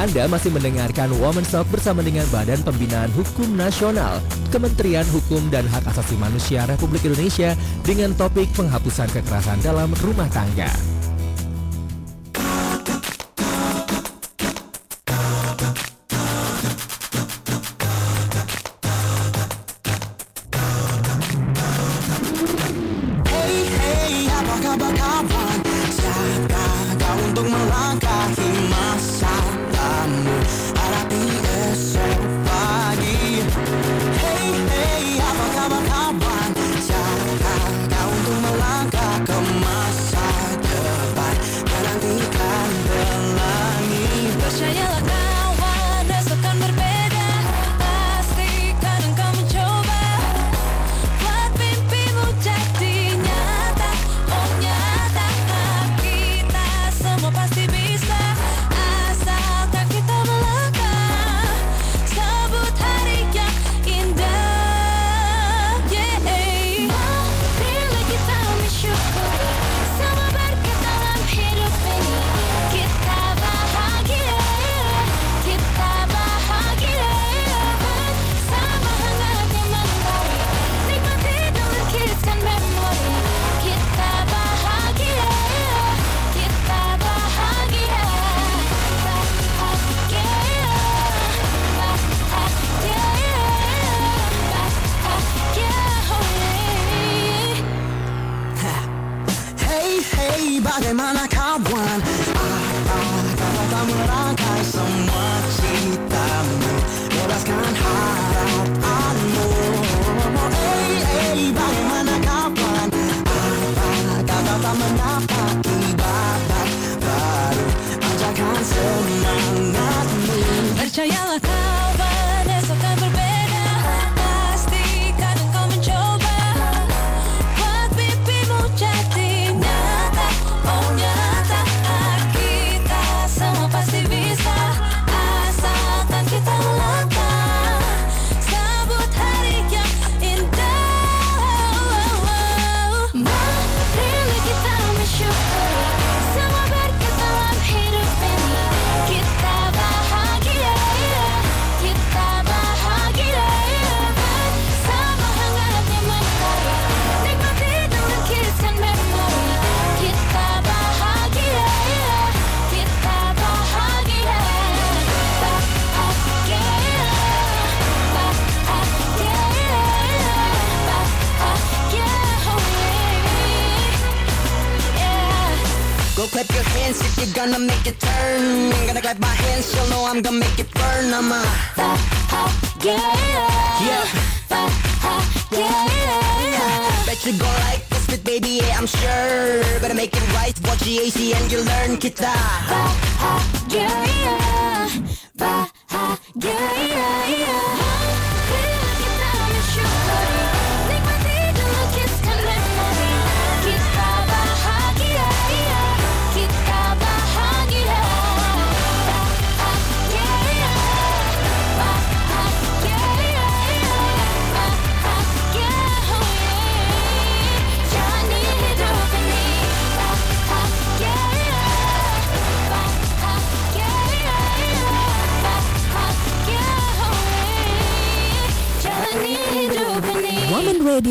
Anda 0.00 0.24
masih 0.32 0.48
mendengarkan 0.54 1.12
Woman 1.20 1.44
Talk 1.44 1.68
bersama 1.68 2.00
dengan 2.00 2.24
Badan 2.32 2.64
Pembinaan 2.70 3.10
Hukum 3.18 3.58
Nasional, 3.58 4.22
Kementerian 4.54 5.02
Hukum 5.10 5.50
dan 5.50 5.66
Hak 5.66 5.90
Asasi 5.90 6.14
Manusia 6.14 6.70
Republik 6.70 7.02
Indonesia 7.02 7.58
dengan 7.82 8.14
topik 8.14 8.46
penghapusan 8.54 9.10
kekerasan 9.10 9.58
dalam 9.58 9.90
rumah 9.98 10.30
tangga. 10.30 10.70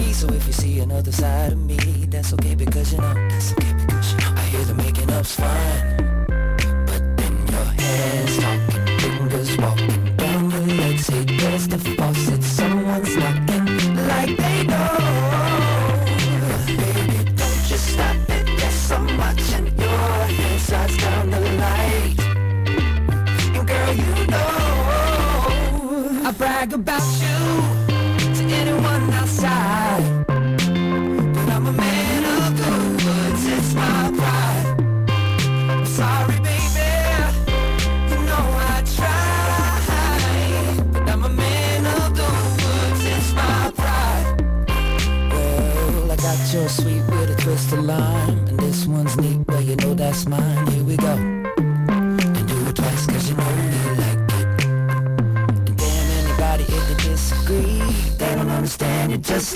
so 0.00 0.26
if 0.28 0.46
you 0.46 0.52
see 0.52 0.80
another 0.80 1.12
side 1.12 1.52
of 1.52 1.58
me, 1.58 1.76
that's 2.08 2.32
okay 2.32 2.54
because 2.54 2.92
you 2.92 2.98
know, 2.98 3.14
that's 3.28 3.52
okay 3.52 3.72
because 3.74 4.12
you 4.12 4.18
know, 4.18 4.32
I 4.36 4.44
hear 4.46 4.64
the 4.64 4.74
making 4.74 5.10
up's 5.10 5.34
fine. 5.34 6.01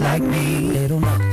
Like 0.00 0.22
me. 0.22 0.68
They 0.70 0.88
don't 0.88 1.25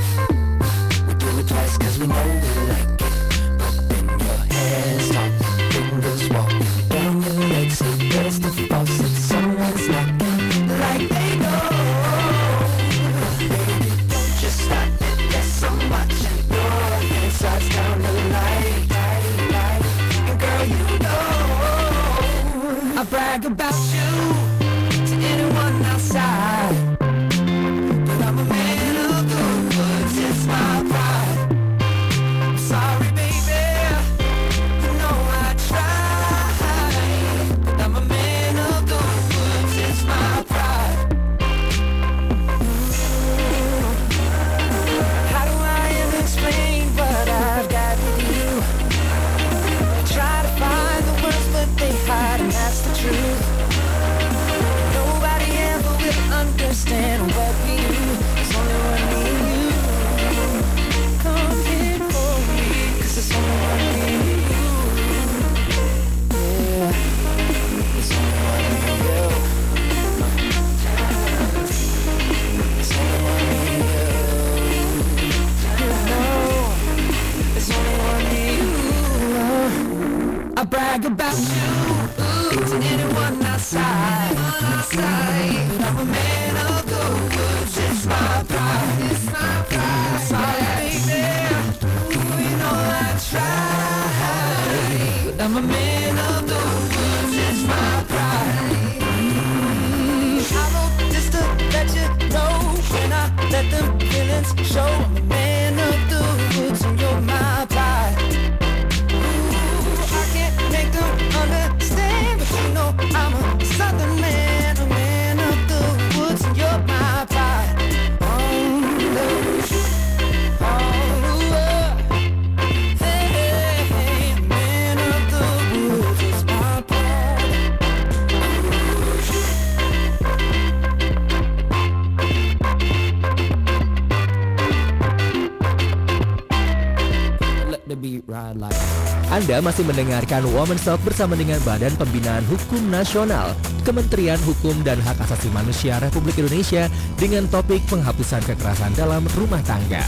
masih 139.64 139.80
mendengarkan 139.88 140.44
Woman 140.52 140.76
Talk 140.76 141.00
bersama 141.00 141.32
dengan 141.32 141.56
Badan 141.64 141.96
Pembinaan 141.96 142.44
Hukum 142.44 142.84
Nasional, 142.92 143.56
Kementerian 143.80 144.36
Hukum 144.44 144.76
dan 144.84 145.00
Hak 145.00 145.16
Asasi 145.24 145.48
Manusia 145.56 145.96
Republik 146.04 146.36
Indonesia 146.36 146.92
dengan 147.16 147.48
topik 147.48 147.80
penghapusan 147.88 148.44
kekerasan 148.44 148.92
dalam 148.92 149.24
rumah 149.32 149.64
tangga. 149.64 150.04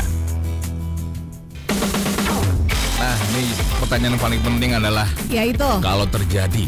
Nah, 2.96 3.16
ini 3.32 3.48
pertanyaan 3.80 4.12
yang 4.12 4.20
paling 4.20 4.40
penting 4.44 4.70
adalah 4.76 5.08
Yaitu 5.32 5.70
kalau 5.80 6.04
terjadi 6.04 6.64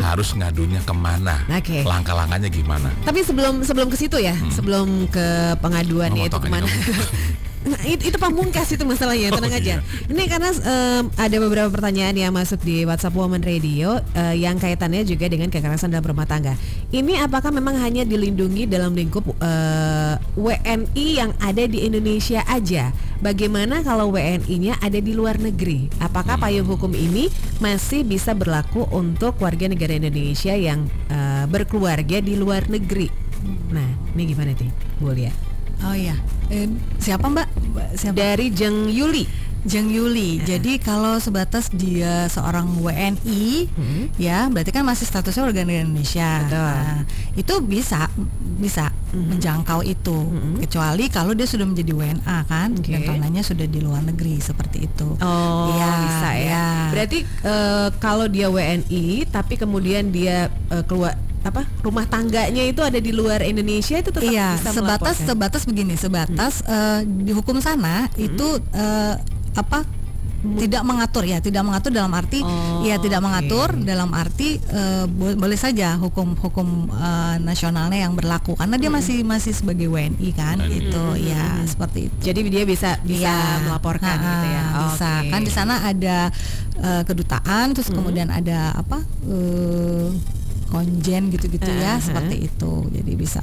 harus 0.00 0.32
ngadunya 0.32 0.80
ke 0.80 0.94
mana? 0.96 1.44
Oke. 1.52 1.84
Langkah-langkahnya 1.84 2.48
gimana? 2.48 2.88
Tapi 3.04 3.20
sebelum 3.20 3.60
sebelum 3.60 3.92
ke 3.92 4.00
situ 4.00 4.16
ya, 4.16 4.32
sebelum 4.48 5.12
ke 5.12 5.60
pengaduan 5.60 6.08
Oh, 6.08 6.16
yaitu 6.24 6.32
potong 6.40 6.48
ke 6.48 6.52
mana? 6.56 6.66
Nah, 7.64 7.80
itu, 7.88 8.12
itu 8.12 8.18
pamungkas 8.20 8.76
itu 8.76 8.84
masalahnya, 8.84 9.32
Oh, 9.32 9.40
tenang 9.40 9.56
aja. 9.56 9.80
iya. 9.80 10.04
Ini 10.04 10.22
karena 10.28 10.52
em, 10.52 11.08
ada 11.16 11.36
beberapa 11.40 11.72
pertanyaan 11.72 12.12
yang 12.12 12.32
masuk 12.36 12.60
di 12.60 12.84
WhatsApp 12.84 13.16
Woman 13.16 13.40
Radio 13.40 14.04
eh, 14.12 14.36
yang 14.36 14.60
kaitannya 14.60 15.00
juga 15.08 15.32
dengan 15.32 15.48
kekerasan 15.48 15.88
dalam 15.88 16.04
rumah 16.04 16.28
tangga. 16.28 16.60
Ini 16.92 17.24
apakah 17.24 17.48
memang 17.48 17.80
hanya 17.80 18.04
dilindungi 18.04 18.68
dalam 18.68 18.92
lingkup 18.92 19.24
eh, 19.40 20.14
WNI 20.36 21.06
yang 21.16 21.32
ada 21.40 21.64
di 21.64 21.88
Indonesia 21.88 22.44
aja? 22.44 22.92
Bagaimana 23.24 23.80
kalau 23.80 24.12
WNI-nya 24.12 24.76
ada 24.84 25.00
di 25.00 25.16
luar 25.16 25.40
negeri? 25.40 25.88
Apakah 26.04 26.36
payung 26.36 26.68
hukum 26.68 26.92
ini 26.92 27.32
masih 27.64 28.04
bisa 28.04 28.36
berlaku 28.36 28.84
untuk 28.92 29.40
warga 29.40 29.72
negara 29.72 29.96
Indonesia 29.96 30.52
yang 30.52 30.84
eh, 31.08 31.48
berkeluarga 31.48 32.20
di 32.20 32.36
luar 32.36 32.68
negeri? 32.68 33.08
Nah, 33.72 33.88
ini 34.12 34.22
gimana 34.28 34.52
sih, 34.52 34.68
Bu 35.00 35.16
Lia? 35.16 35.53
Oh 35.84 35.94
iya. 35.94 36.16
Eh, 36.48 36.68
siapa 36.98 37.28
Mbak? 37.28 37.48
Siapa? 37.94 38.16
Dari 38.16 38.48
Jeng 38.50 38.88
Yuli. 38.88 39.24
Jeng 39.64 39.88
Yuli. 39.88 40.44
Jadi 40.44 40.76
kalau 40.76 41.16
sebatas 41.16 41.72
dia 41.72 42.28
seorang 42.28 42.68
WNI, 42.84 43.64
ya 44.20 44.52
berarti 44.52 44.68
kan 44.68 44.84
masih 44.84 45.08
statusnya 45.08 45.40
warga 45.40 45.64
negara 45.64 45.88
Indonesia. 45.88 46.30
Betul. 46.44 46.60
Nah, 46.68 47.00
itu 47.32 47.54
bisa 47.64 48.00
bisa 48.60 48.92
menjangkau 49.16 49.80
itu, 49.80 50.18
kecuali 50.60 51.08
kalau 51.08 51.32
dia 51.32 51.48
sudah 51.48 51.64
menjadi 51.64 51.96
WNA 51.96 52.38
kan, 52.44 52.76
Oke. 52.76 52.92
dan 52.92 53.00
tanahnya 53.08 53.40
sudah 53.40 53.64
di 53.64 53.80
luar 53.80 54.04
negeri 54.04 54.36
seperti 54.36 54.84
itu. 54.84 55.16
Oh, 55.24 55.72
Iya, 55.72 55.88
bisa 56.04 56.28
ya. 56.28 56.36
iya. 56.36 56.66
Berarti 56.92 57.18
eh, 57.24 57.88
kalau 58.04 58.28
dia 58.28 58.52
WNI 58.52 59.24
tapi 59.32 59.56
kemudian 59.56 60.12
dia 60.12 60.52
eh, 60.68 60.84
keluar 60.84 61.16
apa 61.44 61.62
rumah 61.78 62.04
tangganya 62.04 62.64
itu 62.64 62.80
ada 62.80 62.96
di 62.96 63.12
luar 63.12 63.40
Indonesia 63.42 63.94
itu 63.94 64.08
tetap 64.08 64.24
Iya, 64.24 64.56
bisa 64.56 64.72
sebatas 64.72 64.80
melaporkan? 65.14 65.28
sebatas 65.28 65.62
begini, 65.64 65.94
sebatas 65.94 66.54
eh, 66.62 67.00
di 67.04 67.30
hukum 67.30 67.60
sana 67.60 68.08
itu 68.14 68.46
eh, 68.70 69.14
apa 69.54 69.84
tidak 70.44 70.84
mengatur 70.84 71.24
ya, 71.24 71.40
tidak 71.40 71.64
mengatur 71.64 71.88
dalam 71.90 72.12
arti 72.12 72.40
Oh, 72.40 72.80
ya 72.82 72.96
tidak 72.98 73.16
mengatur 73.18 73.72
dalam 73.78 74.12
arti 74.12 74.56
eh, 74.58 75.04
bo- 75.06 75.32
boleh 75.34 75.56
saja 75.56 75.96
hukum-hukum 75.96 76.68
eh, 76.90 77.36
nasionalnya 77.40 78.04
yang 78.04 78.12
berlaku 78.12 78.52
karena 78.52 78.76
dia 78.76 78.88
masih 78.88 79.20
masih 79.22 79.52
sebagai 79.52 79.84
WNI 79.86 80.28
kan 80.32 80.60
gitu 80.66 81.00
ya 81.18 81.64
seperti 81.64 82.08
itu. 82.08 82.16
Jadi 82.22 82.40
dia 82.50 82.64
bisa 82.64 83.00
bisa 83.00 83.24
Iya. 83.24 83.64
melaporkan 83.64 84.16
Ha-ha, 84.16 84.28
gitu 84.30 84.46
ya. 84.46 84.64
Bisa. 84.82 85.10
Oke. 85.18 85.28
Kan 85.28 85.40
di 85.40 85.52
sana 85.54 85.74
ada 85.82 86.16
eh, 86.76 87.02
kedutaan 87.02 87.66
terus 87.72 87.88
kemudian 87.88 88.28
ada 88.28 88.72
apa? 88.74 89.00
eh, 89.24 90.08
konjen 90.74 91.30
gitu-gitu 91.30 91.70
ya 91.70 91.94
Uh-huh. 91.94 92.02
seperti 92.02 92.36
itu. 92.44 92.72
Jadi 92.90 93.12
bisa 93.14 93.38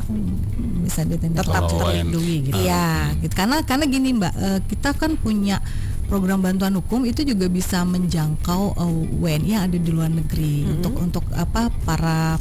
bisa 0.81 1.01
ditindak 1.01 1.47
tetap 1.47 1.71
terlindungi 1.71 2.35
gitu. 2.45 2.59
Iya, 2.59 3.15
gitu. 3.17 3.31
Karena 3.31 3.63
karena 3.63 3.85
gini 3.87 4.11
Mbak, 4.11 4.33
eh, 4.35 4.59
kita 4.67 4.91
kan 4.93 5.15
punya 5.15 5.63
program 6.05 6.43
bantuan 6.43 6.75
hukum 6.75 7.07
itu 7.07 7.23
juga 7.23 7.47
bisa 7.47 7.81
menjangkau 7.81 8.75
eh, 8.75 8.91
WNI 9.15 9.47
yang 9.49 9.63
ada 9.63 9.77
di 9.77 9.89
luar 9.89 10.11
negeri 10.11 10.67
untuk 10.67 10.99
untuk 10.99 11.23
apa 11.31 11.71
para 11.81 12.35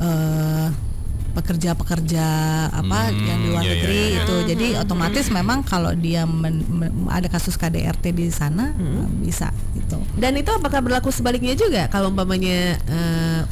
eh, 0.00 0.68
pekerja-pekerja 1.34 2.26
apa 2.70 3.10
Hmm, 3.10 3.18
yang 3.20 3.38
di 3.38 3.48
luar 3.50 3.60
iya, 3.60 3.66
iya, 3.66 3.74
negeri 3.74 3.98
iya. 4.00 4.18
itu. 4.18 4.34
Jadi 4.46 4.66
otomatis 4.78 5.26
memang 5.28 5.58
kalau 5.62 5.90
dia 5.92 6.22
men- 6.24 6.62
men- 6.64 7.10
ada 7.10 7.26
kasus 7.26 7.54
KDRT 7.54 8.04
di 8.10 8.30
sana 8.30 8.70
eh, 8.70 9.06
bisa 9.20 9.50
gitu. 9.74 9.98
Dan 10.14 10.38
itu 10.38 10.48
apakah 10.48 10.78
berlaku 10.78 11.10
sebaliknya 11.10 11.52
juga 11.52 11.86
kalau 11.88 12.08
umpamanya 12.08 12.78
eh, 12.80 13.42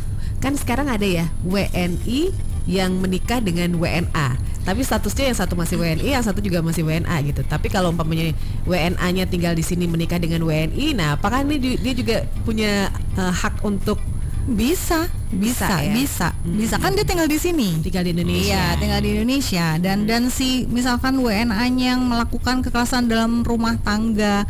kan 0.42 0.58
sekarang 0.58 0.90
ada 0.90 1.06
ya 1.06 1.30
WNI 1.46 2.34
yang 2.66 2.98
menikah 2.98 3.38
dengan 3.38 3.78
WNA. 3.78 4.38
Tapi 4.62 4.82
statusnya 4.82 5.30
yang 5.30 5.38
satu 5.38 5.58
masih 5.58 5.74
WNI, 5.74 6.14
yang 6.14 6.22
satu 6.22 6.38
juga 6.38 6.62
masih 6.62 6.86
WNA 6.86 7.16
gitu. 7.26 7.42
Tapi 7.42 7.66
kalau 7.66 7.90
umpamanya 7.90 8.30
WNA-nya 8.62 9.26
tinggal 9.26 9.54
di 9.54 9.62
sini 9.62 9.86
menikah 9.86 10.18
dengan 10.18 10.42
WNI, 10.42 10.94
nah 10.94 11.18
apakah 11.18 11.42
ini 11.42 11.58
di- 11.58 11.78
dia 11.78 11.94
juga 11.94 12.16
punya 12.42 12.86
eh, 13.14 13.32
hak 13.32 13.62
untuk 13.62 13.98
Bisa, 14.42 15.06
Bisa 15.30 15.70
bisa, 15.70 15.76
ya? 15.86 15.94
bisa, 15.94 16.28
bisa 16.42 16.74
kan 16.74 16.98
dia 16.98 17.06
tinggal 17.06 17.30
di 17.30 17.38
sini. 17.38 17.78
tinggal 17.78 18.02
di 18.02 18.10
Indonesia? 18.10 18.50
Iya, 18.50 18.64
tinggal 18.74 18.98
di 18.98 19.08
Indonesia 19.14 19.66
dan 19.78 20.02
dan 20.02 20.34
si 20.34 20.66
misalkan 20.66 21.14
WNA-nya 21.22 21.94
yang 21.94 22.02
melakukan 22.02 22.58
kekerasan 22.58 23.06
dalam 23.06 23.46
rumah 23.46 23.78
tangga 23.86 24.42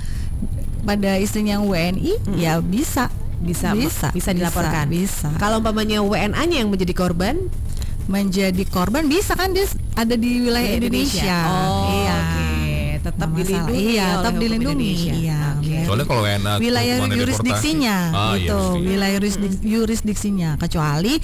pada 0.83 1.21
istrinya 1.21 1.61
yang 1.61 1.69
WNI, 1.69 2.13
ya 2.35 2.65
bisa, 2.65 3.13
Bisa, 3.43 3.75
bisa, 3.75 4.09
bisa 4.11 4.31
dilaporkan. 4.31 4.87
Bisa. 4.87 5.29
Kalau 5.37 5.59
umpamanya 5.59 5.99
WNA-nya 6.01 6.63
yang 6.63 6.71
menjadi 6.71 6.95
korban 6.95 7.37
menjadi 8.03 8.65
korban 8.67 9.07
bisa 9.07 9.39
kan 9.39 9.55
dia 9.55 9.63
ada 9.95 10.15
di 10.15 10.43
wilayah 10.43 10.75
di 10.75 10.79
Indonesia. 10.83 11.39
Oh, 11.47 11.87
iya. 11.93 12.17
oke. 12.17 12.47
Tetap 13.03 13.29
masalah. 13.29 13.39
dilindungi 13.39 13.83
Iya, 13.85 14.03
oleh 14.03 14.15
tetap 14.17 14.35
dilindungi. 14.37 14.91
Indonesia. 14.91 15.15
Iya. 15.15 15.41
Wilayah- 15.57 15.87
Soalnya 15.87 16.07
kalau 16.07 16.23
enak 16.25 16.57
wilayah 16.59 16.95
deportasi. 16.99 17.11
Ah, 18.11 18.35
iya, 18.35 18.35
gitu 18.39 18.59
jurisdiksi. 18.59 18.89
wilayah 18.89 19.19
jurisdik- 19.19 19.63
jurisdiksinya 19.63 20.51
kecuali 20.57 21.15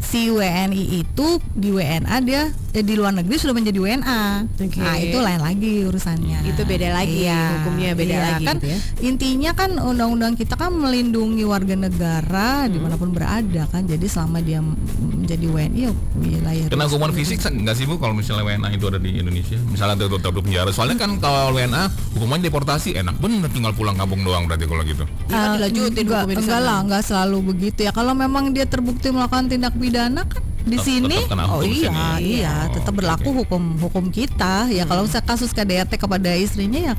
si 0.00 0.20
WNI 0.26 0.84
itu 0.96 1.28
di 1.52 1.68
WNA 1.68 2.16
dia 2.22 2.42
di 2.72 2.94
luar 2.94 3.10
negeri 3.12 3.34
sudah 3.34 3.50
menjadi 3.50 3.78
WNA 3.78 4.22
Oke. 4.56 4.78
nah 4.78 4.94
itu 4.94 5.18
lain 5.18 5.40
lagi 5.40 5.72
urusannya 5.82 6.38
Itu 6.46 6.62
beda 6.62 6.88
lagi, 6.92 7.26
hukumnya 7.26 7.90
beda 7.92 8.16
lagi 8.16 8.44
kan 8.44 8.56
gitu 8.56 8.68
ya. 8.68 8.78
intinya 9.02 9.50
kan 9.52 9.70
undang-undang 9.74 10.34
kita 10.34 10.54
kan 10.54 10.70
melindungi 10.70 11.42
warga 11.42 11.74
negara 11.74 12.48
Hmm. 12.60 12.70
di 12.70 12.78
mana 12.78 12.94
pun 12.94 13.10
berada 13.10 13.64
kan 13.66 13.82
jadi 13.84 14.04
selama 14.04 14.38
dia 14.38 14.60
menjadi 14.60 15.46
WNI 15.46 15.80
ya 15.80 15.92
wilayah 16.14 16.66
Kena 16.68 16.86
hukuman 16.86 17.10
fisik 17.10 17.40
nggak 17.40 17.74
sih 17.74 17.84
bu 17.84 17.96
kalau 17.96 18.12
misalnya 18.12 18.44
WNA 18.44 18.68
itu 18.72 18.84
ada 18.86 18.98
di 18.98 19.10
Indonesia? 19.16 19.58
Misalnya 19.66 19.96
di 19.96 20.18
penjara. 20.40 20.70
Soalnya 20.70 20.96
kan 20.98 21.16
kalau 21.18 21.50
WNA 21.50 21.82
hukumannya 22.14 22.46
deportasi 22.46 22.94
enak 22.94 23.16
bener 23.18 23.48
tinggal 23.50 23.72
pulang 23.72 23.96
kampung 23.96 24.22
doang 24.22 24.44
berarti 24.46 24.66
kalau 24.66 24.82
gitu. 24.84 25.04
Iya, 25.26 25.36
Eh, 25.36 25.48
dilanjutin 25.56 26.04
enggak, 26.06 26.24
enggak 26.28 26.60
lah, 26.60 26.78
enggak 26.84 27.02
selalu 27.02 27.38
begitu 27.54 27.80
ya. 27.86 27.92
Kalau 27.92 28.12
memang 28.12 28.52
dia 28.52 28.66
terbukti 28.66 29.08
melakukan 29.10 29.48
tindak 29.48 29.74
pidana 29.74 30.22
kan 30.26 30.42
di 30.60 30.76
Tetap- 30.76 30.84
sini, 30.84 31.16
tetap 31.16 31.30
kena 31.30 31.44
oh 31.48 31.62
iya, 31.62 31.88
sini. 31.88 32.20
iya, 32.36 32.54
Oh, 32.60 32.72
tetap 32.72 32.92
berlaku 32.92 33.28
oke. 33.28 33.36
hukum 33.42 33.62
hukum 33.78 34.04
kita. 34.08 34.68
Ya 34.68 34.84
kalau 34.84 35.02
misalnya 35.02 35.26
kasus 35.26 35.50
KDRT 35.50 35.96
kepada 35.96 36.30
istrinya 36.32 36.80
ya 36.82 36.94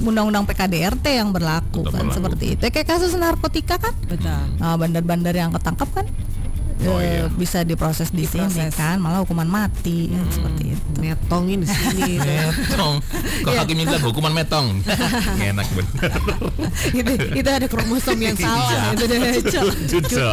undang-undang 0.00 0.44
PKDRT 0.44 1.06
yang 1.12 1.28
berlaku 1.28 1.82
Tetap 1.82 1.92
kan 1.92 2.00
berlaku. 2.02 2.16
seperti 2.16 2.44
itu. 2.50 2.62
Ya, 2.62 2.70
kayak 2.70 2.88
kasus 2.88 3.12
narkotika 3.14 3.76
kan, 3.76 3.92
Betul. 4.02 4.32
Nah, 4.56 4.74
bandar-bandar 4.74 5.32
yang 5.32 5.50
ketangkap 5.50 5.88
kan 5.92 6.06
Oh, 6.82 6.96
iya. 6.96 7.28
bisa 7.30 7.60
diproses 7.60 8.08
di 8.08 8.24
sini 8.24 8.46
Diproses. 8.46 8.72
kan, 8.72 8.96
malah 8.96 9.20
hukuman 9.20 9.44
mati 9.44 10.08
kan 10.08 10.24
seperti 10.30 10.64
itu. 10.72 10.88
Metongin 10.96 11.58
di 11.60 11.68
sini. 11.68 12.16
Metong. 12.24 12.94
Kok 13.44 13.50
Iya. 13.50 13.60
hakim 13.60 13.76
minta 13.76 13.96
hukuman 13.98 14.32
metong. 14.32 14.66
enak 15.50 15.66
bener. 15.70 16.10
itu, 17.00 17.12
itu 17.34 17.50
ada 17.50 17.66
kromosom 17.66 18.16
yang 18.16 18.32
salah 18.34 18.70
Iya. 18.70 18.94
itu 18.94 19.04
deh 19.04 19.18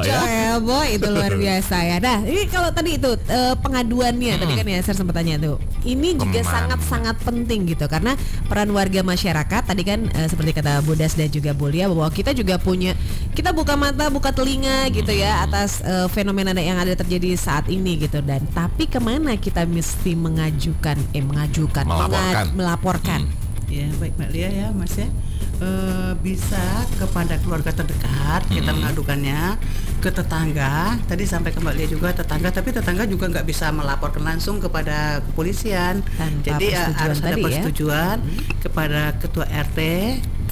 ya. 0.06 0.20
Ya 0.28 0.54
boy 0.60 0.88
itu 0.96 1.08
luar 1.08 1.34
biasa 1.34 1.76
ya 1.84 1.98
nah 1.98 2.22
ini 2.22 2.46
kalau 2.48 2.70
tadi 2.70 2.96
itu 2.96 3.12
eh, 3.28 3.56
pengaduannya 3.58 4.38
tadi 4.38 4.54
kan 4.54 4.66
ya 4.68 4.80
saya 4.82 4.96
sempat 4.96 5.16
tanya 5.18 5.36
tuh 5.38 5.58
ini 5.84 6.14
juga 6.14 6.40
Ke 6.40 6.46
mana? 6.46 6.54
sangat 6.54 6.80
sangat 6.86 7.16
penting 7.22 7.66
gitu 7.66 7.86
karena 7.88 8.14
peran 8.46 8.70
warga 8.72 9.02
masyarakat 9.02 9.62
tadi 9.66 9.82
kan 9.82 10.06
eh, 10.14 10.28
seperti 10.28 10.52
kata 10.54 10.84
Bodas 10.84 11.18
dan 11.18 11.30
juga 11.30 11.52
Bulia 11.52 11.90
bahwa 11.90 12.08
kita 12.10 12.32
juga 12.32 12.58
punya 12.58 12.94
kita 13.34 13.52
buka 13.52 13.74
mata 13.74 14.10
buka 14.10 14.30
telinga 14.32 14.88
gitu 14.94 15.10
ya 15.10 15.42
atas 15.44 15.82
eh, 15.82 16.06
fenomena 16.10 16.37
yang 16.38 16.78
ada 16.78 16.94
terjadi 16.94 17.34
saat 17.34 17.66
ini 17.66 17.98
gitu. 17.98 18.22
Dan 18.22 18.46
tapi 18.54 18.86
ke 18.86 19.02
mana 19.02 19.34
kita 19.34 19.66
mesti 19.66 20.14
mengajukan 20.14 20.98
eh 21.12 21.24
mengajukan 21.26 21.82
Melaporkan. 21.82 22.46
menga- 22.46 22.54
melaporkan? 22.54 23.22
Ya 23.68 23.90
baik 23.98 24.16
Mbak 24.16 24.30
Lia 24.32 24.50
ya 24.54 24.68
Mas 24.72 24.94
ya. 24.96 25.10
Eh, 25.58 26.14
bisa 26.22 26.62
kepada 27.02 27.34
keluarga 27.42 27.74
terdekat 27.74 28.46
kita 28.48 28.70
mengadukannya 28.70 29.58
ke 29.98 30.14
tetangga. 30.14 31.02
Tadi 31.04 31.26
sampai 31.26 31.50
ke 31.50 31.58
Mbak 31.58 31.76
Lia 31.76 31.88
juga 31.90 32.14
tetangga. 32.14 32.54
Tapi 32.54 32.70
tetangga 32.70 33.10
juga 33.10 33.26
nggak 33.28 33.44
bisa 33.44 33.74
melaporkan 33.74 34.22
langsung 34.22 34.62
kepada 34.62 35.20
kepolisian. 35.26 36.06
Tanpa 36.16 36.46
jadi 36.46 36.66
ya, 36.70 36.84
persetujuan 36.86 37.02
harus 37.02 37.18
ada 37.20 37.34
ya. 37.34 37.44
persetujuan 37.44 38.18
kepada 38.62 39.02
ketua 39.18 39.46
RT 39.50 39.80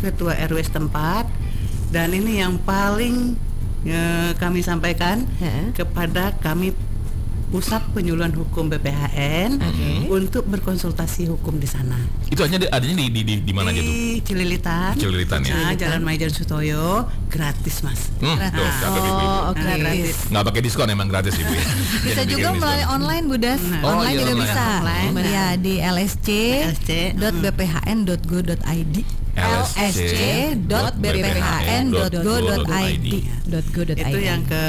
ketua 0.02 0.34
RW 0.42 0.58
setempat. 0.66 1.26
Dan 1.88 2.12
ini 2.12 2.42
yang 2.42 2.58
paling 2.60 3.38
eh, 3.86 4.34
kami 4.36 4.60
sampaikan 4.60 5.24
Heeh. 5.38 5.72
kepada 5.72 6.34
kami 6.36 6.74
pusat 7.46 7.78
penyuluhan 7.94 8.34
hukum 8.34 8.68
BPHN 8.68 9.62
untuk 10.10 10.44
berkonsultasi 10.44 11.30
hukum 11.30 11.56
di 11.56 11.64
sana 11.64 11.96
Itu 12.28 12.42
hanya 12.42 12.58
di- 12.58 12.68
adanya 12.68 12.98
di 12.98 13.08
di 13.08 13.22
di, 13.24 13.34
di 13.40 13.54
mana 13.54 13.70
aja 13.70 13.80
tuh? 13.80 13.86
di 13.88 14.18
Cililitan. 14.20 14.92
Di 14.92 15.00
Cililitan, 15.00 15.40
ya. 15.40 15.54
Nah, 15.54 15.72
Jalan 15.74 16.02
Maijen 16.02 16.28
Sutoyo 16.28 17.06
gratis, 17.30 17.80
Mas. 17.80 18.10
Hmm, 18.18 18.36
tuh, 18.36 18.66
catat 18.76 18.98
ibu. 19.00 19.14
oh 19.16 19.54
oke 19.54 19.62
Nah, 19.62 19.78
gratis. 19.78 20.16
Nggak 20.28 20.44
pakai 20.44 20.62
diskon 20.64 20.90
emang 20.90 21.08
gratis 21.08 21.38
ibu. 21.38 21.48
ya. 21.48 21.64
Bisa 22.10 22.22
juga 22.26 22.50
melalui 22.52 22.76
diskon. 22.76 22.96
online 22.98 23.26
Budas. 23.30 23.62
Oh, 23.62 23.94
online 23.94 24.10
iya, 24.10 24.20
juga 24.20 24.34
online. 24.34 24.42
bisa. 24.44 24.66
Online. 24.82 25.14
Ya 25.24 25.54
di 25.56 25.74
lsc.bphn.go.id. 27.86 28.96
lsc.bphn.go.id. 29.36 30.64
.go.id. 33.46 34.00
Itu 34.00 34.18
yang 34.18 34.42
ke 34.48 34.64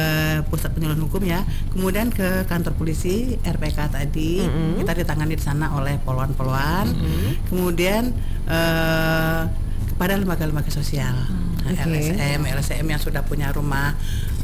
pusat 0.51 0.75
penyuluhan 0.75 1.01
hukum 1.07 1.23
ya. 1.23 1.47
Kemudian 1.73 2.11
ke 2.11 2.45
kantor 2.45 2.75
polisi 2.75 3.39
RPK 3.41 3.79
tadi 3.89 4.43
kita 4.77 4.93
ditangani 4.93 5.39
di 5.39 5.45
sana 5.45 5.71
oleh 5.75 5.97
poluan-poluan. 6.03 6.91
Kemudian 7.49 8.11
eh, 8.47 9.43
kepada 9.95 10.13
lembaga-lembaga 10.19 10.69
sosial. 10.69 11.15
Nah, 11.15 11.56
Oke. 11.69 11.83
LSM, 11.83 12.41
LSM 12.47 12.87
yang 12.87 12.99
sudah 12.99 13.21
punya 13.21 13.51
rumah 13.51 13.95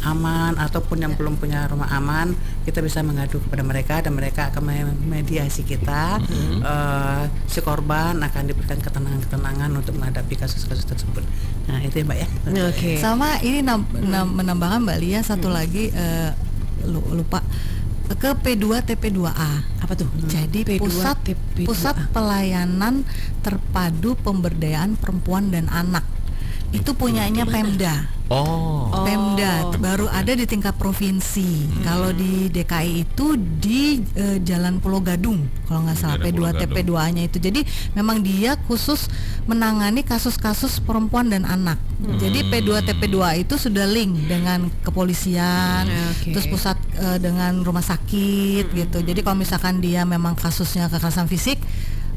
aman 0.02 0.58
ataupun 0.58 0.98
yang 0.98 1.14
belum 1.14 1.36
punya 1.36 1.62
rumah 1.64 1.86
aman, 1.88 2.34
kita 2.62 2.78
bisa 2.78 3.00
mengadu 3.00 3.38
kepada 3.38 3.62
mereka 3.62 4.02
dan 4.02 4.12
mereka 4.12 4.50
akan 4.50 4.62
memediasi 4.98 5.62
kita. 5.62 6.18
Eh, 6.58 7.22
si 7.46 7.60
korban 7.60 8.18
akan 8.18 8.42
diberikan 8.44 8.78
ketenangan-ketenangan 8.78 9.70
untuk 9.70 9.94
menghadapi 9.94 10.34
kasus-kasus 10.34 10.82
tersebut. 10.84 11.22
Nah, 11.64 11.78
itu 11.78 11.94
ya, 11.94 12.04
Mbak 12.04 12.18
ya. 12.18 12.28
Oke. 12.66 12.92
Sama 12.98 13.38
ini 13.40 13.62
nam- 13.62 13.86
menambahkan 14.28 14.82
Mbak 14.82 14.98
Lia 14.98 15.20
satu 15.22 15.46
lagi 15.46 15.88
eh, 15.88 16.34
lu- 16.82 17.14
lupa 17.14 17.38
ke 18.12 18.34
P2 18.34 18.82
TP2A. 18.84 19.50
Apa 19.80 19.94
tuh? 19.94 20.10
Jadi 20.24 20.66
P2 20.66 20.82
pusat 20.82 21.16
TP2A. 21.22 21.64
pusat 21.64 21.96
pelayanan 22.10 23.06
terpadu 23.40 24.18
pemberdayaan 24.18 24.94
perempuan 24.94 25.48
dan 25.48 25.70
anak. 25.70 26.02
Itu 26.72 26.96
punyanya 26.96 27.44
Pemda. 27.44 28.08
Oh. 28.32 28.88
Pemda 29.04 29.68
baru 29.76 30.08
ada 30.08 30.32
di 30.32 30.48
tingkat 30.48 30.72
provinsi. 30.80 31.68
Kalau 31.84 32.16
di 32.16 32.48
DKI 32.48 33.04
itu 33.04 33.36
di 33.36 34.00
eh, 34.16 34.40
Jalan 34.40 34.80
Pulau 34.80 35.04
Gadung 35.04 35.44
kalau 35.68 35.84
nggak 35.84 35.98
salah 36.00 36.16
Daerah 36.16 36.32
Pulau 36.32 36.52
P2 36.56 36.60
TP2-nya 36.64 37.22
itu. 37.28 37.36
Jadi 37.36 37.60
memang 37.92 38.24
dia 38.24 38.56
khusus 38.64 39.12
menangani 39.44 40.00
kasus-kasus 40.00 40.80
perempuan 40.80 41.28
dan 41.28 41.44
anak. 41.44 41.76
Jadi 42.00 42.48
P2 42.48 42.88
TP2 42.88 43.44
itu 43.44 43.54
sudah 43.60 43.84
link 43.84 44.16
dengan 44.24 44.72
kepolisian, 44.80 45.84
Oke. 45.86 46.32
terus 46.32 46.48
pusat 46.48 46.80
eh, 46.96 47.20
dengan 47.20 47.60
rumah 47.60 47.84
sakit 47.84 48.72
gitu. 48.72 49.04
Jadi 49.04 49.20
kalau 49.20 49.36
misalkan 49.36 49.84
dia 49.84 50.08
memang 50.08 50.40
kasusnya 50.40 50.88
kekerasan 50.88 51.28
fisik 51.28 51.60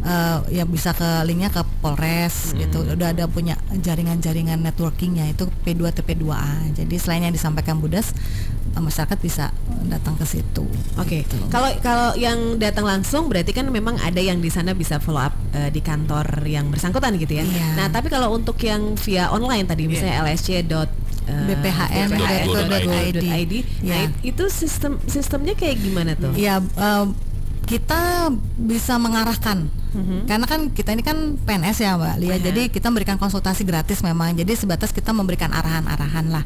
eh, 0.01 0.37
ya 0.51 0.63
bisa 0.63 0.91
ke 0.91 1.05
linknya 1.23 1.47
ke 1.47 1.61
Polres 1.79 2.51
gitu 2.53 2.83
udah 2.83 3.11
ada 3.11 3.25
punya 3.25 3.55
jaringan-jaringan 3.71 4.59
networkingnya 4.59 5.29
itu 5.29 5.47
P2 5.61 5.93
TP2A 5.93 6.75
jadi 6.75 6.95
selain 6.95 7.23
yang 7.23 7.31
disampaikan 7.31 7.77
Budas 7.77 8.11
eh, 8.67 8.81
masyarakat 8.81 9.15
bisa 9.17 9.53
datang 9.85 10.15
ke 10.15 10.25
situ 10.25 10.65
Oke, 10.95 11.21
Gitu. 11.21 11.35
kalau 11.47 11.69
kalau 11.79 12.09
yang 12.15 12.57
datang 12.57 12.83
langsung 12.83 13.27
berarti 13.27 13.51
kan 13.51 13.67
memang 13.67 13.95
ada 13.97 14.17
yang 14.17 14.39
di 14.39 14.47
sana 14.47 14.71
bisa 14.71 14.97
follow 14.97 15.21
up 15.21 15.35
eh, 15.51 15.69
di 15.69 15.79
kantor 15.79 16.25
yang 16.43 16.67
bersangkutan 16.67 17.15
gitu 17.15 17.35
ya. 17.35 17.43
Iya. 17.43 17.67
Nah, 17.75 17.87
tapi 17.87 18.07
kalau 18.07 18.31
untuk 18.31 18.55
yang 18.59 18.95
via 18.97 19.27
online 19.27 19.63
tadi 19.63 19.85
misalnya 19.85 20.23
lsc. 20.23 20.49
eh, 20.51 20.63
BPHN.go.id. 21.25 22.45
BPHN.go.id. 22.45 23.53
Nah, 23.81 23.85
Ya. 23.85 23.97
it- 24.05 24.19
itu 24.23 24.43
sistem 24.47 24.97
sistemnya 25.05 25.53
kayak 25.53 25.77
gimana 25.77 26.13
tuh? 26.13 26.31
Ya 26.33 26.57
eh, 26.61 27.05
kita 27.65 28.29
bisa 28.55 28.95
mengarahkan 28.95 29.69
karena 30.27 30.45
kan 30.45 30.61
kita 30.71 30.91
ini 30.91 31.03
kan 31.05 31.39
PNS 31.39 31.77
ya 31.79 31.95
Mbak 31.95 32.15
Lia, 32.19 32.37
jadi 32.37 32.61
kita 32.67 32.91
memberikan 32.91 33.17
konsultasi 33.17 33.63
gratis 33.63 34.03
memang. 34.03 34.35
Jadi 34.35 34.53
sebatas 34.57 34.91
kita 34.91 35.15
memberikan 35.15 35.51
arahan-arahan 35.55 36.25
lah. 36.29 36.43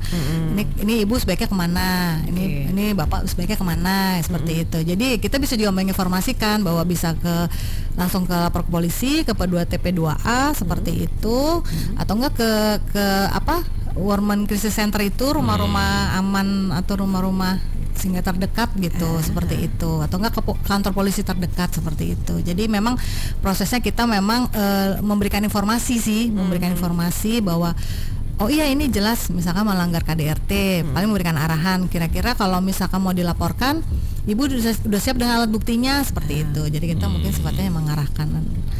Ini 0.53 0.63
ini 0.85 0.93
ibu 1.03 1.17
sebaiknya 1.17 1.49
ke 1.49 1.57
mana? 1.57 2.19
Ini 2.29 2.43
Oke. 2.43 2.61
ini 2.75 2.85
bapak 2.93 3.25
sebaiknya 3.25 3.57
ke 3.57 3.65
mana? 3.65 4.21
Seperti 4.21 4.51
itu. 4.67 4.77
Jadi 4.85 5.07
kita 5.17 5.41
bisa 5.41 5.57
juga 5.57 5.73
menginformasikan 5.73 6.61
bahwa 6.61 6.85
bisa 6.85 7.17
ke 7.17 7.49
langsung 7.97 8.23
ke 8.29 8.35
lapor 8.35 8.63
ke 8.63 8.71
polisi 8.71 9.25
ke 9.25 9.33
P2 9.33 9.65
TP2A 9.65 10.53
seperti 10.55 11.09
itu 11.09 11.65
atau 11.97 12.13
enggak 12.15 12.33
ke 12.37 12.51
ke 12.93 13.05
apa? 13.33 13.65
Warman 13.99 14.47
Crisis 14.47 14.77
Center 14.77 15.01
itu 15.03 15.33
rumah-rumah 15.33 16.15
aman 16.15 16.71
atau 16.71 17.03
rumah-rumah 17.03 17.59
sehingga 17.99 18.23
terdekat 18.23 18.71
gitu 18.79 19.19
seperti 19.19 19.67
itu 19.67 19.99
atau 19.99 20.15
enggak 20.23 20.39
ke 20.39 20.41
kantor 20.63 20.95
polisi 20.95 21.19
terdekat 21.19 21.75
seperti 21.75 22.15
itu 22.15 22.39
jadi 22.39 22.71
memang 22.71 22.95
prosesnya 23.39 23.79
kita 23.79 24.03
memang 24.03 24.51
eh, 24.51 24.99
memberikan 24.99 25.41
informasi 25.41 25.95
sih 25.97 26.23
memberikan 26.29 26.69
informasi 26.69 27.39
bahwa 27.39 27.71
oh 28.39 28.47
iya 28.47 28.67
ini 28.67 28.87
jelas 28.87 29.27
misalkan 29.29 29.63
melanggar 29.63 29.99
KDRT 30.01 30.51
paling 30.89 31.07
memberikan 31.07 31.35
arahan. 31.35 31.87
Kira-kira 31.87 32.33
kalau 32.33 32.59
misalkan 32.59 32.99
mau 32.99 33.11
dilaporkan 33.11 33.83
ibu 34.23 34.45
sudah, 34.45 35.01
siap 35.01 35.17
dengan 35.17 35.41
alat 35.41 35.49
buktinya 35.49 35.99
seperti 35.99 36.45
itu. 36.45 36.61
Jadi 36.65 36.85
kita 36.93 37.07
mungkin 37.07 37.31
sifatnya 37.31 37.67
mengarahkan 37.67 38.29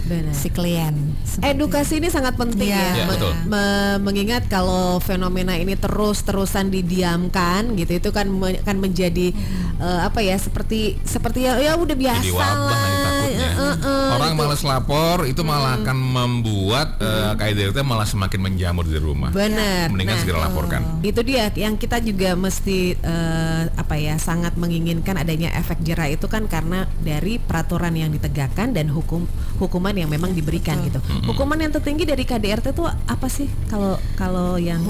Benar. 0.05 0.33
si 0.33 0.49
klien 0.49 0.93
seperti 1.21 1.53
Edukasi 1.53 1.93
ini 1.97 2.09
sangat 2.09 2.33
penting 2.33 2.65
Iya. 2.65 2.77
ya, 2.77 2.89
Iya, 2.89 3.03
Me- 3.03 3.09
betul. 3.09 3.31
me- 3.45 3.99
mengingat 4.01 4.43
kalau 4.47 4.97
fenomena 4.97 5.53
ini 5.53 5.75
terus-terusan 5.75 6.69
didiamkan 6.69 7.75
gitu 7.75 7.93
itu 7.93 8.09
kan 8.09 8.25
me- 8.25 8.57
kan 8.59 8.77
menjadi 8.77 9.29
eh, 9.77 9.99
apa 10.01 10.19
ya 10.19 10.33
seperti 10.35 10.97
seperti 11.03 11.45
ya, 11.45 11.59
ya 11.59 11.75
udah 11.75 11.93
biasa 11.93 12.21
Jadi 12.21 12.31
wabah 12.31 12.57
lah. 12.57 13.18
Eh, 13.39 13.75
eh, 13.79 14.15
Orang 14.15 14.35
gitu. 14.35 14.41
malas 14.43 14.61
lapor 14.61 15.17
itu 15.23 15.41
malah 15.41 15.79
akan 15.79 15.97
membuat 15.97 16.99
eh, 16.99 17.31
KDRT 17.35 17.79
malah 17.81 18.03
semakin 18.03 18.39
menjamur 18.43 18.83
di 18.83 18.99
rumah. 18.99 19.31
Benar. 19.31 19.87
Mendingan 19.89 20.15
Nah, 20.15 20.21
segera 20.21 20.39
laporkan. 20.49 20.81
Itu 20.99 21.21
dia 21.23 21.47
yang 21.53 21.79
kita 21.79 22.01
juga 22.01 22.35
mesti 22.35 22.97
eh, 22.97 23.63
apa 23.71 23.95
ya 23.95 24.19
sangat 24.19 24.57
menginginkan 24.59 25.15
adanya 25.15 25.53
efek 25.55 25.79
jerah 25.81 26.09
itu 26.09 26.27
kan 26.27 26.49
karena 26.49 26.89
dari 26.99 27.39
peraturan 27.39 27.95
yang 27.95 28.11
ditegakkan 28.11 28.75
dan 28.75 28.91
hukum 28.91 29.23
hukuman 29.57 29.95
yang 29.95 30.09
memang 30.11 30.33
diberikan 30.33 30.81
gitu. 30.83 30.99
Hukuman 31.29 31.59
yang 31.59 31.71
tertinggi 31.71 32.03
dari 32.03 32.25
KDRT 32.25 32.73
itu 32.73 32.83
apa 32.85 33.27
sih 33.29 33.47
kalau 33.69 33.95
kalau 34.17 34.57
yang 34.59 34.81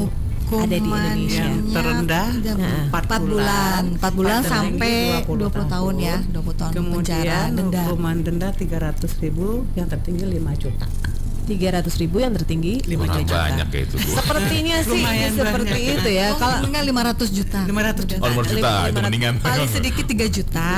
ada 0.52 0.66
di 0.66 0.80
Hukuman 0.80 1.04
Indonesia? 1.06 1.38
yang 1.40 1.54
terendah 1.70 2.28
Nah, 2.50 2.80
empat 2.88 3.04
empat 3.06 3.22
bulan, 3.24 3.82
empat 3.96 4.14
bulan 4.14 4.40
Empat 4.40 4.52
sampai 4.52 4.94
tinggi 5.22 5.44
20 5.46 5.66
tahun 5.70 5.94
ya, 6.00 6.18
20 6.26 6.54
tahun 6.56 6.72
Kemudian 6.74 7.22
penjara, 7.22 7.40
denda. 7.50 7.82
hukuman 7.86 8.18
denda 8.20 8.48
300 8.52 8.98
ribu, 9.20 9.48
yang 9.74 9.88
tertinggi 9.88 10.24
5 10.26 10.54
juta. 10.56 10.86
300 11.46 11.82
ribu 11.98 12.22
yang 12.22 12.30
tertinggi 12.32 12.78
5 12.80 12.94
Orang 13.02 13.26
juta. 13.26 13.34
banyak 13.42 13.68
kayak 13.68 13.86
itu. 13.86 13.96
Bu. 13.98 14.10
Sepertinya 14.16 14.76
sih 14.80 14.92
Lumayan 14.94 15.32
seperti 15.34 15.66
banyak. 15.74 15.98
itu 15.98 16.10
ya. 16.12 16.28
Oh, 16.30 16.38
Kalau 16.38 16.56
mendingan 16.60 16.84
500 16.86 17.30
juta. 17.32 17.60
500 17.66 18.04
juta. 18.06 18.22
Oh, 18.22 18.30
juta 18.30 18.70
itu 18.86 18.94
500 18.94 19.02
mendingan. 19.02 19.34
Paling 19.42 19.66
sedikit 19.68 20.06
3 20.06 20.28
juta, 20.30 20.70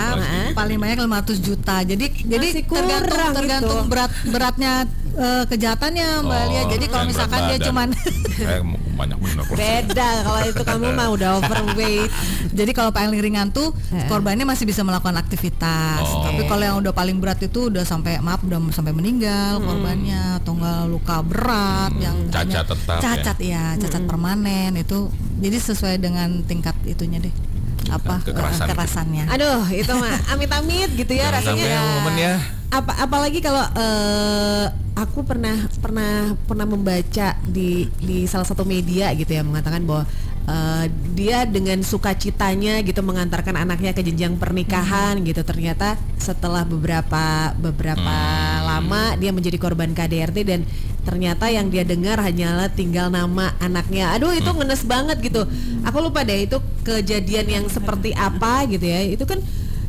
paling 0.53 0.77
banyak 0.79 0.97
500 1.01 1.37
juta. 1.41 1.75
Jadi 1.83 2.05
jadi 2.23 2.47
Masih 2.47 2.63
tergantung 2.63 3.03
kurang 3.11 3.31
tergantung 3.35 3.79
gitu. 3.83 3.91
berat 3.91 4.11
beratnya 4.25 4.73
eh, 5.13 5.43
kejahatannya 5.45 6.07
Mbak 6.21 6.39
Oh, 6.39 6.49
Lia. 6.49 6.63
Jadi 6.67 6.85
kalau 6.87 7.05
misalkan 7.05 7.39
dia 7.47 7.59
cuman 7.61 7.87
Eh, 8.41 8.57
banyak 8.91 9.17
benar. 9.17 9.43
beda 9.47 10.09
kalau 10.23 10.39
itu 10.43 10.61
kamu 10.61 10.85
mah 10.97 11.07
udah 11.09 11.29
overweight. 11.37 12.09
Jadi 12.49 12.71
kalau 12.71 12.89
paling 12.89 13.13
ringan 13.15 13.49
tuh 13.49 13.69
korbannya 14.07 14.43
masih 14.43 14.63
bisa 14.63 14.81
melakukan 14.81 15.13
aktivitas. 15.15 16.01
Oh. 16.01 16.23
Tapi 16.23 16.45
kalau 16.45 16.63
yang 16.63 16.77
udah 16.79 16.91
paling 16.91 17.17
berat 17.17 17.37
itu 17.39 17.67
udah 17.67 17.83
sampai 17.83 18.17
maaf 18.19 18.41
udah 18.41 18.57
sampai 18.69 18.91
meninggal 18.91 19.59
korbannya 19.59 20.37
atau 20.37 20.53
enggak 20.53 20.81
luka 20.87 21.15
berat 21.21 21.91
yang 21.97 22.17
Hmm. 22.17 22.31
Cacat 22.31 22.45
hanya- 22.47 22.65
tetap 22.65 22.87
ya. 22.87 23.01
cacat 23.01 23.37
ya, 23.39 23.63
cacat 23.77 24.01
permanen 24.05 24.71
itu 24.75 25.09
jadi 25.37 25.57
sesuai 25.59 25.95
dengan 25.97 26.41
tingkat 26.43 26.73
itunya 26.83 27.19
deh. 27.19 27.33
Apa 27.89 28.21
kekerasan 28.21 28.53
eh, 28.53 28.53
itu. 28.53 28.69
kekerasannya. 28.69 29.25
Aduh, 29.33 29.61
itu 29.73 29.93
mah 29.97 30.15
amit-amit 30.35 30.89
gitu 30.93 31.13
ya 31.15 31.31
Jangan 31.31 31.35
rasanya. 31.41 31.65
sampai 31.65 31.93
momen 31.97 32.15
ya. 32.19 32.33
Apa 32.71 32.91
apalagi 33.03 33.39
kalau 33.41 33.63
eh, 33.75 34.65
aku 34.95 35.25
pernah 35.25 35.57
pernah 35.81 36.35
pernah 36.45 36.65
membaca 36.67 37.27
di 37.47 37.89
di 37.97 38.27
salah 38.29 38.45
satu 38.45 38.63
media 38.67 39.09
gitu 39.17 39.31
ya 39.31 39.41
mengatakan 39.41 39.83
bahwa 39.87 40.05
eh, 40.47 40.85
dia 41.13 41.45
dengan 41.45 41.83
sukacitanya 41.85 42.81
gitu 42.81 43.01
mengantarkan 43.05 43.57
anaknya 43.57 43.91
ke 43.91 44.01
jenjang 44.01 44.37
pernikahan 44.37 45.21
gitu. 45.21 45.41
Ternyata 45.45 45.99
setelah 46.17 46.63
beberapa 46.63 47.53
beberapa 47.57 48.15
lama 48.61 49.17
dia 49.17 49.33
menjadi 49.33 49.57
korban 49.57 49.91
KDRT 49.91 50.37
dan 50.45 50.61
ternyata 51.01 51.49
yang 51.49 51.73
dia 51.73 51.81
dengar 51.81 52.21
hanyalah 52.21 52.69
tinggal 52.71 53.09
nama 53.09 53.57
anaknya. 53.57 54.13
Aduh 54.13 54.33
itu 54.33 54.49
ngenes 54.49 54.85
banget 54.85 55.17
gitu. 55.21 55.45
Aku 55.85 55.97
lupa 56.01 56.21
deh 56.21 56.45
itu 56.45 56.57
kejadian 56.85 57.47
yang 57.61 57.65
seperti 57.69 58.13
apa 58.13 58.65
gitu 58.69 58.85
ya. 58.85 59.01
Itu 59.09 59.25
kan 59.25 59.41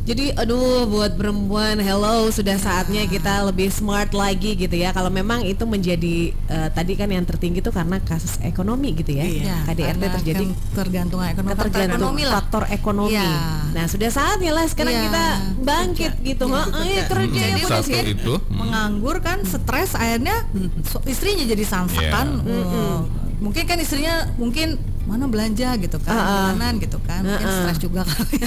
jadi 0.03 0.35
aduh 0.35 0.83
buat 0.85 1.15
perempuan 1.15 1.79
hello 1.79 2.27
sudah 2.27 2.55
saatnya 2.55 3.03
kita 3.05 3.45
lebih 3.45 3.69
smart 3.69 4.11
lagi 4.11 4.51
gitu 4.53 4.73
ya. 4.73 4.91
Kalau 4.91 5.07
memang 5.07 5.41
itu 5.41 5.63
menjadi 5.63 6.15
eh, 6.29 6.69
tadi 6.69 6.93
kan 6.93 7.07
yang 7.07 7.23
tertinggi 7.23 7.57
itu 7.57 7.71
karena 7.71 7.97
kasus 7.99 8.35
ekonomi 8.41 8.91
gitu 8.93 9.11
ya. 9.11 9.23
Iya, 9.23 9.55
KDRT 9.65 10.03
terjadi 10.19 10.43
ketergantungan 10.43 11.27
ekonomi, 11.29 11.49
faktor 11.49 11.65
ketergantungan 11.65 12.03
ekonomi 12.03 12.21
lah. 12.21 12.33
faktor 12.35 12.63
ekonomi. 12.69 13.15
Iya. 13.15 13.31
Nah, 13.71 13.85
sudah 13.85 14.09
saatnya 14.09 14.51
lah 14.51 14.65
sekarang 14.65 14.91
Iya. 14.91 15.03
kita 15.05 15.23
bangkit 15.63 16.13
gitu. 16.21 16.43
Heeh, 16.45 16.83
iya, 16.85 17.03
kerja 17.05 17.41
ya 17.41 17.51
Hmm, 17.53 17.59
Des, 17.63 17.71
Satu 17.71 17.89
ya. 17.89 18.03
itu. 18.03 18.33
hmm. 18.35 18.51
menganggur 18.51 19.15
kan 19.19 19.39
stres 19.41 19.95
akhirnya 19.95 20.35
su- 20.83 21.03
istrinya 21.05 21.45
jadi 21.45 21.63
samsak 21.63 22.01
Iya. 22.01 22.11
kan 22.11 22.27
Eh, 22.43 22.99
mungkin 23.39 23.63
kan 23.63 23.77
istrinya 23.77 24.27
mungkin 24.35 24.75
mana 25.03 25.27
belanja 25.27 25.75
gitu 25.77 25.99
kan 25.99 26.09
Ah, 26.09 26.15
ah. 26.15 26.27
bulanan 26.49 26.73
gitu 26.77 26.95
kan 26.97 27.21
mungkin 27.21 27.43
Ah, 27.43 27.51
ah. 27.51 27.59
stres 27.61 27.77
juga 27.77 28.01
kali 28.01 28.37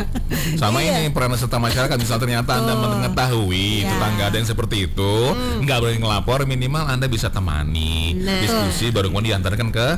Sama 0.60 0.80
Iya. 0.80 1.00
ini 1.00 1.10
peran 1.10 1.34
serta 1.34 1.58
masyarakat 1.58 1.94
misal 1.94 2.16
ternyata 2.16 2.56
Anda 2.56 2.72
mengetahui 2.74 3.84
Ya. 3.84 3.92
tetangga 3.92 4.24
ada 4.26 4.36
yang 4.36 4.48
seperti 4.48 4.88
itu, 4.88 5.14
nggak 5.60 5.78
boleh 5.78 5.96
ngelapor 5.98 6.44
minimal 6.44 6.84
Anda 6.84 7.06
bisa 7.06 7.28
temani 7.28 8.14
Hmm. 8.14 8.24
Nah. 8.24 8.40
diskusi 8.40 8.88
baru 8.88 9.08
kemudian 9.08 9.38
diantarkan 9.38 9.68
ke 9.68 9.88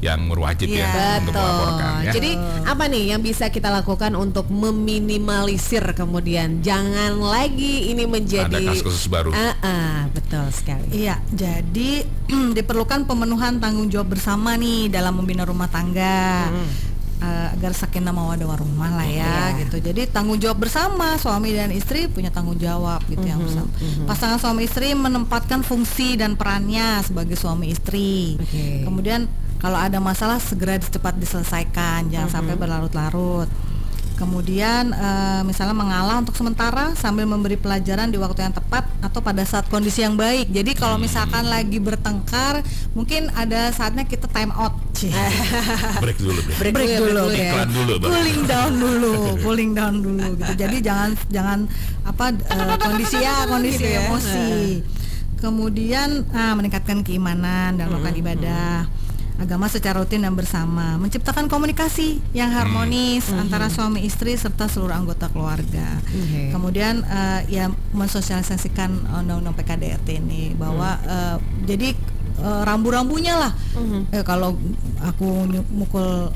yang 0.00 0.32
berwajib 0.32 0.64
ya 0.66 1.20
untuk 1.20 1.36
Betul. 1.36 1.44
melaporkan 1.44 1.92
ya. 2.00 2.12
Jadi 2.16 2.30
apa 2.64 2.84
nih 2.88 3.04
yang 3.12 3.20
bisa 3.20 3.52
kita 3.52 3.68
lakukan 3.68 4.16
untuk 4.16 4.48
meminimalisir 4.48 5.84
kemudian 5.92 6.64
jangan 6.64 7.20
lagi 7.20 7.92
ini 7.92 8.08
menjadi 8.08 8.48
Ada 8.48 8.72
kasus-kasus 8.72 9.06
baru. 9.12 9.28
Ah, 9.36 9.54
ah, 9.60 9.98
betul 10.08 10.48
sekali. 10.50 11.04
Iya, 11.04 11.20
jadi 11.28 12.08
diperlukan 12.56 13.04
pemenuhan 13.04 13.60
tanggung 13.60 13.92
jawab 13.92 14.16
bersama 14.16 14.56
nih 14.56 14.88
dalam 14.88 15.20
membina 15.20 15.44
rumah 15.44 15.68
tangga. 15.68 16.48
Eh, 17.20 17.48
agar 17.52 17.76
sakinah 17.76 18.16
mawaddah 18.16 18.48
warahmah 18.48 18.96
lah 18.96 19.04
ya 19.04 19.52
Iya. 19.52 19.68
gitu. 19.68 19.76
Jadi 19.84 20.08
tanggung 20.08 20.40
jawab 20.40 20.64
bersama 20.64 21.20
suami 21.20 21.52
dan 21.52 21.68
istri 21.68 22.08
punya 22.08 22.32
tanggung 22.32 22.56
jawab 22.56 23.04
gitu 23.12 23.20
yang 23.20 23.44
bersama. 23.44 23.68
Pasangan 24.08 24.40
suami 24.40 24.64
istri 24.64 24.96
menempatkan 24.96 25.60
fungsi 25.60 26.16
dan 26.16 26.40
perannya 26.40 27.04
sebagai 27.04 27.36
suami 27.36 27.76
istri. 27.76 28.40
Oke. 28.40 28.88
Kemudian 28.88 29.28
kalau 29.60 29.76
ada 29.76 30.00
masalah 30.00 30.40
segera 30.40 30.80
cepat 30.80 31.14
diselesaikan, 31.16 32.08
jangan 32.08 32.28
sampai 32.32 32.56
berlarut-larut. 32.56 33.46
Kemudian 34.16 34.92
eh, 34.92 35.40
misalnya 35.48 35.72
mengalah 35.72 36.20
untuk 36.20 36.36
sementara 36.36 36.92
sambil 36.92 37.24
memberi 37.24 37.56
pelajaran 37.56 38.12
di 38.12 38.20
waktu 38.20 38.44
yang 38.44 38.52
tepat 38.52 38.84
atau 39.00 39.24
pada 39.24 39.40
saat 39.48 39.64
kondisi 39.72 40.04
yang 40.04 40.12
baik. 40.12 40.52
Jadi 40.52 40.76
kalau 40.76 41.00
misalkan 41.00 41.48
lagi 41.48 41.80
bertengkar, 41.80 42.60
mungkin 42.92 43.32
ada 43.32 43.72
saatnya 43.72 44.04
kita 44.04 44.28
time 44.28 44.52
out. 44.52 44.76
Break 46.04 46.20
dulu 46.20 46.36
break. 46.44 46.56
Break, 46.60 46.72
Break 46.76 46.90
dulu, 47.00 47.08
dulu. 47.08 47.24
break 47.32 47.32
dulu 47.32 47.32
ya. 47.32 47.48
Iklan 47.48 47.70
dulu 47.72 47.92
baru. 47.96 48.10
cooling 48.12 48.40
down 48.44 48.72
dulu, 48.76 49.12
cooling 49.44 49.70
down 49.72 49.94
dulu 50.04 50.26
gitu. 50.36 50.52
Jadi 50.52 50.76
jangan 50.84 51.10
jangan 51.32 51.58
apa 52.04 52.24
eh, 52.36 52.76
kondisi 52.76 53.16
ya 53.16 53.36
kondisi 53.48 53.80
Gitu 53.80 53.88
ya. 53.88 54.00
emosi. 54.04 54.48
Kemudian 55.40 56.28
ah, 56.36 56.52
meningkatkan 56.52 57.00
keimanan 57.00 57.80
dan 57.80 57.88
melakukan 57.88 58.16
ibadah. 58.20 58.84
Agama 59.40 59.72
secara 59.72 60.04
rutin 60.04 60.20
dan 60.20 60.36
bersama, 60.36 61.00
menciptakan 61.00 61.48
komunikasi 61.48 62.20
yang 62.36 62.52
harmonis 62.52 63.24
antara 63.32 63.72
suami 63.72 64.04
istri 64.04 64.36
serta 64.36 64.68
seluruh 64.68 64.92
anggota 64.92 65.32
keluarga. 65.32 65.96
Oke. 66.12 66.52
Kemudian 66.52 67.00
eh, 67.08 67.40
ya 67.48 67.72
mensosialisasikan 67.96 69.08
undang-undang 69.24 69.56
PKDRT 69.56 70.20
ini 70.20 70.52
bahwa 70.52 71.00
eh, 71.00 71.36
jadi 71.64 71.96
eh, 72.36 72.62
rambu-rambunya 72.68 73.40
lah. 73.40 73.52
Eh, 74.12 74.20
kalau 74.28 74.60
aku 75.00 75.48
mukul 75.72 76.28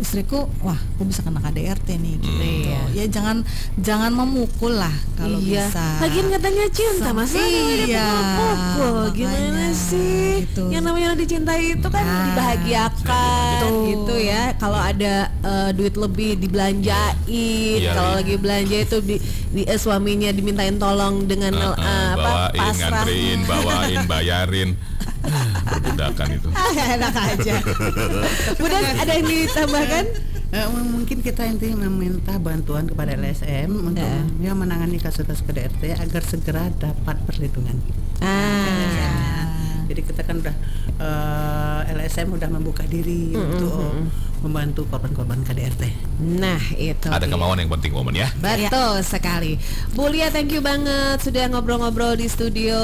istriku, 0.00 0.48
wah, 0.60 0.74
aku 0.96 1.04
bisa 1.04 1.20
kena 1.20 1.38
KDRT 1.38 1.88
nih 1.94 2.14
gitu. 2.16 2.42
Ya 2.90 3.04
jangan 3.06 3.44
jangan 3.76 4.10
memukul 4.10 4.72
lah 4.72 4.90
kalau 5.14 5.36
iya. 5.38 5.68
bisa. 5.68 5.84
Lagian 6.00 6.26
katanya 6.28 6.64
cinta 6.68 7.10
masa 7.12 7.36
iya, 7.38 8.08
pukul 8.34 9.12
Gimana 9.12 9.70
sih? 9.70 10.42
gitu. 10.42 10.72
Yang 10.72 10.82
namanya 10.82 11.08
dicintai 11.14 11.76
itu 11.76 11.86
kan 11.86 12.00
Nah, 12.00 12.24
dibahagiakan 12.26 13.60
betul. 13.60 13.76
gitu 13.86 14.14
ya. 14.18 14.42
Kalau 14.56 14.80
ada 14.80 15.14
eh, 15.28 15.70
duit 15.72 15.94
lebih 15.94 16.40
dibelanjain, 16.40 17.78
Iya, 17.78 17.92
kalau 17.92 18.10
iya. 18.12 18.18
lagi 18.18 18.34
belanja 18.36 18.76
itu 18.80 18.96
di, 19.00 19.16
di- 19.52 19.68
eh, 19.68 19.76
suaminya 19.76 20.30
dimintain 20.30 20.76
tolong 20.76 21.24
dengan 21.24 21.52
Uh, 21.52 21.76
uh, 21.76 22.08
apa 22.16 22.16
bawain, 22.16 22.56
pasrah. 22.56 23.04
nganterin, 23.04 23.38
bawain, 23.44 24.00
bayarin. 24.06 24.70
Perbudakan 25.22 26.28
itu. 26.32 26.48
Enak 26.74 27.14
aja. 27.14 27.54
Udah 28.56 28.78
ada 28.96 29.12
yang 29.12 29.26
ditambahkan? 29.26 30.04
M- 30.50 30.90
mungkin 30.90 31.22
kita 31.22 31.46
intinya 31.46 31.86
meminta 31.86 32.34
bantuan 32.36 32.84
kepada 32.84 33.14
LSM 33.14 33.70
untuk 33.70 34.02
Ya. 34.02 34.50
ya, 34.50 34.52
menangani 34.52 34.98
kasus-kasus 34.98 35.46
KDRT 35.46 35.94
agar 35.94 36.22
segera 36.22 36.66
dapat 36.74 37.22
perlindungan. 37.22 37.78
Ah. 38.18 39.86
Jadi 39.86 40.00
kita 40.02 40.22
kan 40.22 40.38
udah 40.38 40.54
eh, 41.00 41.96
LSM 41.96 42.28
udah 42.30 42.48
membuka 42.50 42.84
diri 42.84 43.32
untuk 43.32 43.72
membantu 44.40 44.88
korban-korban 44.88 45.44
KDRT. 45.44 45.82
Nah, 46.32 46.56
itu. 46.74 47.06
Ada 47.06 47.24
dia. 47.24 47.28
kemauan 47.30 47.56
yang 47.56 47.68
penting 47.70 47.92
momen 47.92 48.14
ya. 48.14 48.28
Betul 48.34 49.00
sekali. 49.02 49.60
Bu 49.92 50.08
Lia 50.08 50.28
thank 50.28 50.48
you 50.48 50.60
banget 50.60 51.20
sudah 51.20 51.44
ngobrol-ngobrol 51.46 52.16
di 52.16 52.24
studio. 52.24 52.76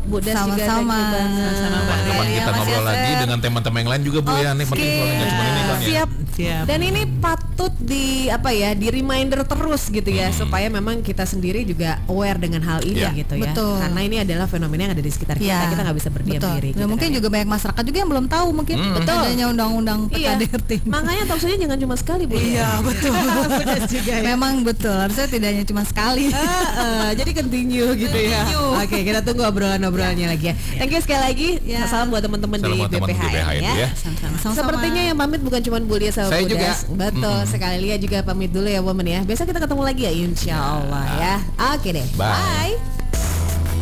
Bu 0.00 0.18
Das 0.20 0.38
juga 0.40 0.54
thank 0.60 0.70
Sama-sama. 0.70 0.94
you 0.94 1.06
banget. 1.10 1.54
Kapan 2.00 2.06
Iya, 2.22 2.34
kita 2.36 2.46
Mas 2.46 2.56
ngobrol 2.56 2.70
Yasser. 2.76 2.86
lagi 2.86 3.12
dengan 3.16 3.38
teman-teman 3.40 3.78
yang 3.80 3.90
lain 3.90 4.02
juga 4.04 4.18
Bu 4.20 4.32
ya. 4.32 4.50
Ini 4.52 4.64
penting 4.64 4.90
soalnya 4.92 5.26
cuma 5.26 5.42
ini 5.44 5.60
kan 5.60 5.76
ya. 5.76 5.88
Siap. 5.90 6.10
Siap. 6.30 6.64
Dan 6.64 6.80
ini 6.80 7.02
patut 7.18 7.74
di 7.76 8.06
apa 8.30 8.48
ya, 8.48 8.70
di 8.72 8.86
reminder 8.88 9.42
terus 9.42 9.82
gitu 9.88 10.08
ya 10.08 10.30
supaya 10.30 10.70
memang 10.70 11.02
kita 11.02 11.26
sendiri 11.26 11.66
juga 11.66 11.98
aware 12.06 12.38
dengan 12.38 12.62
hal 12.62 12.80
ini 12.82 13.02
Ya. 13.02 13.10
gitu 13.12 13.34
ya. 13.34 13.50
Betul. 13.50 13.76
Karena 13.78 14.00
ini 14.00 14.16
adalah 14.20 14.46
fenomena 14.46 14.86
yang 14.86 14.94
ada 14.94 15.02
di 15.02 15.10
sekitar 15.10 15.36
kita. 15.36 15.50
Ya, 15.50 15.66
Kita 15.68 15.82
nggak 15.82 15.98
bisa 15.98 16.08
berdiam 16.08 16.38
betul. 16.38 16.54
diri. 16.56 16.70
Ya, 16.70 16.74
gitu 16.76 16.86
mungkin 16.86 17.02
kan 17.04 17.12
ya. 17.12 17.16
juga 17.18 17.28
banyak 17.28 17.48
masyarakat 17.60 17.82
juga 17.84 17.98
yang 18.00 18.10
belum 18.10 18.26
tahu 18.26 18.48
mungkin 18.56 18.76
Betul. 18.96 19.20
adanya 19.20 19.46
undang-undang 19.52 20.00
Iya. 20.10 20.32
PKDRT. 20.40 20.70
Makanya 20.88 21.22
talkshow-nya 21.28 21.58
jangan 21.60 21.76
cuma 21.76 21.94
sekali 21.94 22.24
Bu. 22.24 22.40
Iya, 22.40 22.68
betul. 22.88 23.12
Benar 23.60 23.80
juga 23.84 24.12
ya. 24.16 24.24
Memang 24.24 24.52
betul, 24.64 24.96
harusnya 24.96 25.26
tidak 25.28 25.48
hanya 25.52 25.64
cuma 25.68 25.82
sekali. 25.84 26.24
Ah, 26.40 26.72
ah, 26.80 27.10
jadi 27.12 27.36
continue 27.36 27.92
gitu 27.98 28.16
ya. 28.16 28.46
Oke, 28.80 29.04
kita 29.04 29.20
tunggu 29.20 29.44
obrolan-obrolannya 29.44 30.32
lagi 30.32 30.50
ya. 30.50 30.54
Thank 30.80 30.96
you 30.96 31.02
sekali 31.04 31.20
lagi. 31.20 31.48
Ya. 31.68 31.84
Salam 31.84 32.08
buat 32.08 32.24
teman-teman 32.24 32.56
di 32.56 32.80
BPHN 32.88 33.60
ya. 33.60 33.74
ya. 33.76 33.88
Sama-sama. 33.92 34.54
Sepertinya 34.56 35.02
yang 35.04 35.18
pamit 35.18 35.44
bukan 35.44 35.60
cuma 35.60 35.76
Bu 35.84 36.00
Lia 36.00 36.08
sama 36.08 36.32
Saya 36.32 36.48
Bu 36.48 36.56
juga. 36.56 36.72
Das. 36.72 36.88
Betul 36.88 37.38
sekali. 37.44 37.76
Lia 37.84 37.96
juga 38.00 38.24
pamit 38.24 38.48
dulu 38.48 38.70
ya 38.70 38.80
woman 38.80 39.04
ya. 39.04 39.20
Besok 39.26 39.52
kita 39.52 39.60
ketemu 39.60 39.82
lagi 39.84 40.02
ya 40.08 40.12
insya 40.14 40.56
Allah 40.56 41.04
ya. 41.18 41.34
Oke 41.76 41.92
deh. 41.92 42.06
Bye. 42.16 42.32
Bye. 42.32 43.09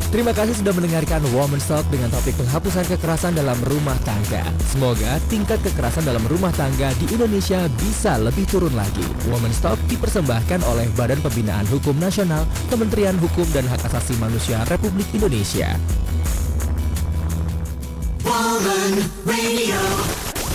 Terima 0.09 0.33
kasih 0.33 0.57
sudah 0.57 0.73
mendengarkan 0.73 1.21
Women's 1.37 1.69
Talk 1.69 1.85
dengan 1.93 2.09
topik 2.09 2.33
penghapusan 2.41 2.89
kekerasan 2.97 3.37
dalam 3.37 3.61
rumah 3.69 3.93
tangga. 4.09 4.41
Semoga 4.73 5.21
tingkat 5.29 5.61
kekerasan 5.61 6.09
dalam 6.09 6.25
rumah 6.33 6.49
tangga 6.57 6.97
di 6.97 7.13
Indonesia 7.13 7.69
bisa 7.77 8.17
lebih 8.17 8.49
turun 8.49 8.73
lagi. 8.73 9.05
Women's 9.29 9.61
Talk 9.61 9.77
dipersembahkan 9.93 10.65
oleh 10.65 10.89
Badan 10.97 11.21
Pembinaan 11.21 11.69
Hukum 11.69 12.01
Nasional, 12.01 12.49
Kementerian 12.73 13.21
Hukum 13.21 13.45
dan 13.53 13.69
Hak 13.69 13.85
Asasi 13.85 14.17
Manusia 14.17 14.65
Republik 14.73 15.13
Indonesia. 15.13 15.77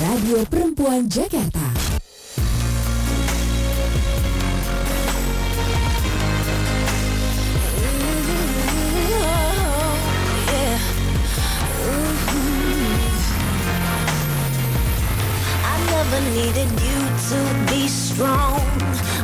Radio 0.01 0.41
Perempuan 0.49 1.05
Jakarta. 1.05 1.82
To 17.29 17.39
be 17.71 17.87
strong. 17.87 18.59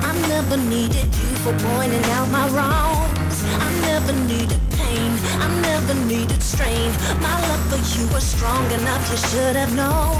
I 0.07 0.13
never 0.29 0.55
needed 0.55 1.09
you 1.19 1.29
for 1.43 1.53
pointing 1.67 2.03
out 2.15 2.29
my 2.31 2.47
wrongs. 2.55 3.43
I 3.59 3.69
never 3.81 4.13
needed 4.23 4.61
pain. 4.71 5.11
I 5.43 5.47
never 5.61 5.93
needed 6.07 6.41
strain. 6.41 6.91
My 7.19 7.35
love 7.49 7.63
for 7.67 7.81
you 7.93 8.07
was 8.13 8.23
strong 8.23 8.63
enough, 8.71 9.03
you 9.11 9.17
should 9.29 9.55
have 9.57 9.75
known. 9.75 10.15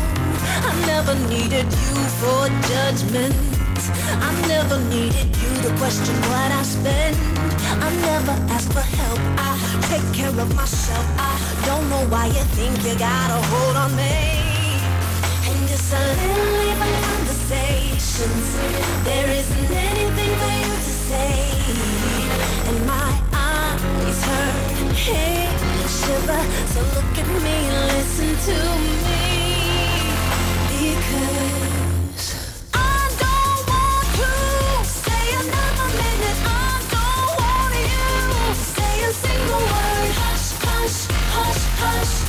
I 0.69 0.73
never 0.91 1.15
needed 1.31 1.67
you 1.83 1.95
for 2.19 2.41
judgment. 2.67 3.35
I 4.27 4.31
never 4.47 4.77
needed 4.91 5.29
you 5.41 5.51
to 5.63 5.69
question 5.79 6.15
what 6.27 6.51
I 6.51 6.63
spend. 6.63 7.15
I 7.79 7.89
never 8.09 8.35
asked 8.55 8.73
for 8.73 8.87
help. 8.99 9.19
I 9.39 9.51
take 9.87 10.07
care 10.13 10.35
of 10.35 10.53
myself. 10.53 11.05
I 11.17 11.33
don't 11.65 11.89
know 11.89 12.03
why 12.11 12.25
you 12.27 12.43
think 12.57 12.75
you 12.83 12.99
got 12.99 13.27
a 13.31 13.39
hold 13.51 13.75
on 13.77 13.95
me. 13.95 14.15
And 15.47 15.59
just 15.69 15.93
a 15.93 16.01
little 16.19 16.61
even 16.71 17.18
conversations. 17.49 19.03
There 19.03 19.29
isn't 19.29 19.71
anything 19.71 20.31
for 20.39 20.51
you 20.61 20.75
to 20.75 20.93
say. 21.09 21.33
And 22.69 22.85
my 22.85 23.11
eyes 23.33 24.23
hurt, 24.23 24.95
hey, 24.95 25.49
shiver. 25.87 26.43
So 26.73 26.81
look 26.95 27.17
at 27.17 27.27
me, 27.43 27.57
listen 27.87 28.31
to 28.47 28.57
me. 29.05 29.29
Because 30.77 31.39
single 39.11 39.57
word. 39.57 40.11
Hush, 40.21 40.51
hush, 40.61 41.07
hush, 41.33 41.63
hush. 41.81 42.28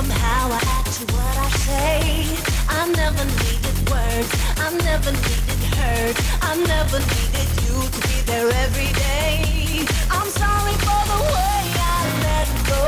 Everything 0.00 0.16
from 0.16 0.20
how 0.20 0.50
I 0.50 0.60
act 0.78 0.92
to 0.98 1.04
what 1.14 1.36
I 1.36 1.50
say. 1.66 2.26
I 2.68 2.88
never 2.92 3.24
needed 3.24 3.76
words, 3.90 4.30
I 4.56 4.70
never 4.84 5.12
needed 5.12 5.60
hurt, 5.76 6.16
I 6.42 6.56
never 6.56 6.98
needed 6.98 7.48
you 7.64 7.76
to 7.94 8.00
be 8.08 8.16
there 8.26 8.48
every 8.64 8.92
day. 8.94 9.84
I'm 10.10 10.28
sorry 10.28 10.76
for 10.86 11.02
the 11.12 11.20
way 11.34 11.62
I 11.76 12.00
let 12.26 12.48
go 12.72 12.84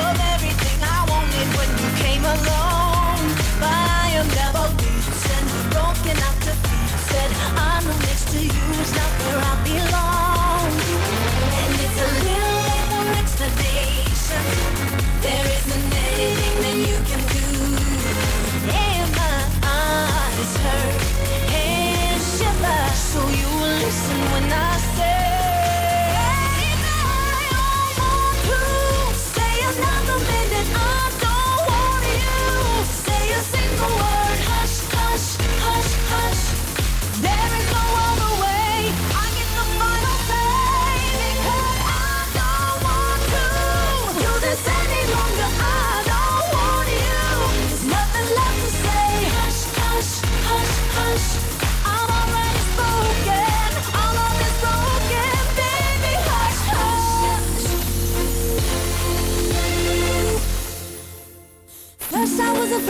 of 0.00 0.14
everything 0.34 0.78
I 0.82 1.00
wanted 1.12 1.48
when 1.58 1.70
you 1.82 1.90
came 2.04 2.24
along. 2.24 3.18
But 3.60 3.74
I 3.74 4.08
am 4.20 4.28
never 4.42 4.64
beaten, 4.80 5.44
broken 5.74 6.16
out 6.26 6.38
to 6.46 6.52
pieces. 6.68 7.30
I'm 7.56 7.84
next 8.06 8.28
to 8.32 8.40
you, 8.40 8.67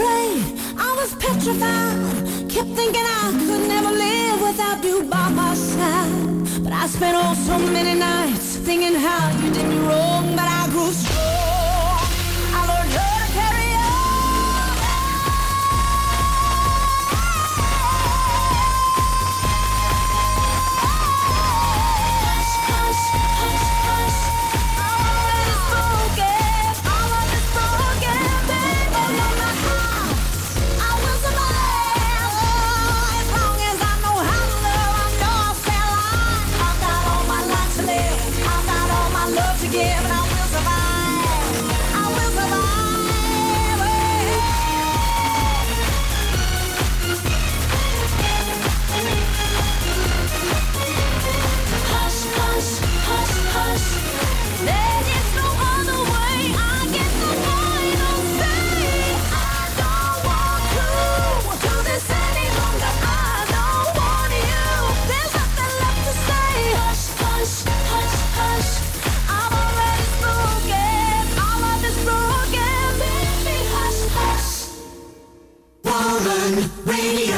I 0.01 0.95
was 0.95 1.13
petrified. 1.15 2.49
Kept 2.49 2.69
thinking 2.69 3.03
I 3.03 3.31
could 3.45 3.67
never 3.67 3.91
live 3.91 4.41
without 4.41 4.83
you 4.83 5.03
by 5.03 5.29
my 5.29 5.53
side. 5.53 6.63
But 6.63 6.73
I 6.73 6.87
spent 6.87 7.17
oh 7.17 7.33
so 7.33 7.57
many 7.57 7.99
nights 7.99 8.57
thinking 8.57 8.95
how 8.95 9.29
you 9.41 9.53
did 9.53 9.67
me 9.67 9.77
wrong, 9.79 10.35
but 10.35 10.45
I 10.45 10.67
grew 10.71 10.91
strong. 10.91 11.38
Woman 75.99 76.63
Radio. 76.87 77.35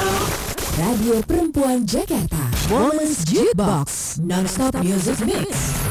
Radio 0.77 1.17
Perempuan 1.25 1.81
Jakarta. 1.83 2.37
Woman's 2.69 3.25
Jukebox. 3.25 4.21
Non-stop 4.21 4.75
music 4.83 5.17
mix. 5.25 5.90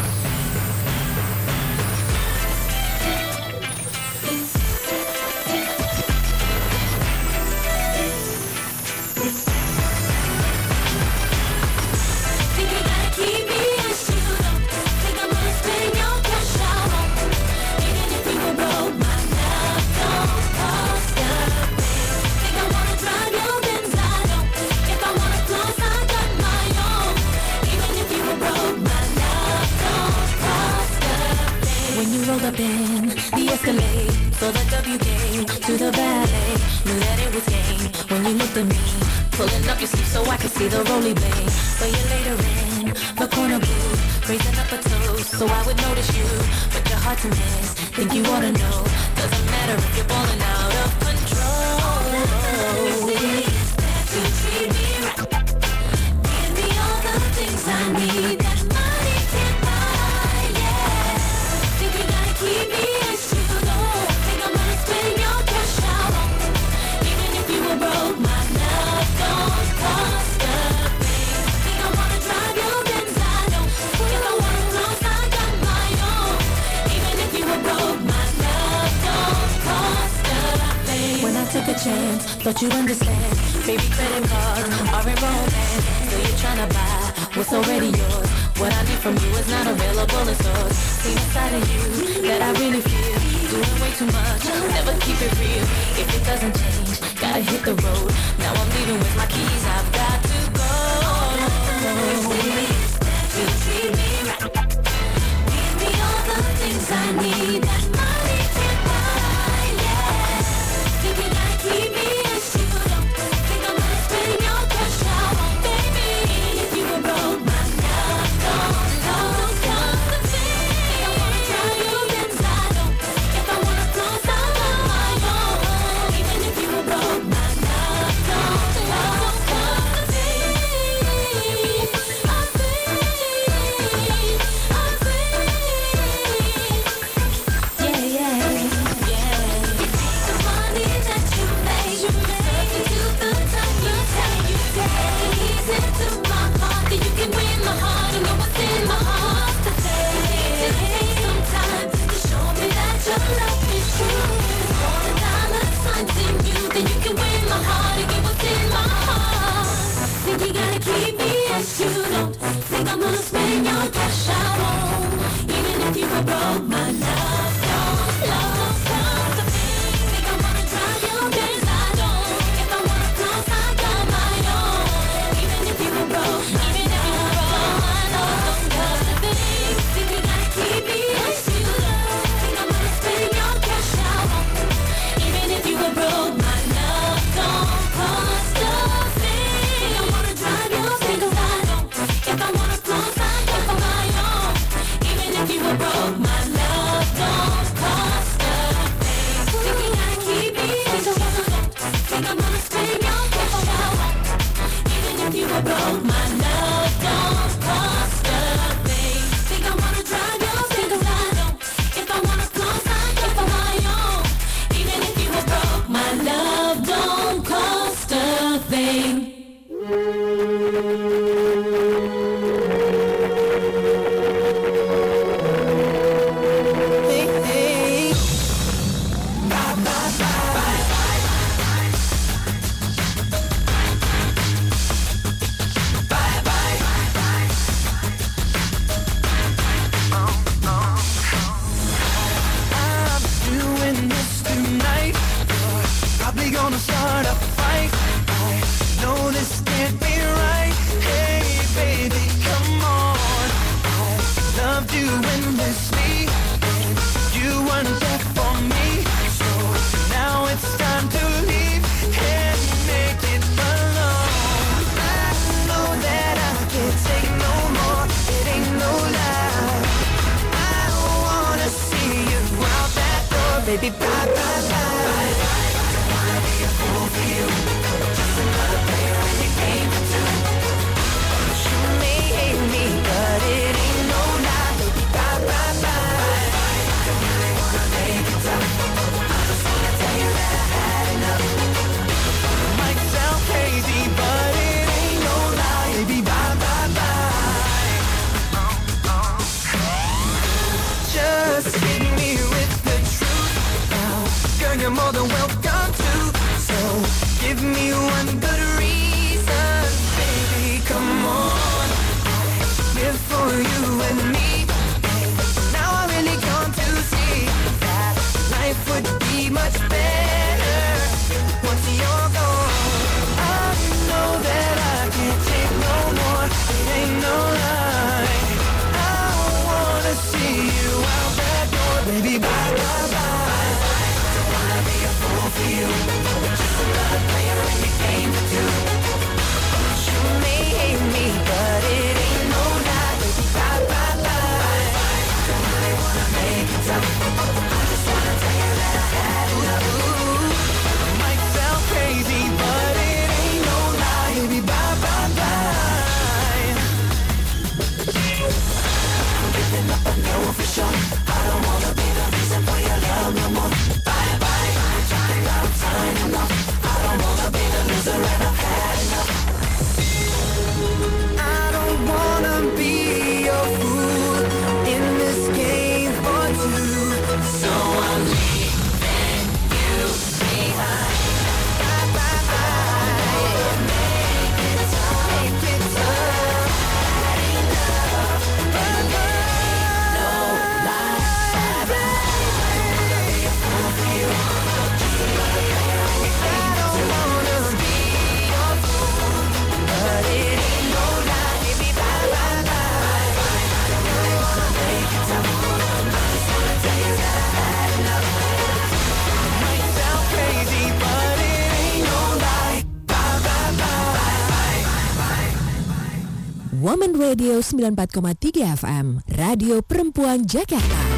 Radio 417.30 417.62
94,3 417.62 418.74
FM, 418.74 419.22
Radio 419.38 419.82
Perempuan 419.86 420.42
Jakarta. 420.50 421.09